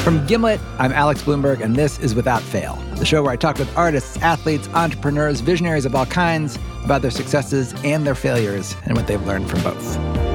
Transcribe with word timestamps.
From 0.00 0.26
Gimlet, 0.26 0.58
I'm 0.78 0.92
Alex 0.92 1.22
Blumberg, 1.22 1.60
and 1.60 1.76
this 1.76 1.98
is 1.98 2.14
Without 2.14 2.40
Fail, 2.40 2.76
the 2.96 3.04
show 3.04 3.22
where 3.22 3.32
I 3.32 3.36
talk 3.36 3.58
with 3.58 3.76
artists, 3.76 4.16
athletes, 4.18 4.68
entrepreneurs, 4.68 5.40
visionaries 5.40 5.84
of 5.84 5.94
all 5.94 6.06
kinds 6.06 6.58
about 6.82 7.02
their 7.02 7.10
successes 7.10 7.74
and 7.84 8.06
their 8.06 8.14
failures 8.14 8.74
and 8.86 8.96
what 8.96 9.06
they've 9.06 9.22
learned 9.26 9.50
from 9.50 9.62
both. 9.62 10.29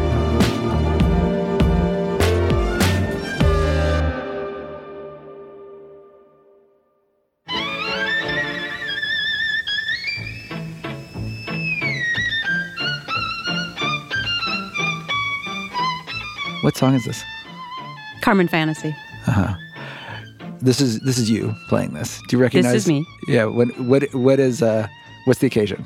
What 16.65 16.75
song 16.75 16.95
is 16.95 17.05
this? 17.05 17.23
Carmen 18.21 18.47
Fantasy. 18.47 18.95
Uh 19.27 19.31
huh. 19.31 19.55
This 20.61 20.81
is 20.81 20.99
this 21.01 21.19
is 21.19 21.29
you 21.29 21.53
playing 21.69 21.93
this. 21.93 22.19
Do 22.27 22.35
you 22.35 22.41
recognize? 22.41 22.73
This 22.73 22.83
is 22.85 22.89
me. 22.89 23.05
Yeah. 23.27 23.45
What 23.45 23.79
what 23.81 24.15
what 24.15 24.39
is 24.39 24.63
uh 24.63 24.87
what's 25.25 25.41
the 25.41 25.45
occasion? 25.45 25.85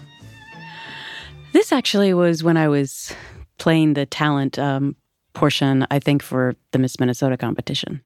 This 1.51 1.73
actually 1.73 2.13
was 2.13 2.45
when 2.45 2.55
I 2.55 2.69
was 2.69 3.13
playing 3.57 3.95
the 3.95 4.05
talent 4.05 4.57
um, 4.57 4.95
portion, 5.33 5.85
I 5.91 5.99
think, 5.99 6.23
for 6.23 6.55
the 6.71 6.79
Miss 6.79 6.97
Minnesota 6.97 7.35
competition. 7.35 8.01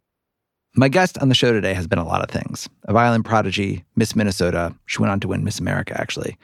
My 0.76 0.90
guest 0.90 1.20
on 1.20 1.30
the 1.30 1.36
show 1.36 1.54
today 1.54 1.76
has 1.76 1.86
been 1.86 2.00
a 2.00 2.08
lot 2.08 2.24
of 2.24 2.32
things. 2.32 2.68
A 2.86 2.94
violin 2.94 3.22
prodigy, 3.22 3.86
Miss 3.96 4.16
Minnesota. 4.16 4.74
She 4.88 5.00
went 5.00 5.12
on 5.12 5.20
to 5.20 5.28
win 5.28 5.44
Miss 5.44 5.60
America, 5.60 5.96
actually. 6.02 6.40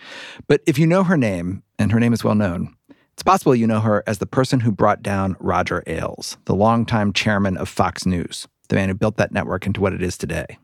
But 0.47 0.61
if 0.67 0.77
you 0.77 0.85
know 0.85 1.03
her 1.03 1.17
name, 1.17 1.63
and 1.79 1.91
her 1.91 1.99
name 1.99 2.13
is 2.13 2.23
well 2.23 2.35
known, 2.35 2.75
it's 3.19 3.23
possible 3.25 3.53
you 3.53 3.67
know 3.67 3.81
her 3.81 4.01
as 4.07 4.19
the 4.19 4.25
person 4.25 4.61
who 4.61 4.71
brought 4.71 5.03
down 5.03 5.35
Roger 5.41 5.83
Ailes, 5.87 6.37
the 6.45 6.55
longtime 6.55 7.11
chairman 7.11 7.57
of 7.57 7.67
Fox 7.67 8.05
News, 8.05 8.47
the 8.69 8.77
man 8.77 8.87
who 8.87 8.95
built 8.95 9.17
that 9.17 9.33
network 9.33 9.65
into 9.65 9.81
what 9.81 9.91
it 9.91 10.01
is 10.01 10.17
today. 10.17 10.57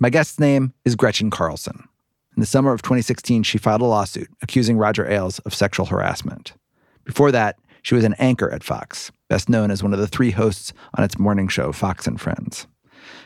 My 0.00 0.10
guest's 0.10 0.40
name 0.40 0.74
is 0.84 0.96
Gretchen 0.96 1.30
Carlson. 1.30 1.88
In 2.36 2.40
the 2.40 2.46
summer 2.46 2.72
of 2.72 2.82
2016, 2.82 3.44
she 3.44 3.58
filed 3.58 3.80
a 3.80 3.84
lawsuit 3.84 4.28
accusing 4.42 4.76
Roger 4.76 5.08
Ailes 5.08 5.38
of 5.40 5.54
sexual 5.54 5.86
harassment. 5.86 6.52
Before 7.04 7.30
that, 7.30 7.60
she 7.82 7.94
was 7.94 8.02
an 8.02 8.16
anchor 8.18 8.50
at 8.50 8.64
Fox, 8.64 9.12
best 9.28 9.48
known 9.48 9.70
as 9.70 9.80
one 9.80 9.94
of 9.94 10.00
the 10.00 10.08
three 10.08 10.32
hosts 10.32 10.72
on 10.94 11.04
its 11.04 11.16
morning 11.16 11.46
show, 11.46 11.70
Fox 11.70 12.08
and 12.08 12.20
Friends. 12.20 12.66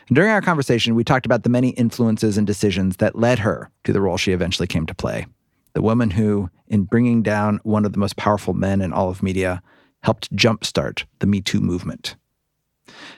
And 0.07 0.15
during 0.15 0.29
our 0.29 0.41
conversation, 0.41 0.93
we 0.93 1.03
talked 1.03 1.25
about 1.25 1.41
the 1.41 1.49
many 1.49 1.69
influences 1.69 2.37
and 2.37 2.45
decisions 2.45 2.97
that 2.97 3.17
led 3.17 3.39
her 3.39 3.71
to 3.83 3.91
the 3.91 3.99
role 3.99 4.17
she 4.17 4.31
eventually 4.31 4.67
came 4.67 4.85
to 4.85 4.93
play. 4.93 5.25
The 5.73 5.81
woman 5.81 6.11
who, 6.11 6.49
in 6.67 6.83
bringing 6.83 7.23
down 7.23 7.59
one 7.63 7.85
of 7.85 7.93
the 7.93 7.99
most 7.99 8.15
powerful 8.15 8.53
men 8.53 8.81
in 8.81 8.93
all 8.93 9.09
of 9.09 9.23
media, 9.23 9.61
helped 10.03 10.33
jumpstart 10.35 11.05
the 11.19 11.27
Me 11.27 11.41
Too 11.41 11.59
movement. 11.61 12.15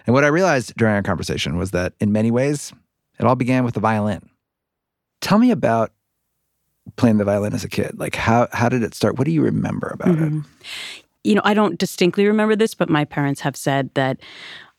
And 0.05 0.13
what 0.13 0.23
I 0.23 0.27
realized 0.27 0.75
during 0.77 0.95
our 0.95 1.01
conversation 1.03 1.57
was 1.57 1.71
that 1.71 1.93
in 1.99 2.11
many 2.11 2.31
ways, 2.31 2.71
it 3.19 3.25
all 3.25 3.35
began 3.35 3.63
with 3.63 3.73
the 3.73 3.79
violin. 3.79 4.29
Tell 5.21 5.39
me 5.39 5.51
about 5.51 5.91
playing 6.97 7.17
the 7.17 7.23
violin 7.25 7.53
as 7.53 7.63
a 7.63 7.69
kid. 7.69 7.97
Like 7.97 8.15
how 8.15 8.47
how 8.53 8.69
did 8.69 8.83
it 8.83 8.93
start? 8.93 9.17
What 9.17 9.25
do 9.25 9.31
you 9.31 9.41
remember 9.41 9.87
about 9.87 10.15
Mhm. 10.15 10.41
it? 10.45 10.45
You 11.23 11.33
know, 11.35 11.41
I 11.43 11.55
don't 11.55 11.79
distinctly 11.79 12.27
remember 12.27 12.55
this, 12.55 12.75
but 12.75 12.89
my 12.89 13.03
parents 13.05 13.41
have 13.41 13.57
said 13.57 13.89
that 13.95 14.19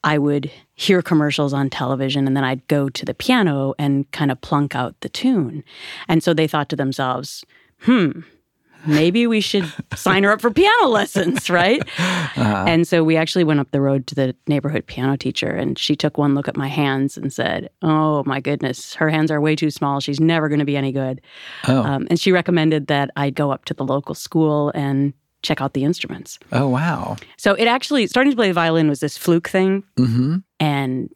I 0.05 0.19
would 0.19 0.49
hear 0.75 1.03
commercials 1.03 1.53
on 1.53 1.69
television 1.69 2.29
and 2.29 2.37
then 2.37 2.45
I'd 2.45 2.67
go 2.69 2.89
to 2.89 3.05
the 3.05 3.15
piano 3.15 3.75
and 3.77 4.09
kind 4.13 4.31
of 4.31 4.41
plunk 4.41 4.77
out 4.77 4.95
the 5.01 5.09
tune. 5.09 5.65
And 6.07 6.23
so 6.23 6.33
they 6.33 6.47
thought 6.47 6.69
to 6.69 6.77
themselves, 6.77 7.45
hmm, 7.81 8.21
maybe 8.87 9.27
we 9.27 9.41
should 9.41 9.71
sign 9.95 10.23
her 10.25 10.33
up 10.33 10.41
for 10.41 10.51
piano 10.51 10.89
lessons, 10.89 11.51
right? 11.51 11.83
And 12.37 12.87
so 12.87 13.03
we 13.05 13.17
actually 13.17 13.45
went 13.45 13.61
up 13.61 13.71
the 13.71 13.81
road 13.81 14.07
to 14.09 14.15
the 14.15 14.35
neighborhood 14.47 14.87
piano 14.87 15.17
teacher, 15.17 15.49
and 15.49 15.79
she 15.79 15.97
took 15.97 16.19
one 16.19 16.35
look 16.35 16.49
at 16.49 16.57
my 16.57 16.69
hands 16.69 17.17
and 17.17 17.33
said, 17.33 17.71
Oh 17.81 18.23
my 18.25 18.41
goodness, 18.41 18.95
her 18.95 19.09
hands 19.09 19.31
are 19.31 19.41
way 19.41 19.57
too 19.57 19.71
small. 19.71 20.01
She's 20.01 20.21
never 20.21 20.49
going 20.49 20.59
to 20.59 20.65
be 20.67 20.77
any 20.77 20.93
good. 20.93 21.21
Oh, 21.67 21.83
Um, 21.83 22.07
and 22.11 22.21
she 22.21 22.33
recommended 22.33 22.89
that 22.89 23.11
I 23.17 23.31
go 23.31 23.51
up 23.53 23.65
to 23.67 23.75
the 23.75 23.85
local 23.85 24.15
school 24.15 24.71
and 24.75 25.15
check 25.43 25.61
out 25.63 25.73
the 25.75 25.85
instruments. 25.85 26.39
oh 26.53 26.69
wow. 26.69 27.17
So 27.39 27.55
it 27.55 27.67
actually, 27.69 28.07
starting 28.09 28.33
to 28.33 28.37
play 28.37 28.49
the 28.49 28.55
violin 28.55 28.89
was 28.89 29.01
this 29.01 29.17
fluke 29.17 29.49
thing. 29.49 29.85
Mm-hmm. 29.97 30.39
And, 30.61 31.09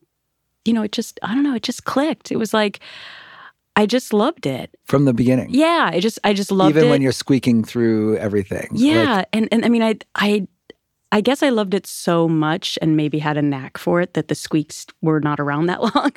you 0.65 0.73
know, 0.73 0.83
it 0.83 0.93
just, 0.93 1.19
I 1.23 1.35
don't 1.35 1.43
know, 1.43 1.55
it 1.57 1.63
just 1.65 1.85
clicked. 1.85 2.31
It 2.33 2.37
was 2.37 2.55
like, 2.55 2.81
I 3.77 3.87
just 3.87 4.13
loved 4.13 4.47
it. 4.47 4.77
From 4.85 5.05
the 5.05 5.15
beginning. 5.15 5.49
Yeah, 5.51 5.91
I 5.93 6.01
just, 6.01 6.19
I 6.25 6.33
just 6.33 6.51
loved 6.51 6.77
it. 6.77 6.79
Even 6.79 6.89
it. 6.89 6.91
when 6.91 7.03
you're 7.03 7.13
squeaking 7.13 7.65
through 7.65 8.17
everything. 8.19 8.69
Yeah, 8.73 9.17
Like, 9.17 9.29
and 9.33 9.49
and 9.53 9.65
I 9.65 9.69
mean, 9.69 9.83
I 9.83 9.97
I 10.15 10.47
I 11.13 11.21
guess 11.21 11.43
I 11.43 11.49
loved 11.49 11.75
it 11.75 11.87
so 11.87 12.29
much, 12.29 12.79
and 12.83 12.97
maybe 12.97 13.19
had 13.19 13.37
a 13.37 13.43
knack 13.43 13.79
for 13.79 14.01
it 14.01 14.15
that 14.15 14.29
the 14.29 14.35
squeaks 14.35 14.87
were 15.03 15.21
not 15.21 15.41
around 15.41 15.67
that 15.67 15.83
long. 15.95 16.13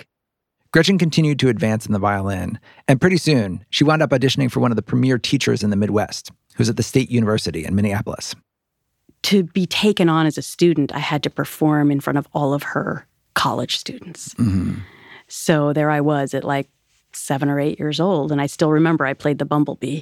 Gretchen 0.72 0.98
continued 0.98 1.38
to 1.40 1.50
advance 1.50 1.86
in 1.86 1.94
the 1.94 2.00
violin, 2.00 2.60
and 2.88 3.00
pretty 3.00 3.18
soon 3.18 3.64
she 3.70 3.84
wound 3.84 4.02
up 4.02 4.10
auditioning 4.10 4.52
for 4.52 4.60
one 4.60 4.72
of 4.72 4.76
the 4.76 4.82
premier 4.82 5.20
teachers 5.20 5.64
in 5.64 5.70
the 5.70 5.76
Midwest, 5.76 6.32
who's 6.56 6.70
at 6.70 6.78
the 6.78 6.84
State 6.84 7.12
University 7.12 7.64
in 7.64 7.76
Minneapolis. 7.76 8.36
to 9.24 9.44
be 9.44 9.66
taken 9.66 10.10
on 10.10 10.26
as 10.26 10.38
a 10.38 10.42
student, 10.42 10.92
I 10.94 11.00
had 11.00 11.24
to 11.24 11.30
perform 11.30 11.92
in 11.92 12.02
front 12.02 12.18
of 12.18 12.28
all 12.34 12.54
of 12.54 12.64
her 12.64 13.08
college 13.36 13.78
students. 13.78 14.34
Mm-hmm. 14.34 14.80
So 15.28 15.74
there 15.74 15.90
I 15.90 16.02
was 16.02 16.34
at 16.34 16.44
like 16.44 16.70
seven 17.16 17.50
or 17.50 17.60
eight 17.60 17.80
years 17.80 18.00
old, 18.00 18.32
and 18.32 18.42
I 18.42 18.48
still 18.48 18.72
remember 18.72 19.06
I 19.06 19.14
played 19.14 19.38
the 19.40 19.46
bumblebee, 19.46 20.02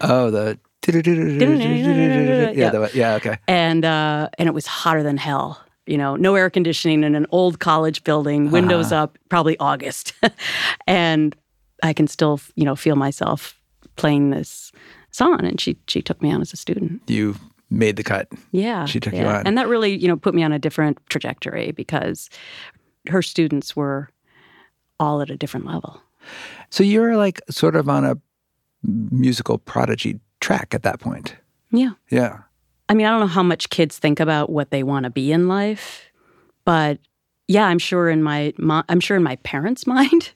Oh, 0.00 0.30
the 0.30 0.58
yeah, 0.86 2.50
Yeah. 2.50 2.70
the, 2.70 2.90
yeah, 2.94 3.14
okay. 3.14 3.38
and 3.46 3.84
uh, 3.84 4.28
and 4.38 4.48
it 4.48 4.52
was 4.54 4.66
hotter 4.66 5.02
than 5.02 5.16
hell. 5.16 5.60
You 5.86 5.96
know, 5.96 6.16
no 6.16 6.34
air 6.34 6.50
conditioning 6.50 7.02
in 7.02 7.14
an 7.14 7.26
old 7.30 7.60
college 7.60 8.04
building, 8.04 8.50
windows 8.50 8.92
up, 8.92 9.16
probably 9.30 9.58
August, 9.58 10.12
and 10.86 11.34
I 11.82 11.92
can 11.94 12.06
still, 12.06 12.40
you 12.56 12.64
know, 12.64 12.76
feel 12.76 12.94
myself 12.96 13.58
playing 13.96 14.30
this 14.30 14.70
song. 15.10 15.44
And 15.44 15.58
she 15.60 15.78
she 15.86 16.02
took 16.02 16.20
me 16.22 16.30
on 16.32 16.40
as 16.42 16.52
a 16.52 16.56
student. 16.56 17.00
You 17.06 17.36
made 17.70 17.96
the 17.96 18.02
cut. 18.04 18.28
Yeah, 18.52 18.84
She 18.86 19.00
took 19.00 19.14
you 19.14 19.24
on. 19.26 19.46
and 19.46 19.56
that 19.58 19.68
really, 19.68 19.96
you 19.96 20.08
know, 20.08 20.16
put 20.16 20.34
me 20.34 20.42
on 20.42 20.52
a 20.52 20.58
different 20.58 20.98
trajectory 21.10 21.72
because 21.72 22.28
her 23.08 23.20
students 23.22 23.74
were 23.76 24.08
all 25.00 25.20
at 25.22 25.30
a 25.30 25.36
different 25.36 25.66
level. 25.66 26.00
So 26.70 26.82
you're 26.82 27.16
like 27.16 27.40
sort 27.50 27.76
of 27.76 27.88
on 27.88 28.04
a 28.04 28.16
musical 28.82 29.58
prodigy 29.58 30.20
track 30.40 30.74
at 30.74 30.82
that 30.82 31.00
point. 31.00 31.36
Yeah. 31.70 31.92
Yeah. 32.10 32.38
I 32.88 32.94
mean, 32.94 33.06
I 33.06 33.10
don't 33.10 33.20
know 33.20 33.26
how 33.26 33.42
much 33.42 33.70
kids 33.70 33.98
think 33.98 34.18
about 34.20 34.50
what 34.50 34.70
they 34.70 34.82
want 34.82 35.04
to 35.04 35.10
be 35.10 35.30
in 35.32 35.48
life, 35.48 36.04
but 36.64 36.98
yeah, 37.46 37.66
I'm 37.66 37.78
sure 37.78 38.08
in 38.08 38.22
my 38.22 38.52
I'm 38.88 39.00
sure 39.00 39.16
in 39.16 39.22
my 39.22 39.36
parents' 39.36 39.86
mind, 39.94 40.30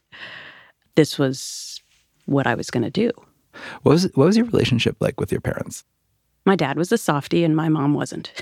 this 0.95 1.19
was 1.19 1.81
what 2.27 2.47
I 2.47 2.55
was 2.55 2.71
going 2.71 2.85
to 2.85 2.91
do. 2.91 3.11
What 3.83 3.93
was 3.93 4.05
what 4.15 4.27
was 4.27 4.37
your 4.37 4.47
relationship 4.47 4.97
like 5.01 5.21
with 5.21 5.31
your 5.31 5.41
parents? 5.41 5.85
My 6.45 6.57
dad 6.57 6.77
was 6.77 6.91
a 6.91 6.99
softie, 6.99 7.45
and 7.45 7.55
my 7.55 7.69
mom 7.69 7.95
wasn't. 7.95 8.33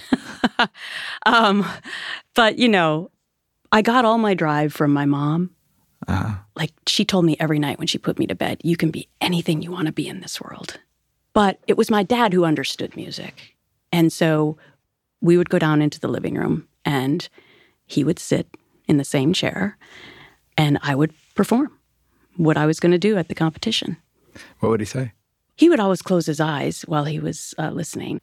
um, 1.26 1.66
but 2.34 2.58
you 2.58 2.68
know, 2.68 3.10
I 3.72 3.82
got 3.82 4.04
all 4.04 4.18
my 4.18 4.34
drive 4.34 4.72
from 4.72 4.92
my 4.92 5.04
mom. 5.04 5.50
Uh, 6.08 6.34
Like 6.56 6.72
she 6.86 7.04
told 7.04 7.24
me 7.24 7.36
every 7.38 7.58
night 7.58 7.78
when 7.78 7.86
she 7.86 7.98
put 7.98 8.18
me 8.18 8.26
to 8.26 8.34
bed, 8.34 8.60
"You 8.64 8.76
can 8.76 8.90
be 8.90 9.08
anything 9.20 9.62
you 9.62 9.70
want 9.70 9.86
to 9.86 9.92
be 9.92 10.08
in 10.08 10.20
this 10.20 10.40
world." 10.40 10.78
But 11.32 11.58
it 11.66 11.76
was 11.76 11.90
my 11.90 12.02
dad 12.02 12.32
who 12.32 12.44
understood 12.44 12.96
music, 12.96 13.56
and 13.92 14.12
so 14.12 14.56
we 15.20 15.36
would 15.36 15.50
go 15.50 15.58
down 15.58 15.82
into 15.82 16.00
the 16.00 16.08
living 16.08 16.34
room, 16.34 16.66
and 16.84 17.28
he 17.86 18.02
would 18.04 18.18
sit 18.18 18.46
in 18.88 18.96
the 18.96 19.04
same 19.04 19.32
chair, 19.32 19.76
and 20.56 20.78
I 20.82 20.94
would 20.94 21.12
perform 21.34 21.70
what 22.36 22.56
I 22.56 22.66
was 22.66 22.80
going 22.80 22.92
to 22.92 22.98
do 22.98 23.16
at 23.18 23.28
the 23.28 23.34
competition. 23.34 23.96
what 24.60 24.70
would 24.70 24.80
he 24.80 24.86
say? 24.86 25.12
He 25.56 25.68
would 25.68 25.80
always 25.80 26.02
close 26.02 26.26
his 26.26 26.40
eyes 26.40 26.82
while 26.82 27.04
he 27.04 27.20
was 27.20 27.54
uh, 27.58 27.70
listening, 27.70 28.20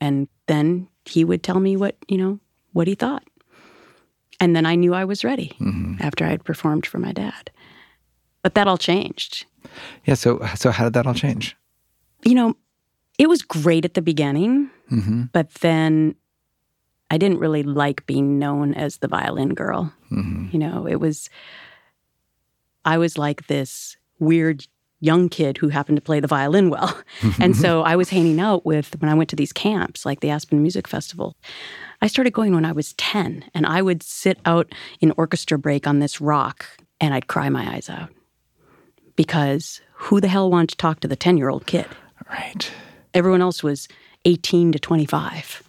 and 0.00 0.28
then 0.46 0.88
he 1.04 1.24
would 1.24 1.42
tell 1.42 1.60
me 1.60 1.76
what 1.76 1.96
you 2.08 2.16
know 2.18 2.40
what 2.72 2.88
he 2.88 2.94
thought, 2.94 3.24
and 4.40 4.56
then 4.56 4.66
I 4.66 4.74
knew 4.74 4.94
I 4.94 5.04
was 5.04 5.22
ready 5.24 5.52
after 6.00 6.24
I 6.24 6.30
had 6.30 6.44
performed 6.44 6.86
for 6.86 6.98
my 6.98 7.12
dad. 7.12 7.50
But 8.42 8.54
that 8.54 8.66
all 8.66 8.78
changed. 8.78 9.44
Yeah. 10.06 10.14
So 10.14 10.40
so 10.56 10.70
how 10.70 10.84
did 10.84 10.94
that 10.94 11.06
all 11.06 11.14
change? 11.14 11.56
You 12.24 12.34
know, 12.34 12.54
it 13.18 13.28
was 13.28 13.42
great 13.42 13.84
at 13.84 13.94
the 13.94 14.02
beginning, 14.02 14.70
Mm-hmm. 14.90 15.24
but 15.32 15.50
then 15.60 16.16
I 17.10 17.18
didn't 17.18 17.38
really 17.38 17.62
like 17.62 18.06
being 18.06 18.38
known 18.38 18.74
as 18.74 18.98
the 18.98 19.08
violin 19.08 19.54
girl. 19.54 19.92
Mm-hmm. 20.10 20.48
You 20.52 20.58
know, 20.58 20.86
it 20.86 20.96
was, 20.96 21.30
I 22.84 22.98
was 22.98 23.16
like 23.18 23.46
this 23.46 23.96
weird 24.18 24.66
young 25.00 25.28
kid 25.28 25.58
who 25.58 25.68
happened 25.68 25.96
to 25.96 26.02
play 26.02 26.20
the 26.20 26.26
violin 26.28 26.70
well. 26.70 26.96
and 27.40 27.56
so 27.56 27.82
I 27.82 27.96
was 27.96 28.10
hanging 28.10 28.40
out 28.40 28.64
with, 28.66 29.00
when 29.00 29.08
I 29.10 29.14
went 29.14 29.30
to 29.30 29.36
these 29.36 29.52
camps, 29.52 30.04
like 30.04 30.20
the 30.20 30.30
Aspen 30.30 30.60
Music 30.62 30.86
Festival, 30.88 31.36
I 32.02 32.06
started 32.06 32.32
going 32.32 32.54
when 32.54 32.64
I 32.64 32.72
was 32.72 32.94
10, 32.94 33.44
and 33.54 33.66
I 33.66 33.82
would 33.82 34.02
sit 34.02 34.38
out 34.44 34.72
in 35.00 35.12
orchestra 35.16 35.58
break 35.58 35.86
on 35.86 35.98
this 35.98 36.20
rock 36.20 36.66
and 37.00 37.14
I'd 37.14 37.26
cry 37.26 37.48
my 37.48 37.74
eyes 37.74 37.88
out. 37.88 38.10
Because 39.16 39.80
who 39.94 40.20
the 40.20 40.28
hell 40.28 40.50
wanted 40.50 40.70
to 40.70 40.76
talk 40.76 41.00
to 41.00 41.08
the 41.08 41.16
10 41.16 41.36
year 41.36 41.48
old 41.48 41.66
kid? 41.66 41.86
Right. 42.28 42.70
Everyone 43.12 43.42
else 43.42 43.62
was 43.62 43.88
18 44.24 44.72
to 44.72 44.78
25. 44.78 45.62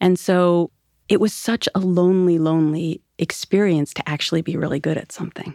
And 0.00 0.14
And 0.14 0.18
so 0.18 0.70
it 1.08 1.20
was 1.20 1.32
such 1.32 1.68
a 1.74 1.80
lonely, 1.80 2.38
lonely 2.38 3.02
experience 3.18 3.92
to 3.94 4.08
actually 4.08 4.42
be 4.42 4.56
really 4.56 4.80
good 4.80 4.96
at 4.96 5.12
something. 5.12 5.54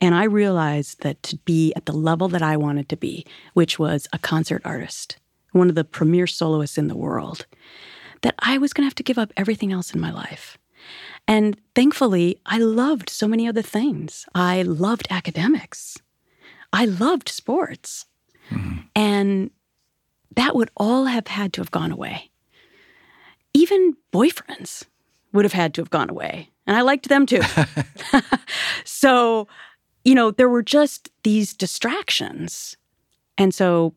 And 0.00 0.14
I 0.14 0.24
realized 0.24 1.02
that 1.02 1.22
to 1.24 1.36
be 1.38 1.72
at 1.74 1.86
the 1.86 1.92
level 1.92 2.28
that 2.28 2.42
I 2.42 2.56
wanted 2.56 2.88
to 2.90 2.96
be, 2.96 3.24
which 3.54 3.78
was 3.78 4.06
a 4.12 4.18
concert 4.18 4.62
artist, 4.64 5.16
one 5.52 5.68
of 5.68 5.74
the 5.74 5.84
premier 5.84 6.26
soloists 6.26 6.76
in 6.76 6.88
the 6.88 6.96
world, 6.96 7.46
that 8.26 8.34
I 8.40 8.58
was 8.58 8.72
going 8.72 8.82
to 8.82 8.88
have 8.88 8.96
to 8.96 9.04
give 9.04 9.18
up 9.18 9.32
everything 9.36 9.72
else 9.72 9.94
in 9.94 10.00
my 10.00 10.10
life. 10.10 10.58
And 11.28 11.56
thankfully, 11.76 12.40
I 12.44 12.58
loved 12.58 13.08
so 13.08 13.28
many 13.28 13.46
other 13.46 13.62
things. 13.62 14.26
I 14.34 14.62
loved 14.62 15.06
academics. 15.10 15.96
I 16.72 16.86
loved 16.86 17.28
sports. 17.28 18.06
Mm-hmm. 18.50 18.78
And 18.96 19.50
that 20.34 20.56
would 20.56 20.72
all 20.76 21.04
have 21.04 21.28
had 21.28 21.52
to 21.52 21.60
have 21.60 21.70
gone 21.70 21.92
away. 21.92 22.32
Even 23.54 23.96
boyfriends 24.12 24.86
would 25.32 25.44
have 25.44 25.52
had 25.52 25.72
to 25.74 25.80
have 25.80 25.90
gone 25.90 26.10
away. 26.10 26.50
And 26.66 26.76
I 26.76 26.80
liked 26.80 27.08
them 27.08 27.26
too. 27.26 27.42
so, 28.84 29.46
you 30.04 30.16
know, 30.16 30.32
there 30.32 30.48
were 30.48 30.64
just 30.64 31.10
these 31.22 31.54
distractions. 31.54 32.76
And 33.38 33.54
so 33.54 33.94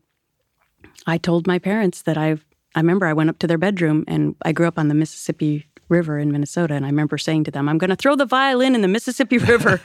I 1.04 1.18
told 1.18 1.48
my 1.48 1.58
parents 1.58 2.02
that 2.02 2.16
I 2.16 2.38
I 2.74 2.80
remember 2.80 3.06
I 3.06 3.12
went 3.12 3.30
up 3.30 3.38
to 3.40 3.46
their 3.46 3.58
bedroom 3.58 4.04
and 4.06 4.36
I 4.42 4.52
grew 4.52 4.66
up 4.66 4.78
on 4.78 4.88
the 4.88 4.94
Mississippi 4.94 5.66
River 5.88 6.18
in 6.18 6.30
Minnesota 6.30 6.74
and 6.74 6.84
I 6.84 6.88
remember 6.88 7.18
saying 7.18 7.44
to 7.44 7.50
them, 7.50 7.68
I'm 7.68 7.78
going 7.78 7.90
to 7.90 7.96
throw 7.96 8.14
the 8.14 8.26
violin 8.26 8.74
in 8.74 8.80
the 8.80 8.88
Mississippi 8.88 9.38
River, 9.52 9.80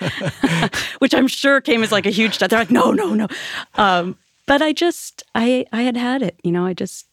which 1.00 1.14
I'm 1.14 1.28
sure 1.28 1.62
came 1.62 1.84
as 1.84 1.92
like 1.92 2.06
a 2.06 2.12
huge 2.12 2.36
step. 2.36 2.50
they're 2.50 2.60
like 2.60 2.72
no, 2.72 2.92
no, 2.92 3.14
no. 3.14 3.28
Um, 3.76 4.18
but 4.46 4.62
I 4.62 4.74
just 4.74 5.24
I 5.34 5.66
I 5.72 5.82
had 5.82 5.98
had 5.98 6.22
it, 6.22 6.40
you 6.44 6.52
know, 6.52 6.66
I 6.66 6.74
just 6.74 7.08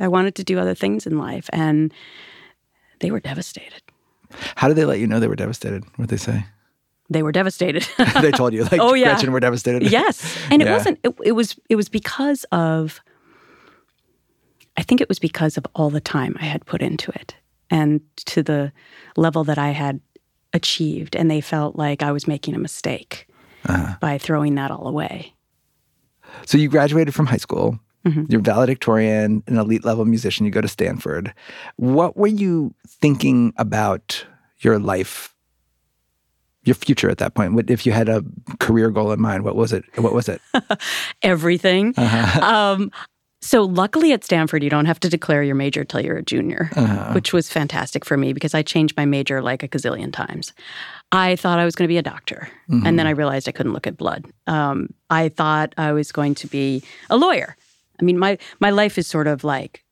I 0.00 0.08
wanted 0.08 0.34
to 0.36 0.44
do 0.44 0.58
other 0.58 0.74
things 0.74 1.06
in 1.06 1.18
life 1.18 1.50
and 1.52 1.92
they 3.00 3.10
were 3.10 3.20
devastated. 3.20 3.82
How 4.56 4.68
did 4.68 4.76
they 4.76 4.84
let 4.84 4.98
you 4.98 5.06
know 5.06 5.20
they 5.20 5.28
were 5.28 5.36
devastated? 5.36 5.84
What 5.96 6.08
did 6.08 6.18
they 6.18 6.22
say? 6.22 6.46
They 7.08 7.22
were 7.22 7.32
devastated. 7.32 7.86
they 8.20 8.32
told 8.32 8.52
you, 8.52 8.64
like, 8.64 8.80
oh 8.80 8.94
yeah, 8.94 9.14
Gretchen, 9.14 9.32
we're 9.32 9.40
devastated. 9.40 9.90
Yes, 9.90 10.36
and 10.50 10.60
yeah. 10.60 10.68
it 10.68 10.72
wasn't. 10.72 10.98
It, 11.04 11.14
it 11.24 11.32
was. 11.32 11.58
It 11.68 11.76
was 11.76 11.88
because 11.88 12.44
of. 12.50 13.00
I 14.76 14.82
think 14.82 15.00
it 15.00 15.08
was 15.08 15.18
because 15.18 15.56
of 15.56 15.66
all 15.74 15.90
the 15.90 16.00
time 16.00 16.36
I 16.40 16.44
had 16.44 16.66
put 16.66 16.82
into 16.82 17.10
it, 17.12 17.34
and 17.70 18.00
to 18.26 18.42
the 18.42 18.72
level 19.16 19.44
that 19.44 19.58
I 19.58 19.70
had 19.70 20.00
achieved, 20.52 21.16
and 21.16 21.30
they 21.30 21.40
felt 21.40 21.76
like 21.76 22.02
I 22.02 22.12
was 22.12 22.26
making 22.26 22.54
a 22.54 22.58
mistake 22.58 23.28
uh-huh. 23.66 23.96
by 24.00 24.18
throwing 24.18 24.54
that 24.56 24.70
all 24.70 24.86
away. 24.86 25.34
So 26.44 26.58
you 26.58 26.68
graduated 26.68 27.14
from 27.14 27.26
high 27.26 27.36
school. 27.36 27.78
Mm-hmm. 28.04 28.24
You're 28.28 28.40
valedictorian, 28.40 29.42
an 29.46 29.58
elite 29.58 29.84
level 29.84 30.04
musician. 30.04 30.46
You 30.46 30.52
go 30.52 30.60
to 30.60 30.68
Stanford. 30.68 31.34
What 31.76 32.16
were 32.16 32.28
you 32.28 32.74
thinking 32.86 33.52
about 33.56 34.24
your 34.60 34.78
life, 34.78 35.34
your 36.62 36.74
future 36.74 37.10
at 37.10 37.18
that 37.18 37.34
point? 37.34 37.68
If 37.68 37.84
you 37.84 37.92
had 37.92 38.08
a 38.08 38.24
career 38.60 38.90
goal 38.90 39.10
in 39.10 39.20
mind, 39.20 39.42
what 39.42 39.56
was 39.56 39.72
it? 39.72 39.84
What 39.96 40.12
was 40.12 40.28
it? 40.28 40.40
Everything. 41.22 41.94
Uh-huh. 41.96 42.40
Um, 42.46 42.92
so 43.42 43.62
luckily 43.62 44.12
at 44.12 44.24
Stanford, 44.24 44.62
you 44.62 44.70
don't 44.70 44.86
have 44.86 44.98
to 45.00 45.08
declare 45.08 45.42
your 45.42 45.54
major 45.54 45.84
till 45.84 46.00
you're 46.00 46.16
a 46.16 46.22
junior, 46.22 46.70
uh-huh. 46.74 47.12
which 47.12 47.32
was 47.32 47.50
fantastic 47.50 48.04
for 48.04 48.16
me 48.16 48.32
because 48.32 48.54
I 48.54 48.62
changed 48.62 48.96
my 48.96 49.04
major 49.04 49.42
like 49.42 49.62
a 49.62 49.68
gazillion 49.68 50.12
times. 50.12 50.52
I 51.12 51.36
thought 51.36 51.58
I 51.58 51.64
was 51.64 51.76
going 51.76 51.86
to 51.86 51.92
be 51.92 51.98
a 51.98 52.02
doctor, 52.02 52.48
mm-hmm. 52.68 52.86
and 52.86 52.98
then 52.98 53.06
I 53.06 53.10
realized 53.10 53.48
I 53.48 53.52
couldn't 53.52 53.72
look 53.72 53.86
at 53.86 53.96
blood. 53.96 54.24
Um, 54.46 54.88
I 55.10 55.28
thought 55.28 55.74
I 55.76 55.92
was 55.92 56.12
going 56.12 56.34
to 56.36 56.46
be 56.46 56.82
a 57.10 57.16
lawyer. 57.16 57.56
I 58.00 58.04
mean, 58.04 58.18
my 58.18 58.38
my 58.58 58.70
life 58.70 58.98
is 58.98 59.06
sort 59.06 59.26
of 59.26 59.44
like 59.44 59.84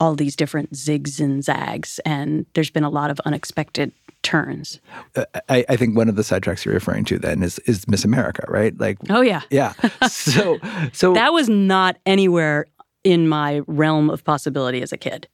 all 0.00 0.14
these 0.14 0.36
different 0.36 0.72
zigs 0.72 1.20
and 1.20 1.44
zags, 1.44 2.00
and 2.06 2.46
there's 2.54 2.70
been 2.70 2.84
a 2.84 2.90
lot 2.90 3.10
of 3.10 3.20
unexpected 3.20 3.92
turns. 4.22 4.80
Uh, 5.14 5.24
I, 5.48 5.64
I, 5.68 5.76
think 5.76 5.96
one 5.96 6.08
of 6.08 6.16
the 6.16 6.22
sidetracks 6.22 6.64
you're 6.64 6.74
referring 6.74 7.04
to 7.04 7.18
then 7.18 7.42
is 7.42 7.58
is 7.60 7.86
Miss 7.86 8.04
America, 8.04 8.44
right? 8.48 8.76
Like, 8.78 8.98
oh 9.10 9.20
yeah, 9.20 9.42
yeah. 9.50 9.74
So, 10.08 10.58
so 10.92 11.12
that 11.12 11.32
was 11.32 11.48
not 11.48 11.98
anywhere 12.06 12.66
in 13.04 13.28
my 13.28 13.60
realm 13.66 14.10
of 14.10 14.24
possibility 14.24 14.82
as 14.82 14.92
a 14.92 14.96
kid. 14.96 15.28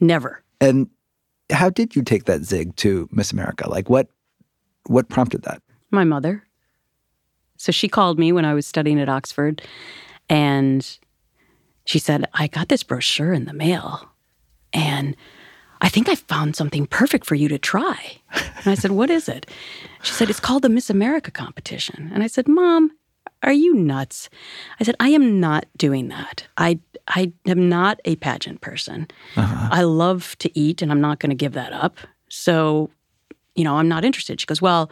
Never. 0.00 0.42
And 0.60 0.88
how 1.50 1.70
did 1.70 1.96
you 1.96 2.02
take 2.02 2.24
that 2.24 2.42
zig 2.42 2.74
to 2.76 3.08
Miss 3.12 3.32
America? 3.32 3.68
Like, 3.68 3.88
what 3.88 4.08
what 4.86 5.08
prompted 5.08 5.42
that? 5.42 5.62
My 5.90 6.04
mother. 6.04 6.44
So 7.56 7.72
she 7.72 7.88
called 7.88 8.18
me 8.18 8.32
when 8.32 8.44
I 8.44 8.52
was 8.52 8.66
studying 8.66 9.00
at 9.00 9.08
Oxford 9.08 9.62
and 10.28 10.98
she 11.86 11.98
said, 11.98 12.26
I 12.34 12.48
got 12.48 12.68
this 12.68 12.82
brochure 12.82 13.32
in 13.32 13.46
the 13.46 13.54
mail 13.54 14.10
and 14.72 15.16
I 15.80 15.88
think 15.88 16.08
I 16.08 16.14
found 16.14 16.56
something 16.56 16.86
perfect 16.86 17.26
for 17.26 17.34
you 17.34 17.48
to 17.48 17.58
try. 17.58 18.18
And 18.32 18.66
I 18.66 18.74
said, 18.74 18.92
What 18.92 19.10
is 19.10 19.28
it? 19.28 19.46
She 20.02 20.12
said, 20.12 20.30
It's 20.30 20.40
called 20.40 20.62
the 20.62 20.68
Miss 20.68 20.88
America 20.88 21.30
competition. 21.30 22.10
And 22.14 22.22
I 22.22 22.26
said, 22.26 22.48
Mom, 22.48 22.90
are 23.44 23.52
you 23.52 23.74
nuts? 23.74 24.28
I 24.80 24.84
said, 24.84 24.96
I 25.00 25.10
am 25.10 25.40
not 25.40 25.66
doing 25.76 26.08
that. 26.08 26.46
I, 26.56 26.80
I 27.08 27.32
am 27.46 27.68
not 27.68 28.00
a 28.04 28.16
pageant 28.16 28.60
person. 28.60 29.08
Uh-huh. 29.36 29.68
I 29.70 29.82
love 29.82 30.36
to 30.38 30.58
eat 30.58 30.82
and 30.82 30.90
I'm 30.90 31.00
not 31.00 31.20
going 31.20 31.30
to 31.30 31.36
give 31.36 31.52
that 31.52 31.72
up. 31.72 31.98
So 32.28 32.90
you 33.54 33.64
know, 33.64 33.76
I'm 33.76 33.88
not 33.88 34.04
interested. 34.04 34.40
She 34.40 34.46
goes, 34.46 34.62
Well, 34.62 34.90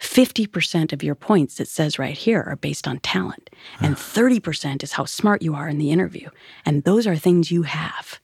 50% 0.00 0.92
of 0.92 1.02
your 1.02 1.14
points, 1.14 1.60
it 1.60 1.68
says 1.68 1.98
right 1.98 2.16
here, 2.16 2.42
are 2.42 2.56
based 2.56 2.86
on 2.86 2.98
talent. 3.00 3.48
And 3.80 3.94
30% 3.96 4.82
is 4.82 4.92
how 4.92 5.04
smart 5.04 5.40
you 5.40 5.54
are 5.54 5.68
in 5.68 5.78
the 5.78 5.90
interview. 5.90 6.28
And 6.66 6.84
those 6.84 7.06
are 7.06 7.16
things 7.16 7.50
you 7.50 7.62
have. 7.62 8.20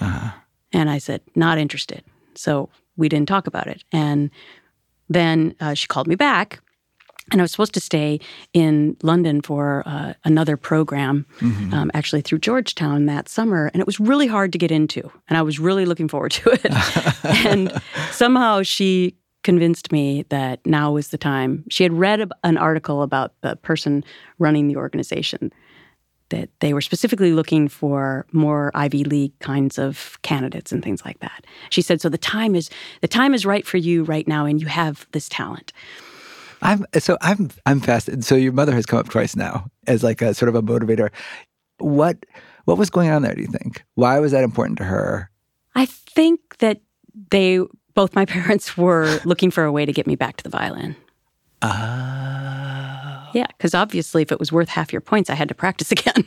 Uh-huh. 0.00 0.30
And 0.72 0.88
I 0.88 0.98
said, 0.98 1.22
Not 1.34 1.58
interested. 1.58 2.04
So 2.34 2.68
we 2.96 3.08
didn't 3.08 3.28
talk 3.28 3.46
about 3.46 3.66
it. 3.66 3.84
And 3.92 4.30
then 5.08 5.54
uh, 5.60 5.74
she 5.74 5.86
called 5.86 6.06
me 6.06 6.14
back. 6.14 6.60
And 7.30 7.40
I 7.40 7.44
was 7.44 7.50
supposed 7.50 7.74
to 7.74 7.80
stay 7.80 8.20
in 8.52 8.96
London 9.02 9.42
for 9.42 9.82
uh, 9.86 10.14
another 10.24 10.56
program, 10.56 11.26
mm-hmm. 11.40 11.74
um, 11.74 11.90
actually 11.94 12.22
through 12.22 12.38
Georgetown 12.38 13.06
that 13.06 13.28
summer. 13.28 13.70
And 13.72 13.80
it 13.80 13.86
was 13.86 14.00
really 14.00 14.26
hard 14.26 14.52
to 14.52 14.58
get 14.58 14.70
into. 14.70 15.10
And 15.28 15.36
I 15.36 15.42
was 15.42 15.58
really 15.58 15.84
looking 15.84 16.08
forward 16.08 16.32
to 16.32 16.50
it. 16.50 17.24
and 17.46 17.72
somehow 18.10 18.62
she 18.62 19.14
convinced 19.44 19.92
me 19.92 20.24
that 20.30 20.64
now 20.66 20.92
was 20.92 21.08
the 21.08 21.18
time. 21.18 21.64
She 21.68 21.82
had 21.82 21.92
read 21.92 22.30
an 22.44 22.56
article 22.56 23.02
about 23.02 23.32
the 23.42 23.56
person 23.56 24.04
running 24.38 24.68
the 24.68 24.76
organization 24.76 25.52
that 26.30 26.50
they 26.60 26.74
were 26.74 26.80
specifically 26.80 27.32
looking 27.32 27.68
for 27.68 28.26
more 28.32 28.70
Ivy 28.74 29.04
League 29.04 29.38
kinds 29.38 29.78
of 29.78 30.18
candidates 30.22 30.72
and 30.72 30.82
things 30.82 31.04
like 31.04 31.20
that. 31.20 31.46
She 31.70 31.82
said, 31.82 32.00
"So 32.00 32.08
the 32.08 32.18
time 32.18 32.54
is 32.54 32.70
the 33.00 33.08
time 33.08 33.34
is 33.34 33.46
right 33.46 33.66
for 33.66 33.78
you 33.78 34.04
right 34.04 34.28
now, 34.28 34.44
and 34.44 34.60
you 34.60 34.66
have 34.66 35.06
this 35.12 35.28
talent." 35.28 35.72
I'm 36.62 36.84
so 36.98 37.16
I'm 37.20 37.50
I'm 37.66 37.80
fascinated. 37.80 38.24
So 38.24 38.34
your 38.34 38.52
mother 38.52 38.72
has 38.72 38.86
come 38.86 38.98
up 38.98 39.08
twice 39.08 39.36
now 39.36 39.70
as 39.86 40.02
like 40.02 40.22
a 40.22 40.34
sort 40.34 40.48
of 40.48 40.54
a 40.54 40.62
motivator. 40.62 41.10
What 41.78 42.24
what 42.64 42.78
was 42.78 42.90
going 42.90 43.10
on 43.10 43.22
there? 43.22 43.34
Do 43.34 43.40
you 43.40 43.48
think? 43.48 43.84
Why 43.94 44.18
was 44.18 44.32
that 44.32 44.44
important 44.44 44.78
to 44.78 44.84
her? 44.84 45.30
I 45.74 45.86
think 45.86 46.40
that 46.58 46.80
they 47.30 47.60
both 47.94 48.14
my 48.14 48.24
parents 48.36 48.76
were 48.76 49.20
looking 49.24 49.50
for 49.50 49.64
a 49.64 49.72
way 49.72 49.86
to 49.86 49.92
get 49.92 50.06
me 50.06 50.16
back 50.16 50.36
to 50.38 50.44
the 50.44 50.50
violin. 50.50 50.96
Oh. 51.62 52.87
Yeah, 53.34 53.46
because 53.46 53.74
obviously, 53.74 54.22
if 54.22 54.32
it 54.32 54.38
was 54.38 54.52
worth 54.52 54.68
half 54.68 54.92
your 54.92 55.00
points, 55.00 55.30
I 55.30 55.34
had 55.34 55.48
to 55.48 55.54
practice 55.54 55.92
again. 55.98 56.24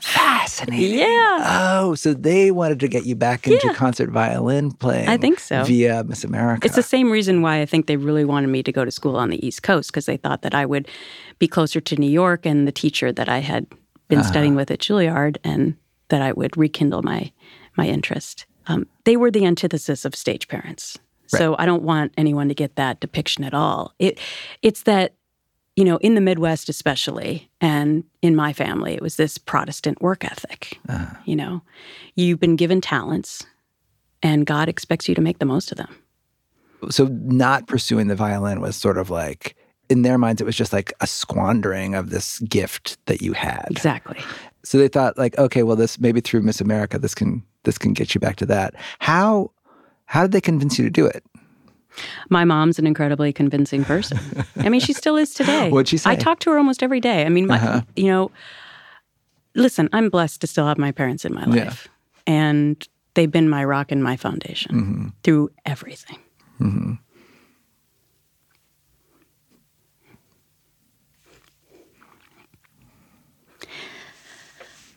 Fascinating. 0.00 0.98
Yeah. 0.98 1.78
Oh, 1.80 1.94
so 1.94 2.14
they 2.14 2.50
wanted 2.50 2.80
to 2.80 2.88
get 2.88 3.04
you 3.04 3.14
back 3.14 3.46
into 3.46 3.66
yeah. 3.66 3.74
concert 3.74 4.10
violin 4.10 4.72
playing. 4.72 5.08
I 5.08 5.16
think 5.16 5.40
so. 5.40 5.64
Via 5.64 6.04
Miss 6.04 6.24
America. 6.24 6.66
It's 6.66 6.76
the 6.76 6.82
same 6.82 7.10
reason 7.10 7.42
why 7.42 7.60
I 7.60 7.66
think 7.66 7.86
they 7.86 7.96
really 7.96 8.24
wanted 8.24 8.48
me 8.48 8.62
to 8.62 8.72
go 8.72 8.84
to 8.84 8.90
school 8.90 9.16
on 9.16 9.30
the 9.30 9.44
East 9.46 9.62
Coast 9.62 9.90
because 9.90 10.06
they 10.06 10.16
thought 10.16 10.42
that 10.42 10.54
I 10.54 10.66
would 10.66 10.88
be 11.38 11.48
closer 11.48 11.80
to 11.80 11.96
New 11.96 12.10
York 12.10 12.46
and 12.46 12.66
the 12.66 12.72
teacher 12.72 13.12
that 13.12 13.28
I 13.28 13.38
had 13.38 13.66
been 14.08 14.20
uh-huh. 14.20 14.28
studying 14.28 14.54
with 14.54 14.70
at 14.70 14.80
Juilliard, 14.80 15.36
and 15.44 15.76
that 16.08 16.22
I 16.22 16.32
would 16.32 16.56
rekindle 16.56 17.02
my 17.02 17.32
my 17.76 17.86
interest. 17.86 18.46
Um, 18.66 18.86
they 19.04 19.16
were 19.16 19.30
the 19.30 19.46
antithesis 19.46 20.04
of 20.04 20.14
stage 20.14 20.48
parents. 20.48 20.98
Right. 21.32 21.38
So 21.38 21.56
I 21.58 21.66
don't 21.66 21.82
want 21.82 22.12
anyone 22.16 22.48
to 22.48 22.54
get 22.54 22.76
that 22.76 23.00
depiction 23.00 23.44
at 23.44 23.54
all. 23.54 23.94
It 23.98 24.18
it's 24.62 24.82
that 24.84 25.14
you 25.78 25.84
know, 25.84 25.98
in 25.98 26.16
the 26.16 26.20
Midwest 26.20 26.68
especially, 26.68 27.48
and 27.60 28.02
in 28.20 28.34
my 28.34 28.52
family, 28.52 28.94
it 28.94 29.00
was 29.00 29.14
this 29.14 29.38
Protestant 29.38 30.02
work 30.02 30.24
ethic. 30.24 30.76
Uh-huh. 30.88 31.14
You 31.24 31.36
know, 31.36 31.62
you've 32.16 32.40
been 32.40 32.56
given 32.56 32.80
talents, 32.80 33.46
and 34.20 34.44
God 34.44 34.68
expects 34.68 35.08
you 35.08 35.14
to 35.14 35.20
make 35.20 35.38
the 35.38 35.44
most 35.44 35.70
of 35.70 35.78
them. 35.78 35.94
So, 36.90 37.06
not 37.06 37.68
pursuing 37.68 38.08
the 38.08 38.16
violin 38.16 38.60
was 38.60 38.74
sort 38.74 38.98
of 38.98 39.08
like, 39.08 39.54
in 39.88 40.02
their 40.02 40.18
minds, 40.18 40.40
it 40.40 40.44
was 40.44 40.56
just 40.56 40.72
like 40.72 40.92
a 41.00 41.06
squandering 41.06 41.94
of 41.94 42.10
this 42.10 42.40
gift 42.40 42.98
that 43.06 43.22
you 43.22 43.32
had. 43.32 43.68
Exactly. 43.70 44.18
So 44.64 44.78
they 44.78 44.88
thought, 44.88 45.16
like, 45.16 45.38
okay, 45.38 45.62
well, 45.62 45.76
this 45.76 46.00
maybe 46.00 46.20
through 46.20 46.42
Miss 46.42 46.60
America, 46.60 46.98
this 46.98 47.14
can 47.14 47.44
this 47.62 47.78
can 47.78 47.92
get 47.92 48.16
you 48.16 48.20
back 48.20 48.34
to 48.36 48.46
that. 48.46 48.74
How 48.98 49.52
how 50.06 50.22
did 50.22 50.32
they 50.32 50.40
convince 50.40 50.76
you 50.76 50.84
to 50.86 50.90
do 50.90 51.06
it? 51.06 51.22
My 52.28 52.44
mom's 52.44 52.78
an 52.78 52.86
incredibly 52.86 53.32
convincing 53.32 53.84
person. 53.84 54.18
I 54.56 54.68
mean, 54.68 54.80
she 54.80 54.92
still 54.92 55.16
is 55.16 55.34
today. 55.34 55.68
What'd 55.70 55.88
she 55.88 55.98
say? 55.98 56.10
I 56.10 56.16
talk 56.16 56.38
to 56.40 56.50
her 56.50 56.58
almost 56.58 56.82
every 56.82 57.00
day. 57.00 57.24
I 57.24 57.28
mean, 57.28 57.46
my, 57.46 57.56
uh-huh. 57.56 57.80
you 57.96 58.06
know, 58.06 58.30
listen, 59.54 59.88
I'm 59.92 60.10
blessed 60.10 60.40
to 60.42 60.46
still 60.46 60.66
have 60.66 60.78
my 60.78 60.92
parents 60.92 61.24
in 61.24 61.34
my 61.34 61.44
life. 61.44 61.88
Yeah. 62.26 62.34
And 62.34 62.88
they've 63.14 63.30
been 63.30 63.48
my 63.48 63.64
rock 63.64 63.90
and 63.90 64.02
my 64.02 64.16
foundation 64.16 64.74
Mm-hmm. 64.74 65.08
through 65.22 65.50
everything. 65.66 66.18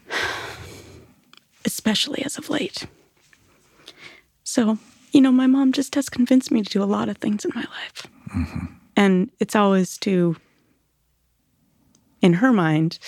Especially 1.65 2.23
as 2.23 2.37
of 2.37 2.49
late. 2.49 2.85
So, 4.43 4.77
you 5.11 5.21
know, 5.21 5.31
my 5.31 5.47
mom 5.47 5.71
just 5.71 5.95
has 5.95 6.09
convinced 6.09 6.51
me 6.51 6.63
to 6.63 6.69
do 6.69 6.83
a 6.83 6.85
lot 6.85 7.09
of 7.09 7.17
things 7.17 7.45
in 7.45 7.51
my 7.53 7.61
life. 7.63 8.07
And 8.95 9.29
it's 9.39 9.55
always 9.55 9.97
to, 9.99 10.35
in 12.21 12.33
her 12.33 12.51
mind, 12.51 12.99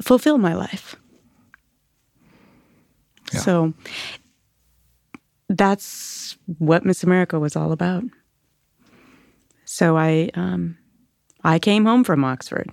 fulfill 0.00 0.38
my 0.38 0.54
life. 0.54 0.96
Yeah. 3.32 3.40
So 3.40 3.74
that's 5.48 6.36
what 6.58 6.84
Miss 6.84 7.02
America 7.02 7.38
was 7.38 7.56
all 7.56 7.72
about. 7.72 8.04
So 9.64 9.96
I 9.96 10.30
um, 10.34 10.78
I 11.42 11.58
came 11.58 11.84
home 11.84 12.04
from 12.04 12.24
Oxford, 12.24 12.70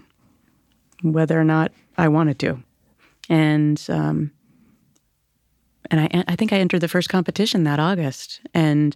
whether 1.02 1.40
or 1.40 1.44
not 1.44 1.72
I 1.98 2.08
wanted 2.08 2.40
to, 2.40 2.62
and 3.30 3.84
um, 3.90 4.32
and 5.94 6.02
I 6.02 6.24
I 6.28 6.36
think 6.36 6.52
I 6.52 6.58
entered 6.58 6.82
the 6.82 6.88
first 6.88 7.10
competition 7.10 7.66
that 7.66 7.80
August, 7.80 8.42
and 8.54 8.96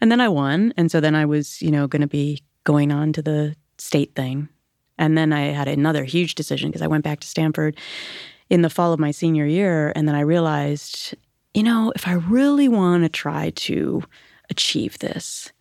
and 0.00 0.10
then 0.10 0.20
I 0.20 0.28
won, 0.28 0.74
and 0.76 0.90
so 0.90 1.00
then 1.00 1.14
I 1.14 1.24
was 1.24 1.62
you 1.62 1.70
know 1.70 1.86
going 1.86 2.02
to 2.02 2.08
be 2.08 2.42
going 2.64 2.90
on 2.90 3.12
to 3.12 3.22
the 3.22 3.54
state 3.78 4.14
thing, 4.16 4.48
and 4.98 5.16
then 5.16 5.32
I 5.32 5.52
had 5.52 5.68
another 5.68 6.02
huge 6.02 6.34
decision 6.34 6.70
because 6.70 6.82
I 6.82 6.88
went 6.88 7.04
back 7.04 7.20
to 7.20 7.28
Stanford 7.28 7.76
in 8.50 8.62
the 8.62 8.70
fall 8.70 8.92
of 8.92 8.98
my 8.98 9.12
senior 9.12 9.46
year, 9.46 9.92
and 9.94 10.08
then 10.08 10.16
I 10.16 10.20
realized, 10.20 11.14
you 11.54 11.62
know, 11.62 11.92
if 11.94 12.08
I 12.08 12.14
really 12.14 12.68
want 12.68 13.04
to 13.04 13.08
try 13.08 13.50
to 13.50 14.02
achieve 14.50 14.98
this, 14.98 15.52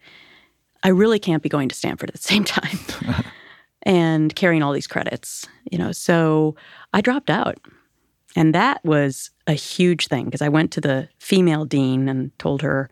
I 0.82 0.90
really 0.90 1.20
can't 1.20 1.44
be 1.44 1.50
going 1.50 1.70
to 1.70 1.76
Stanford 1.76 2.10
at 2.10 2.16
the 2.16 2.22
same 2.34 2.46
time 2.46 2.80
and 3.84 4.36
carrying 4.36 4.64
all 4.64 4.74
these 4.74 4.88
credits, 4.88 5.48
you 5.72 5.78
know. 5.78 5.92
So 5.92 6.56
I 6.94 7.02
dropped 7.02 7.30
out. 7.30 7.60
And 8.36 8.54
that 8.56 8.84
was 8.84 9.32
a 9.48 9.54
huge 9.54 10.08
thing 10.08 10.26
because 10.26 10.42
I 10.42 10.50
went 10.50 10.72
to 10.74 10.82
the 10.82 11.08
female 11.20 11.66
dean 11.66 12.10
and 12.10 12.38
told 12.40 12.62
her 12.62 12.90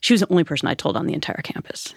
she 0.00 0.12
was 0.12 0.20
the 0.20 0.30
only 0.30 0.44
person 0.44 0.68
I 0.68 0.74
told 0.74 0.96
on 0.96 1.06
the 1.06 1.14
entire 1.14 1.40
campus 1.42 1.94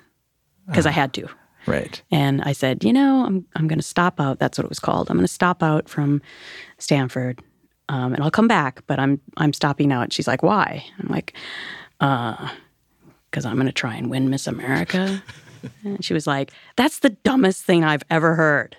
because 0.68 0.86
I 0.86 0.92
had 0.92 1.14
to. 1.14 1.28
Right. 1.68 2.02
And 2.12 2.42
I 2.42 2.54
said, 2.54 2.84
you 2.84 2.94
know, 2.94 3.24
I'm 3.26 3.46
I'm 3.56 3.68
going 3.68 3.80
to 3.80 3.86
stop 3.86 4.20
out. 4.20 4.40
That's 4.40 4.58
what 4.58 4.66
it 4.66 4.70
was 4.70 4.80
called. 4.80 5.10
I'm 5.10 5.18
going 5.18 5.28
to 5.28 5.34
stop 5.34 5.62
out 5.62 5.88
from 5.88 6.22
Stanford, 6.80 7.42
um, 7.90 8.14
and 8.14 8.24
I'll 8.24 8.32
come 8.32 8.48
back. 8.48 8.82
But 8.88 9.00
I'm 9.00 9.20
I'm 9.38 9.54
stopping 9.54 9.92
out. 9.92 10.04
And 10.04 10.14
she's 10.14 10.28
like, 10.28 10.42
why? 10.42 10.84
I'm 11.00 11.08
like, 11.08 11.36
because 12.00 13.46
I'm 13.46 13.56
going 13.56 13.68
to 13.68 13.72
try 13.72 13.96
and 13.96 14.10
win 14.10 14.30
Miss 14.30 14.48
America. 14.48 15.22
and 15.84 16.04
she 16.04 16.14
was 16.16 16.26
like, 16.26 16.52
that's 16.78 17.00
the 17.00 17.12
dumbest 17.12 17.64
thing 17.64 17.84
I've 17.84 18.04
ever 18.10 18.34
heard. 18.34 18.76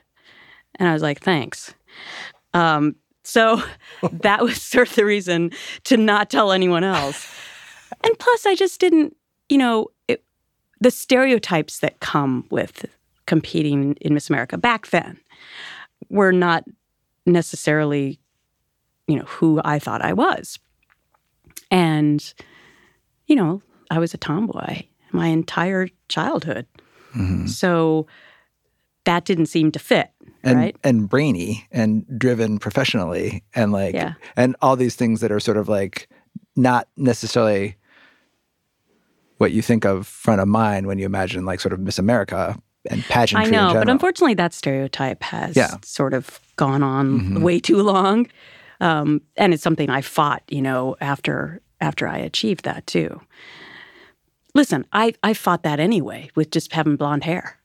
And 0.77 0.89
I 0.89 0.93
was 0.93 1.03
like, 1.03 1.21
thanks. 1.21 1.75
Um, 2.53 2.97
so 3.23 3.63
that 4.13 4.43
was 4.43 4.61
sort 4.61 4.89
of 4.89 4.95
the 4.97 5.05
reason 5.05 5.51
to 5.85 5.97
not 5.97 6.31
tell 6.31 6.53
anyone 6.53 6.85
else. 6.85 7.33
And 8.05 8.19
plus, 8.19 8.47
I 8.47 8.55
just 8.55 8.81
didn't, 8.81 9.17
you 9.49 9.59
know, 9.59 9.89
it, 10.09 10.25
the 10.81 10.91
stereotypes 10.91 11.79
that 11.81 12.01
come 12.01 12.47
with 12.51 12.87
competing 13.27 13.95
in 14.01 14.15
Miss 14.15 14.29
America 14.29 14.59
back 14.59 14.89
then 14.89 15.19
were 16.09 16.33
not 16.33 16.65
necessarily, 17.27 18.19
you 19.07 19.17
know, 19.17 19.25
who 19.25 19.61
I 19.65 19.79
thought 19.79 20.03
I 20.03 20.13
was. 20.13 20.59
And, 21.71 22.35
you 23.27 23.37
know, 23.37 23.63
I 23.91 23.99
was 23.99 24.15
a 24.15 24.19
tomboy 24.19 24.85
my 25.13 25.27
entire 25.29 25.89
childhood. 26.09 26.67
Mm-hmm. 27.15 27.47
So 27.47 28.07
that 29.05 29.25
didn't 29.25 29.47
seem 29.47 29.71
to 29.73 29.79
fit, 29.79 30.11
and 30.45 30.59
right? 30.59 30.77
and 30.85 31.09
brainy 31.09 31.67
and 31.71 32.05
driven 32.19 32.59
professionally 32.59 33.43
and 33.55 33.73
like 33.73 33.95
Yeah. 33.95 34.15
and 34.37 34.57
all 34.63 34.77
these 34.77 34.97
things 34.97 35.21
that 35.21 35.31
are 35.33 35.41
sort 35.41 35.57
of 35.57 35.69
like 35.69 36.09
not 36.57 36.89
necessarily 36.97 37.77
what 39.39 39.53
you 39.53 39.63
think 39.63 39.85
of 39.85 40.07
front 40.07 40.41
of 40.41 40.49
mind 40.49 40.87
when 40.87 40.99
you 40.99 41.07
imagine 41.07 41.45
like 41.45 41.61
sort 41.61 41.73
of 41.73 41.81
Miss 41.81 41.99
America 41.99 42.57
and 42.91 43.03
pageantry. 43.05 43.47
I 43.49 43.51
know, 43.51 43.75
but 43.75 43.89
unfortunately, 43.89 44.35
that 44.35 44.53
stereotype 44.53 45.23
has 45.23 45.57
Yeah. 45.57 45.69
Mm-hmm. 45.69 45.77
sort 45.85 46.15
of 46.15 46.41
gone 46.57 46.83
on 46.83 47.41
way 47.43 47.59
too 47.61 47.83
long, 47.83 48.27
um, 48.81 49.21
and 49.37 49.55
it's 49.55 49.63
something 49.63 49.89
I 49.91 50.01
fought, 50.01 50.43
you 50.49 50.63
know, 50.63 50.97
after 51.01 51.61
after 51.81 52.07
I 52.07 52.19
achieved 52.19 52.65
that 52.65 52.87
too. 52.87 53.21
Listen, 54.55 54.85
I 54.93 55.15
I 55.23 55.35
fought 55.35 55.63
that 55.63 55.81
anyway 55.81 56.31
with 56.35 56.51
just 56.51 56.73
having 56.73 56.97
blonde 56.97 57.25
hair 57.25 57.59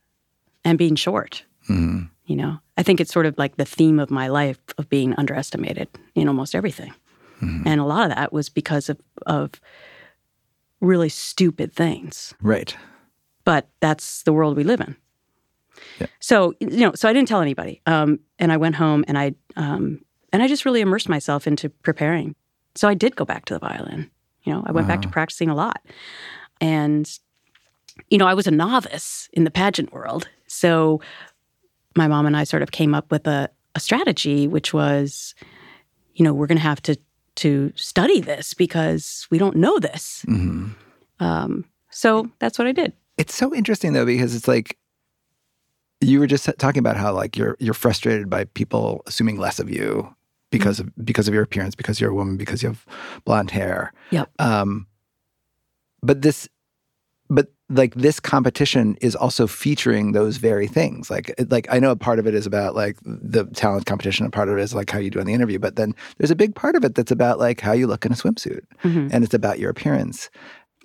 and 0.63 0.77
being 0.77 0.95
short. 0.95 1.43
Mm-hmm. 1.69 2.05
You 2.25 2.35
know, 2.35 2.59
I 2.77 2.83
think 2.83 2.99
it's 3.01 3.11
sort 3.11 3.25
of 3.25 3.37
like 3.37 3.57
the 3.57 3.65
theme 3.65 3.99
of 3.99 4.11
my 4.11 4.27
life 4.27 4.59
of 4.77 4.87
being 4.89 5.13
underestimated 5.15 5.87
in 6.15 6.27
almost 6.27 6.55
everything, 6.55 6.93
Mm-hmm. 7.41 7.67
and 7.67 7.79
a 7.79 7.85
lot 7.85 8.09
of 8.09 8.15
that 8.15 8.33
was 8.33 8.49
because 8.49 8.89
of 8.89 8.97
of 9.27 9.51
really 10.81 11.09
stupid 11.09 11.71
things 11.73 12.33
right. 12.41 12.75
but 13.43 13.67
that's 13.79 14.23
the 14.23 14.33
world 14.33 14.57
we 14.57 14.63
live 14.63 14.79
in. 14.81 14.95
Yeah. 15.99 16.07
So 16.19 16.55
you 16.59 16.67
know, 16.77 16.93
so 16.95 17.07
I 17.07 17.13
didn't 17.13 17.27
tell 17.27 17.41
anybody, 17.41 17.81
um, 17.85 18.19
and 18.39 18.51
I 18.51 18.57
went 18.57 18.75
home 18.75 19.05
and 19.07 19.17
I 19.17 19.35
um, 19.55 20.01
and 20.33 20.41
I 20.41 20.47
just 20.47 20.65
really 20.65 20.81
immersed 20.81 21.09
myself 21.09 21.45
into 21.45 21.69
preparing. 21.69 22.35
So 22.75 22.87
I 22.87 22.95
did 22.95 23.15
go 23.15 23.25
back 23.25 23.45
to 23.45 23.53
the 23.53 23.59
violin. 23.59 24.09
You 24.43 24.53
know, 24.53 24.63
I 24.65 24.71
went 24.71 24.87
back 24.87 25.01
to 25.03 25.07
practicing 25.07 25.49
a 25.49 25.55
lot, 25.55 25.79
and 26.59 27.07
you 28.09 28.17
know, 28.17 28.25
I 28.27 28.33
was 28.33 28.47
a 28.47 28.51
novice 28.51 29.29
in 29.33 29.43
the 29.43 29.51
pageant 29.51 29.93
world. 29.93 30.27
So 30.47 31.01
my 31.97 32.07
mom 32.07 32.25
and 32.25 32.37
I 32.37 32.43
sort 32.43 32.63
of 32.63 32.71
came 32.71 32.95
up 32.95 33.11
with 33.11 33.27
a, 33.27 33.49
a 33.75 33.79
strategy, 33.79 34.47
which 34.47 34.73
was, 34.73 35.35
you 36.13 36.23
know, 36.23 36.33
we're 36.33 36.47
going 36.47 36.57
to 36.57 36.63
have 36.63 36.81
to 36.83 36.97
to 37.35 37.71
study 37.75 38.19
this 38.19 38.55
because 38.55 39.27
we 39.29 39.37
don't 39.37 39.55
know 39.55 39.77
this. 39.79 40.23
hmm 40.25 40.69
Um, 41.19 41.65
so 41.91 42.29
that's 42.39 42.57
what 42.57 42.67
I 42.67 42.71
did. 42.71 42.93
It's 43.17 43.35
so 43.35 43.53
interesting 43.53 43.93
though 43.93 44.05
because 44.05 44.35
it's 44.35 44.47
like 44.47 44.77
you 46.01 46.19
were 46.19 46.27
just 46.27 46.49
talking 46.59 46.79
about 46.79 46.97
how 46.97 47.13
like 47.13 47.37
you're 47.37 47.57
you're 47.59 47.73
frustrated 47.73 48.29
by 48.29 48.45
people 48.45 49.01
assuming 49.07 49.37
less 49.37 49.59
of 49.59 49.69
you 49.69 50.15
because 50.51 50.79
of 50.79 50.89
because 51.03 51.27
of 51.27 51.33
your 51.33 51.43
appearance, 51.43 51.75
because 51.75 51.99
you're 51.99 52.11
a 52.11 52.15
woman, 52.15 52.37
because 52.37 52.63
you 52.63 52.69
have 52.69 52.85
blonde 53.25 53.51
hair. 53.51 53.93
Yep. 54.11 54.29
Um, 54.39 54.87
but 56.03 56.21
this, 56.21 56.47
but 57.29 57.51
like 57.69 57.93
this 57.95 58.19
competition 58.19 58.95
is 59.01 59.15
also 59.15 59.45
featuring 59.47 60.13
those 60.13 60.37
very 60.37 60.67
things. 60.67 61.09
Like, 61.11 61.33
like 61.49 61.67
I 61.69 61.79
know 61.79 61.91
a 61.91 61.95
part 61.97 62.19
of 62.19 62.25
it 62.27 62.33
is 62.33 62.45
about 62.45 62.75
like 62.75 62.97
the 63.03 63.45
talent 63.55 63.85
competition, 63.85 64.25
and 64.25 64.31
part 64.33 64.47
of 64.49 64.57
it 64.57 64.61
is 64.61 64.73
like 64.73 64.89
how 64.89 64.99
you 64.99 65.09
do 65.09 65.19
in 65.19 65.27
the 65.27 65.33
interview. 65.33 65.59
But 65.59 65.75
then 65.75 65.93
there's 66.17 66.31
a 66.31 66.35
big 66.35 66.55
part 66.55 66.75
of 66.75 66.85
it 66.85 66.95
that's 66.95 67.11
about 67.11 67.39
like 67.39 67.59
how 67.59 67.73
you 67.73 67.87
look 67.87 68.05
in 68.05 68.11
a 68.13 68.15
swimsuit, 68.15 68.61
Mhm. 68.83 69.09
and 69.11 69.23
it's 69.23 69.33
about 69.33 69.59
your 69.59 69.69
appearance. 69.69 70.29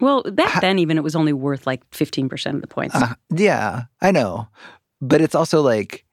Well, 0.01 0.23
back 0.33 0.61
then, 0.61 0.81
even 0.81 0.97
it 0.97 1.05
was 1.05 1.15
only 1.15 1.33
worth 1.33 1.67
like 1.67 1.89
15% 1.93 2.57
of 2.57 2.61
the 2.61 2.67
points. 2.67 2.95
Uh, 2.97 3.15
yeah, 3.33 3.83
I 4.01 4.11
know, 4.11 4.49
but 5.01 5.21
it's 5.21 5.35
also 5.35 5.63
like. 5.63 6.05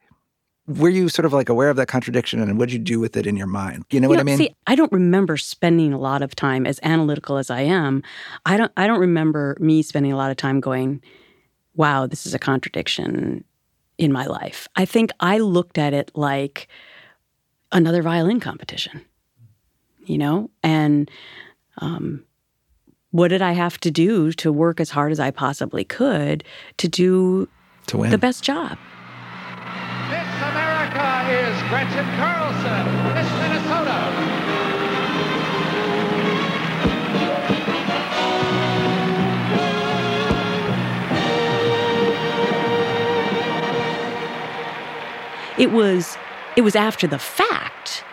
Were 0.78 0.90
you 0.90 1.10
sort 1.10 1.26
of 1.26 1.34
like 1.34 1.50
aware 1.50 1.72
of 1.72 1.78
that 1.78 1.88
contradiction, 1.88 2.40
and 2.40 2.60
what 2.60 2.70
did 2.70 2.74
you 2.74 2.80
do 2.80 3.00
with 3.00 3.18
it 3.18 3.26
in 3.26 3.36
your 3.36 3.48
mind? 3.48 3.86
You 3.90 4.00
know 4.00 4.06
You 4.06 4.10
what 4.10 4.16
know, 4.18 4.22
I 4.22 4.24
mean? 4.24 4.38
See, 4.38 4.56
I 4.68 4.76
don't 4.76 4.92
remember 4.92 5.36
spending 5.36 5.94
a 5.94 5.98
lot 5.98 6.22
of 6.22 6.36
time 6.36 6.68
as 6.68 6.80
analytical 6.84 7.38
as 7.38 7.50
I 7.50 7.62
am. 7.62 8.04
I 8.46 8.56
don't. 8.56 8.72
I 8.78 8.86
don't 8.86 9.00
remember 9.00 9.58
me 9.60 9.82
spending 9.82 10.12
a 10.12 10.16
lot 10.16 10.30
of 10.30 10.38
time 10.38 10.60
going, 10.60 11.02
"Wow, 11.76 12.06
this 12.06 12.28
is 12.28 12.36
a 12.36 12.40
contradiction 12.40 13.44
in 13.98 14.12
my 14.12 14.28
life." 14.28 14.68
I 14.76 14.86
think 14.86 15.10
I 15.20 15.40
looked 15.40 15.80
at 15.80 15.94
it 15.94 16.12
like 16.14 16.68
another 17.72 18.04
violin 18.04 18.40
competition, 18.40 19.04
you 20.06 20.20
know, 20.20 20.52
and 20.62 21.10
um, 21.80 22.24
what 23.10 23.30
did 23.30 23.42
I 23.42 23.54
have 23.54 23.80
to 23.80 23.90
do 23.90 24.32
to 24.34 24.52
work 24.52 24.80
as 24.80 24.92
hard 24.92 25.12
as 25.12 25.20
I 25.20 25.32
possibly 25.32 25.84
could 25.84 26.44
to 26.78 26.88
do 26.88 27.50
to 27.88 27.98
win, 27.98 28.12
the 28.12 28.20
best 28.20 28.44
job? 28.44 28.78
Gretchen 31.70 32.06
Carlson, 32.18 32.86
Miss 33.14 33.32
Minnesota. 33.40 34.60
it 45.60 45.72
was 45.72 46.18
it 46.56 46.62
was 46.62 46.76
after 46.76 47.06
the 47.06 47.20
fact 47.20 48.04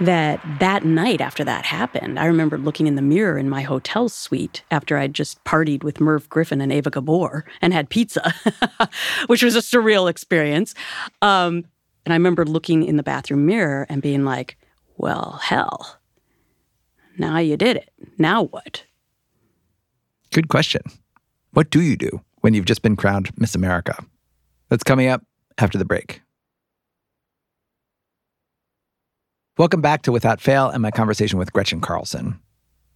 that 0.00 0.40
that 0.58 0.84
night 0.84 1.20
after 1.20 1.44
that 1.44 1.64
happened 1.64 2.18
i 2.18 2.24
remember 2.24 2.58
looking 2.58 2.86
in 2.88 2.96
the 2.96 3.02
mirror 3.02 3.38
in 3.38 3.48
my 3.48 3.62
hotel 3.62 4.08
suite 4.08 4.64
after 4.70 4.98
i'd 4.98 5.14
just 5.14 5.42
partied 5.44 5.84
with 5.84 6.00
merv 6.00 6.28
griffin 6.28 6.60
and 6.60 6.72
eva 6.72 6.90
gabor 6.90 7.44
and 7.62 7.72
had 7.72 7.88
pizza 7.88 8.34
which 9.28 9.42
was 9.42 9.54
a 9.54 9.60
surreal 9.60 10.10
experience 10.10 10.74
um, 11.22 11.64
and 12.04 12.12
i 12.12 12.16
remember 12.16 12.44
looking 12.44 12.82
in 12.84 12.96
the 12.96 13.02
bathroom 13.02 13.46
mirror 13.46 13.86
and 13.88 14.02
being 14.02 14.24
like 14.24 14.56
well 14.96 15.38
hell 15.42 15.98
Now 17.18 17.38
you 17.38 17.56
did 17.56 17.76
it. 17.76 17.90
Now 18.18 18.44
what? 18.44 18.84
Good 20.32 20.48
question. 20.48 20.82
What 21.52 21.68
do 21.70 21.80
you 21.82 21.96
do 21.96 22.20
when 22.40 22.54
you've 22.54 22.64
just 22.64 22.82
been 22.82 22.96
crowned 22.96 23.30
Miss 23.36 23.54
America? 23.54 23.94
That's 24.68 24.84
coming 24.84 25.08
up 25.08 25.22
after 25.58 25.76
the 25.76 25.84
break. 25.84 26.22
Welcome 29.58 29.82
back 29.82 30.02
to 30.02 30.12
Without 30.12 30.40
Fail 30.40 30.70
and 30.70 30.80
my 30.80 30.90
conversation 30.90 31.38
with 31.38 31.52
Gretchen 31.52 31.80
Carlson. 31.80 32.38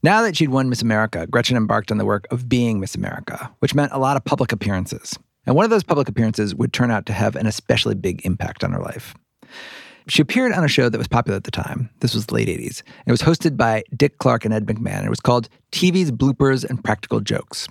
Now 0.02 0.22
that 0.22 0.36
she'd 0.36 0.48
won 0.48 0.68
Miss 0.70 0.80
America, 0.82 1.26
Gretchen 1.26 1.56
embarked 1.56 1.90
on 1.90 1.98
the 1.98 2.04
work 2.06 2.26
of 2.30 2.48
being 2.48 2.80
Miss 2.80 2.94
America, 2.94 3.52
which 3.58 3.74
meant 3.74 3.92
a 3.92 3.98
lot 3.98 4.16
of 4.16 4.24
public 4.24 4.52
appearances. 4.52 5.18
And 5.46 5.54
one 5.54 5.64
of 5.64 5.70
those 5.70 5.84
public 5.84 6.08
appearances 6.08 6.54
would 6.54 6.72
turn 6.72 6.90
out 6.90 7.06
to 7.06 7.12
have 7.12 7.36
an 7.36 7.46
especially 7.46 7.94
big 7.94 8.24
impact 8.24 8.64
on 8.64 8.72
her 8.72 8.80
life. 8.80 9.14
She 10.06 10.20
appeared 10.20 10.52
on 10.52 10.64
a 10.64 10.68
show 10.68 10.88
that 10.88 10.98
was 10.98 11.08
popular 11.08 11.36
at 11.36 11.44
the 11.44 11.50
time. 11.50 11.88
This 12.00 12.14
was 12.14 12.26
the 12.26 12.34
late 12.34 12.48
80s. 12.48 12.82
It 13.06 13.10
was 13.10 13.22
hosted 13.22 13.56
by 13.56 13.84
Dick 13.96 14.18
Clark 14.18 14.44
and 14.44 14.52
Ed 14.52 14.66
McMahon. 14.66 15.04
It 15.04 15.10
was 15.10 15.20
called 15.20 15.48
TV's 15.72 16.10
Bloopers 16.10 16.68
and 16.68 16.82
Practical 16.84 17.20
Jokes. 17.20 17.68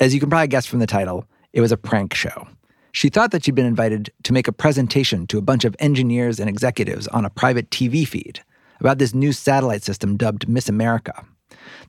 As 0.00 0.14
you 0.14 0.20
can 0.20 0.30
probably 0.30 0.46
guess 0.46 0.66
from 0.66 0.78
the 0.78 0.86
title, 0.86 1.24
it 1.52 1.60
was 1.60 1.72
a 1.72 1.76
prank 1.76 2.14
show. 2.14 2.46
She 2.92 3.08
thought 3.08 3.32
that 3.32 3.44
she'd 3.44 3.54
been 3.54 3.66
invited 3.66 4.10
to 4.22 4.32
make 4.32 4.48
a 4.48 4.52
presentation 4.52 5.26
to 5.28 5.38
a 5.38 5.42
bunch 5.42 5.64
of 5.64 5.76
engineers 5.78 6.38
and 6.38 6.48
executives 6.48 7.08
on 7.08 7.24
a 7.24 7.30
private 7.30 7.70
TV 7.70 8.06
feed 8.06 8.40
about 8.80 8.98
this 8.98 9.14
new 9.14 9.32
satellite 9.32 9.82
system 9.82 10.16
dubbed 10.16 10.48
Miss 10.48 10.68
America. 10.68 11.24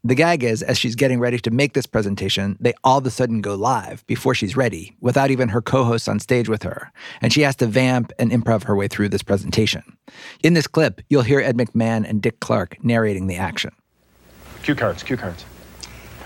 The 0.03 0.15
gag 0.15 0.43
is, 0.43 0.63
as 0.63 0.77
she's 0.77 0.95
getting 0.95 1.19
ready 1.19 1.39
to 1.39 1.51
make 1.51 1.73
this 1.73 1.85
presentation, 1.85 2.57
they 2.59 2.73
all 2.83 2.99
of 2.99 3.05
a 3.05 3.09
sudden 3.09 3.41
go 3.41 3.55
live 3.55 4.05
before 4.07 4.33
she's 4.33 4.55
ready, 4.55 4.95
without 5.01 5.29
even 5.29 5.49
her 5.49 5.61
co 5.61 5.83
hosts 5.83 6.07
on 6.07 6.19
stage 6.19 6.47
with 6.47 6.63
her. 6.63 6.91
And 7.21 7.33
she 7.33 7.41
has 7.41 7.55
to 7.57 7.67
vamp 7.67 8.13
and 8.17 8.31
improv 8.31 8.63
her 8.63 8.75
way 8.75 8.87
through 8.87 9.09
this 9.09 9.23
presentation. 9.23 9.83
In 10.41 10.53
this 10.53 10.67
clip, 10.67 11.01
you'll 11.09 11.23
hear 11.23 11.41
Ed 11.41 11.57
McMahon 11.57 12.07
and 12.07 12.21
Dick 12.21 12.39
Clark 12.39 12.83
narrating 12.83 13.27
the 13.27 13.35
action. 13.35 13.71
Cue 14.63 14.75
cards, 14.75 15.03
cue 15.03 15.17
cards. 15.17 15.45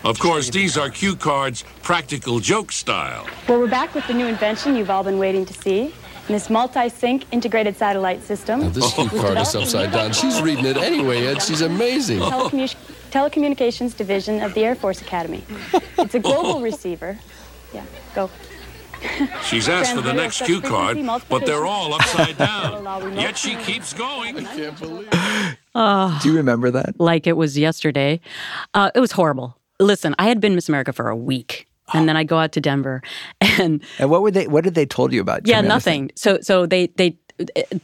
Of 0.03 0.19
course, 0.19 0.49
these 0.49 0.77
are 0.77 0.89
cue 0.89 1.15
cards, 1.15 1.63
practical 1.81 2.39
joke 2.39 2.71
style. 2.71 3.25
Well, 3.47 3.59
we're 3.59 3.67
back 3.67 3.95
with 3.95 4.05
the 4.05 4.13
new 4.13 4.27
invention 4.27 4.75
you've 4.75 4.89
all 4.89 5.03
been 5.03 5.17
waiting 5.17 5.45
to 5.45 5.53
see. 5.53 5.93
This 6.27 6.49
multi-sync 6.49 7.25
integrated 7.31 7.75
satellite 7.75 8.21
system. 8.21 8.61
Now, 8.61 8.69
this 8.69 8.93
cue 8.93 9.09
card 9.09 9.37
is 9.37 9.55
upside 9.55 9.91
down. 9.91 10.13
She's 10.13 10.41
reading 10.41 10.65
it 10.65 10.77
anyway, 10.77 11.25
Ed. 11.25 11.41
She's 11.41 11.61
amazing. 11.61 12.21
Telecommu- 13.13 13.55
Telecommunications 13.55 13.95
Division 13.95 14.41
of 14.41 14.53
the 14.53 14.63
Air 14.65 14.75
Force 14.75 15.01
Academy. 15.01 15.43
It's 15.97 16.15
a 16.15 16.19
global 16.19 16.61
receiver. 16.69 17.17
Yeah, 17.73 17.83
go. 18.15 18.29
She's 19.43 19.67
asked 19.67 19.93
for 19.93 20.01
the 20.01 20.13
next 20.13 20.43
cue 20.45 20.61
card, 20.61 20.97
but 21.27 21.45
they're 21.45 21.65
all 21.65 21.93
upside 21.93 22.37
down. 22.49 23.17
Yet 23.17 23.37
she 23.37 23.55
keeps 23.55 23.91
going. 23.93 24.37
I 24.47 24.55
Can't 24.55 24.79
believe 24.79 25.09
Do 26.21 26.29
you 26.29 26.35
remember 26.37 26.71
that? 26.71 26.99
like 26.99 27.27
it 27.27 27.33
was 27.33 27.57
yesterday. 27.57 28.21
Uh, 28.73 28.91
it 28.95 28.99
was 29.01 29.11
horrible. 29.11 29.57
Listen, 29.79 30.15
I 30.19 30.27
had 30.29 30.39
been 30.39 30.55
Miss 30.55 30.69
America 30.69 30.93
for 30.93 31.09
a 31.09 31.15
week. 31.17 31.67
And 31.93 32.07
then 32.07 32.15
I 32.15 32.23
go 32.23 32.37
out 32.39 32.53
to 32.53 32.61
Denver 32.61 33.03
and 33.41 33.83
And 33.99 34.09
what 34.09 34.21
were 34.21 34.31
they 34.31 34.47
what 34.47 34.63
did 34.63 34.73
they 34.73 34.85
told 34.85 35.11
you 35.11 35.19
about? 35.19 35.45
yeah, 35.45 35.59
nothing. 35.59 36.11
So 36.15 36.39
so 36.41 36.65
they 36.65 36.87
they 36.95 37.17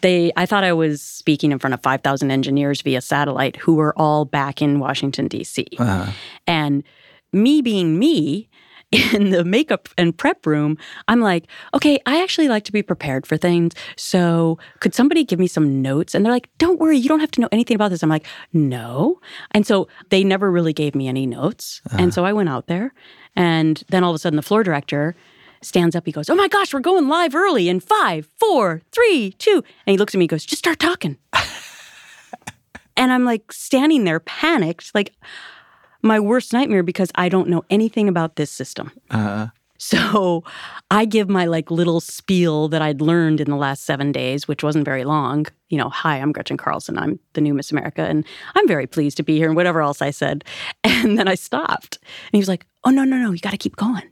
they 0.01 0.31
I 0.35 0.45
thought 0.45 0.63
I 0.63 0.73
was 0.73 1.01
speaking 1.01 1.51
in 1.51 1.59
front 1.59 1.73
of 1.73 1.81
5,000 1.81 2.31
engineers 2.31 2.81
via 2.81 3.01
satellite 3.01 3.55
who 3.57 3.75
were 3.75 3.97
all 3.97 4.25
back 4.25 4.61
in 4.61 4.79
Washington 4.79 5.27
D.C. 5.27 5.67
Uh-huh. 5.77 6.11
And 6.47 6.83
me 7.31 7.61
being 7.61 7.99
me 7.99 8.49
in 9.13 9.29
the 9.29 9.43
makeup 9.43 9.87
and 9.97 10.17
prep 10.17 10.45
room, 10.45 10.77
I'm 11.07 11.21
like, 11.21 11.45
okay, 11.75 11.99
I 12.05 12.23
actually 12.23 12.47
like 12.47 12.63
to 12.63 12.71
be 12.71 12.81
prepared 12.81 13.27
for 13.27 13.37
things. 13.37 13.73
So 13.95 14.57
could 14.79 14.95
somebody 14.95 15.23
give 15.23 15.37
me 15.37 15.47
some 15.47 15.81
notes? 15.81 16.15
And 16.15 16.25
they're 16.25 16.33
like, 16.33 16.49
don't 16.57 16.79
worry, 16.79 16.97
you 16.97 17.07
don't 17.07 17.19
have 17.19 17.31
to 17.31 17.41
know 17.41 17.49
anything 17.51 17.75
about 17.75 17.91
this. 17.91 18.01
I'm 18.01 18.09
like, 18.09 18.25
no. 18.51 19.19
And 19.51 19.67
so 19.67 19.87
they 20.09 20.23
never 20.23 20.49
really 20.49 20.73
gave 20.73 20.95
me 20.95 21.07
any 21.07 21.27
notes. 21.27 21.81
And 21.91 22.13
so 22.13 22.25
I 22.25 22.33
went 22.33 22.49
out 22.49 22.65
there. 22.65 22.93
And 23.35 23.83
then 23.89 24.03
all 24.03 24.09
of 24.09 24.15
a 24.15 24.19
sudden, 24.19 24.37
the 24.37 24.41
floor 24.41 24.63
director 24.63 25.15
stands 25.61 25.95
up. 25.95 26.05
He 26.05 26.11
goes, 26.11 26.29
oh 26.29 26.35
my 26.35 26.47
gosh, 26.47 26.73
we're 26.73 26.79
going 26.79 27.07
live 27.07 27.35
early 27.35 27.69
in 27.69 27.79
five, 27.79 28.27
four, 28.39 28.81
three, 28.91 29.31
two. 29.33 29.63
And 29.85 29.93
he 29.93 29.97
looks 29.97 30.13
at 30.13 30.17
me 30.17 30.25
and 30.25 30.29
goes, 30.29 30.45
just 30.45 30.59
start 30.59 30.79
talking. 30.79 31.17
and 32.97 33.11
I'm 33.11 33.25
like 33.25 33.51
standing 33.51 34.03
there 34.03 34.19
panicked, 34.19 34.93
like, 34.93 35.13
my 36.01 36.19
worst 36.19 36.53
nightmare 36.53 36.83
because 36.83 37.11
I 37.15 37.29
don't 37.29 37.49
know 37.49 37.63
anything 37.69 38.07
about 38.07 38.35
this 38.35 38.51
system. 38.51 38.91
Uh-huh. 39.09 39.47
So 39.81 40.43
I 40.91 41.05
give 41.05 41.29
my 41.29 41.45
like 41.45 41.71
little 41.71 42.01
spiel 42.01 42.67
that 42.67 42.81
I'd 42.81 42.99
learned 42.99 43.39
in 43.39 43.49
the 43.49 43.55
last 43.55 43.85
seven 43.85 44.11
days, 44.11 44.45
which 44.45 44.61
wasn't 44.61 44.83
very 44.83 45.05
long. 45.05 45.45
You 45.69 45.77
know, 45.77 45.89
hi, 45.89 46.17
I'm 46.17 46.33
Gretchen 46.33 46.57
Carlson. 46.57 46.97
I'm 46.97 47.17
the 47.33 47.41
new 47.41 47.53
Miss 47.53 47.71
America, 47.71 48.01
and 48.01 48.25
I'm 48.55 48.67
very 48.67 48.87
pleased 48.87 49.15
to 49.17 49.23
be 49.23 49.37
here, 49.37 49.47
and 49.47 49.55
whatever 49.55 49.81
else 49.81 50.01
I 50.01 50.11
said. 50.11 50.43
And 50.83 51.17
then 51.17 51.29
I 51.29 51.35
stopped. 51.35 51.97
And 52.01 52.33
he 52.33 52.39
was 52.39 52.49
like, 52.49 52.65
oh, 52.83 52.89
no, 52.89 53.05
no, 53.05 53.15
no, 53.15 53.31
you 53.31 53.39
got 53.39 53.51
to 53.51 53.57
keep 53.57 53.77
going. 53.77 54.03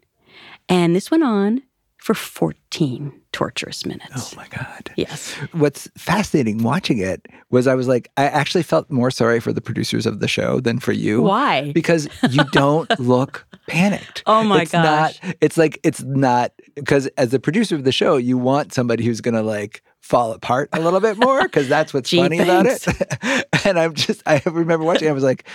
And 0.69 0.95
this 0.95 1.09
went 1.11 1.23
on 1.23 1.61
for 1.97 2.13
14 2.13 3.11
torturous 3.33 3.85
minutes. 3.85 4.33
Oh 4.33 4.37
my 4.37 4.47
God. 4.49 4.91
Yes. 4.95 5.33
What's 5.51 5.89
fascinating 5.97 6.63
watching 6.63 6.99
it 6.99 7.25
was 7.49 7.67
I 7.67 7.75
was 7.75 7.87
like, 7.87 8.09
I 8.17 8.25
actually 8.25 8.63
felt 8.63 8.89
more 8.89 9.11
sorry 9.11 9.39
for 9.39 9.51
the 9.51 9.61
producers 9.61 10.05
of 10.05 10.19
the 10.19 10.27
show 10.27 10.59
than 10.59 10.79
for 10.79 10.91
you. 10.91 11.21
Why? 11.21 11.71
Because 11.73 12.07
you 12.29 12.43
don't 12.51 12.89
look 12.99 13.45
panicked. 13.67 14.23
Oh 14.25 14.43
my 14.43 14.61
it's 14.63 14.71
gosh. 14.71 15.19
Not, 15.23 15.35
it's 15.41 15.57
like, 15.57 15.79
it's 15.83 16.01
not, 16.03 16.53
because 16.75 17.07
as 17.17 17.29
the 17.31 17.39
producer 17.39 17.75
of 17.75 17.83
the 17.83 17.91
show, 17.91 18.15
you 18.17 18.37
want 18.37 18.73
somebody 18.73 19.03
who's 19.03 19.19
going 19.21 19.35
to 19.35 19.41
like 19.43 19.83
fall 20.01 20.31
apart 20.31 20.69
a 20.73 20.79
little 20.79 21.01
bit 21.01 21.17
more 21.17 21.43
because 21.43 21.67
that's 21.67 21.93
what's 21.93 22.09
Gee, 22.11 22.17
funny 22.17 22.39
about 22.39 22.65
it. 22.67 22.79
thanks. 22.79 23.43
and 23.65 23.77
I'm 23.77 23.93
just, 23.93 24.21
I 24.25 24.41
remember 24.45 24.85
watching, 24.85 25.09
I 25.09 25.11
was 25.13 25.23
like, 25.23 25.47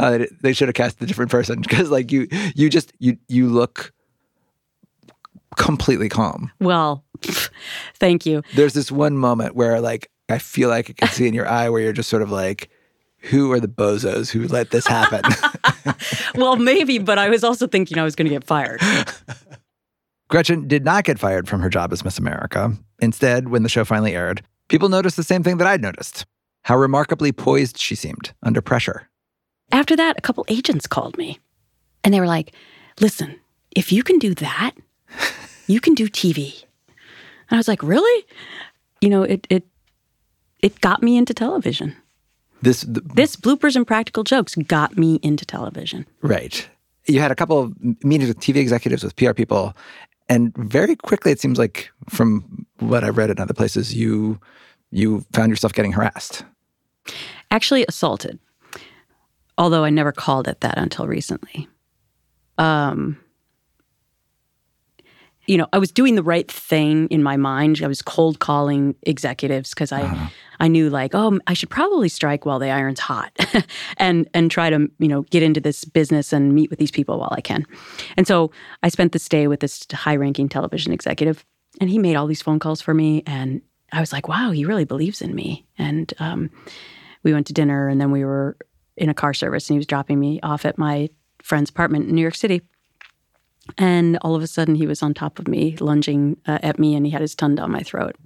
uh, 0.00 0.18
they- 0.18 0.28
they 0.42 0.52
should 0.52 0.68
have 0.68 0.74
cast 0.74 1.00
a 1.02 1.06
different 1.06 1.30
person 1.30 1.60
because 1.60 1.90
like 1.90 2.10
you, 2.10 2.26
you 2.56 2.68
just, 2.70 2.92
you, 2.98 3.18
you 3.28 3.48
look 3.48 3.92
completely 5.56 6.08
calm. 6.08 6.50
Well, 6.60 7.04
thank 7.94 8.26
you. 8.26 8.42
there's 8.54 8.74
this 8.74 8.90
one 8.90 9.16
moment 9.16 9.54
where 9.54 9.80
like 9.80 10.10
I 10.28 10.38
feel 10.38 10.68
like 10.68 10.90
I 10.90 10.92
can 10.94 11.08
see 11.08 11.26
in 11.26 11.34
your 11.34 11.48
eye 11.48 11.68
where 11.68 11.80
you're 11.82 11.92
just 11.92 12.08
sort 12.08 12.22
of 12.22 12.30
like, 12.30 12.70
who 13.18 13.52
are 13.52 13.60
the 13.60 13.68
bozos 13.68 14.30
who 14.30 14.48
let 14.48 14.70
this 14.70 14.86
happen? 14.86 15.22
Well, 16.34 16.56
maybe, 16.56 16.98
but 16.98 17.18
I 17.18 17.28
was 17.28 17.44
also 17.44 17.66
thinking 17.66 17.98
I 17.98 18.04
was 18.04 18.16
going 18.16 18.26
to 18.26 18.34
get 18.34 18.44
fired. 18.44 18.80
Gretchen 20.28 20.66
did 20.66 20.84
not 20.84 21.04
get 21.04 21.18
fired 21.18 21.46
from 21.46 21.60
her 21.60 21.68
job 21.68 21.92
as 21.92 22.04
Miss 22.04 22.18
America. 22.18 22.72
Instead, 23.00 23.48
when 23.48 23.62
the 23.62 23.68
show 23.68 23.84
finally 23.84 24.14
aired, 24.14 24.42
people 24.68 24.88
noticed 24.88 25.16
the 25.16 25.22
same 25.22 25.42
thing 25.42 25.58
that 25.58 25.66
I'd 25.66 25.82
noticed 25.82 26.24
how 26.64 26.76
remarkably 26.76 27.32
poised 27.32 27.76
she 27.76 27.94
seemed 27.94 28.32
under 28.42 28.62
pressure. 28.62 29.08
After 29.72 29.94
that, 29.96 30.16
a 30.16 30.22
couple 30.22 30.44
agents 30.48 30.86
called 30.86 31.18
me 31.18 31.38
and 32.04 32.14
they 32.14 32.20
were 32.20 32.26
like, 32.26 32.54
listen, 33.00 33.38
if 33.74 33.92
you 33.92 34.02
can 34.02 34.18
do 34.18 34.34
that, 34.36 34.72
you 35.72 35.80
can 35.80 35.94
do 35.94 36.08
TV. 36.08 36.64
And 37.48 37.56
I 37.56 37.56
was 37.56 37.68
like, 37.68 37.82
really? 37.82 38.24
You 39.00 39.10
know, 39.10 39.22
it, 39.22 39.46
it, 39.50 39.64
it 40.60 40.80
got 40.80 41.02
me 41.02 41.16
into 41.16 41.34
television. 41.34 41.96
This, 42.62 42.82
th- 42.84 42.98
This 43.14 43.36
bloopers 43.36 43.74
and 43.76 43.86
practical 43.86 44.22
jokes 44.24 44.54
got 44.54 44.96
me 44.96 45.18
into 45.22 45.44
television. 45.44 46.06
right. 46.22 46.68
You 47.08 47.18
had 47.18 47.32
a 47.32 47.34
couple 47.34 47.58
of 47.58 47.74
meetings 48.04 48.28
with 48.28 48.38
TV 48.38 48.56
executives, 48.58 49.02
with 49.02 49.16
PR 49.16 49.32
people, 49.32 49.74
and 50.28 50.54
very 50.56 50.94
quickly, 50.94 51.32
it 51.32 51.40
seems 51.40 51.58
like 51.58 51.90
from 52.08 52.64
what 52.78 53.02
I've 53.02 53.16
read 53.16 53.28
in 53.30 53.40
other 53.40 53.54
places, 53.54 53.92
you 53.92 54.38
you 54.92 55.24
found 55.32 55.50
yourself 55.50 55.72
getting 55.72 55.90
harassed. 55.90 56.44
Actually, 57.50 57.84
assaulted, 57.88 58.38
although 59.58 59.82
I 59.82 59.90
never 59.90 60.12
called 60.12 60.46
it 60.46 60.60
that 60.60 60.78
until 60.78 61.08
recently. 61.08 61.66
Um, 62.56 63.18
you 65.46 65.56
know, 65.56 65.66
I 65.72 65.78
was 65.78 65.90
doing 65.90 66.14
the 66.14 66.22
right 66.22 66.50
thing 66.50 67.08
in 67.08 67.22
my 67.22 67.36
mind. 67.36 67.80
I 67.82 67.88
was 67.88 68.00
cold 68.02 68.38
calling 68.38 68.94
executives 69.02 69.70
because 69.70 69.90
I, 69.90 70.30
I 70.60 70.68
knew 70.68 70.88
like, 70.88 71.14
oh, 71.14 71.40
I 71.46 71.54
should 71.54 71.70
probably 71.70 72.08
strike 72.08 72.46
while 72.46 72.60
the 72.60 72.70
iron's 72.70 73.00
hot, 73.00 73.32
and 73.96 74.28
and 74.34 74.50
try 74.50 74.70
to 74.70 74.88
you 74.98 75.08
know 75.08 75.22
get 75.22 75.42
into 75.42 75.60
this 75.60 75.84
business 75.84 76.32
and 76.32 76.54
meet 76.54 76.70
with 76.70 76.78
these 76.78 76.92
people 76.92 77.18
while 77.18 77.32
I 77.32 77.40
can. 77.40 77.66
And 78.16 78.26
so 78.26 78.52
I 78.82 78.88
spent 78.88 79.12
this 79.12 79.28
day 79.28 79.48
with 79.48 79.60
this 79.60 79.84
high-ranking 79.92 80.48
television 80.48 80.92
executive, 80.92 81.44
and 81.80 81.90
he 81.90 81.98
made 81.98 82.14
all 82.14 82.26
these 82.26 82.42
phone 82.42 82.60
calls 82.60 82.80
for 82.80 82.94
me, 82.94 83.24
and 83.26 83.62
I 83.92 84.00
was 84.00 84.12
like, 84.12 84.28
wow, 84.28 84.52
he 84.52 84.64
really 84.64 84.84
believes 84.84 85.20
in 85.20 85.34
me. 85.34 85.66
And 85.76 86.12
um, 86.18 86.50
we 87.24 87.32
went 87.32 87.48
to 87.48 87.52
dinner, 87.52 87.88
and 87.88 88.00
then 88.00 88.10
we 88.10 88.24
were 88.24 88.56
in 88.96 89.08
a 89.08 89.14
car 89.14 89.34
service, 89.34 89.68
and 89.68 89.74
he 89.74 89.78
was 89.78 89.86
dropping 89.86 90.20
me 90.20 90.40
off 90.42 90.64
at 90.64 90.78
my 90.78 91.08
friend's 91.42 91.70
apartment 91.70 92.08
in 92.08 92.14
New 92.14 92.22
York 92.22 92.36
City. 92.36 92.62
And 93.78 94.18
all 94.22 94.34
of 94.34 94.42
a 94.42 94.46
sudden, 94.46 94.74
he 94.74 94.86
was 94.86 95.02
on 95.02 95.14
top 95.14 95.38
of 95.38 95.46
me, 95.46 95.76
lunging 95.78 96.36
uh, 96.46 96.58
at 96.62 96.78
me, 96.78 96.94
and 96.94 97.06
he 97.06 97.12
had 97.12 97.20
his 97.20 97.34
tongue 97.34 97.54
down 97.54 97.70
my 97.70 97.82
throat. 97.82 98.16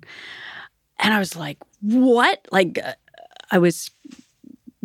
And 0.99 1.13
I 1.13 1.19
was 1.19 1.37
like, 1.37 1.59
what? 1.81 2.47
Like, 2.51 2.79
uh, 2.83 2.95
I 3.51 3.59
was 3.59 3.91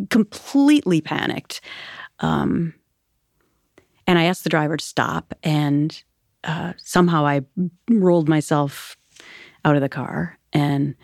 completely 0.10 1.02
panicked. 1.02 1.62
Um, 2.20 2.74
and 4.06 4.20
I 4.20 4.24
asked 4.26 4.44
the 4.44 4.50
driver 4.50 4.78
to 4.78 4.84
stop, 4.84 5.34
and 5.42 6.04
uh, 6.44 6.74
somehow 6.78 7.26
I 7.26 7.42
rolled 7.90 8.28
myself 8.28 8.98
out 9.64 9.76
of 9.76 9.82
the 9.82 9.90
car. 9.90 10.38
And 10.52 10.96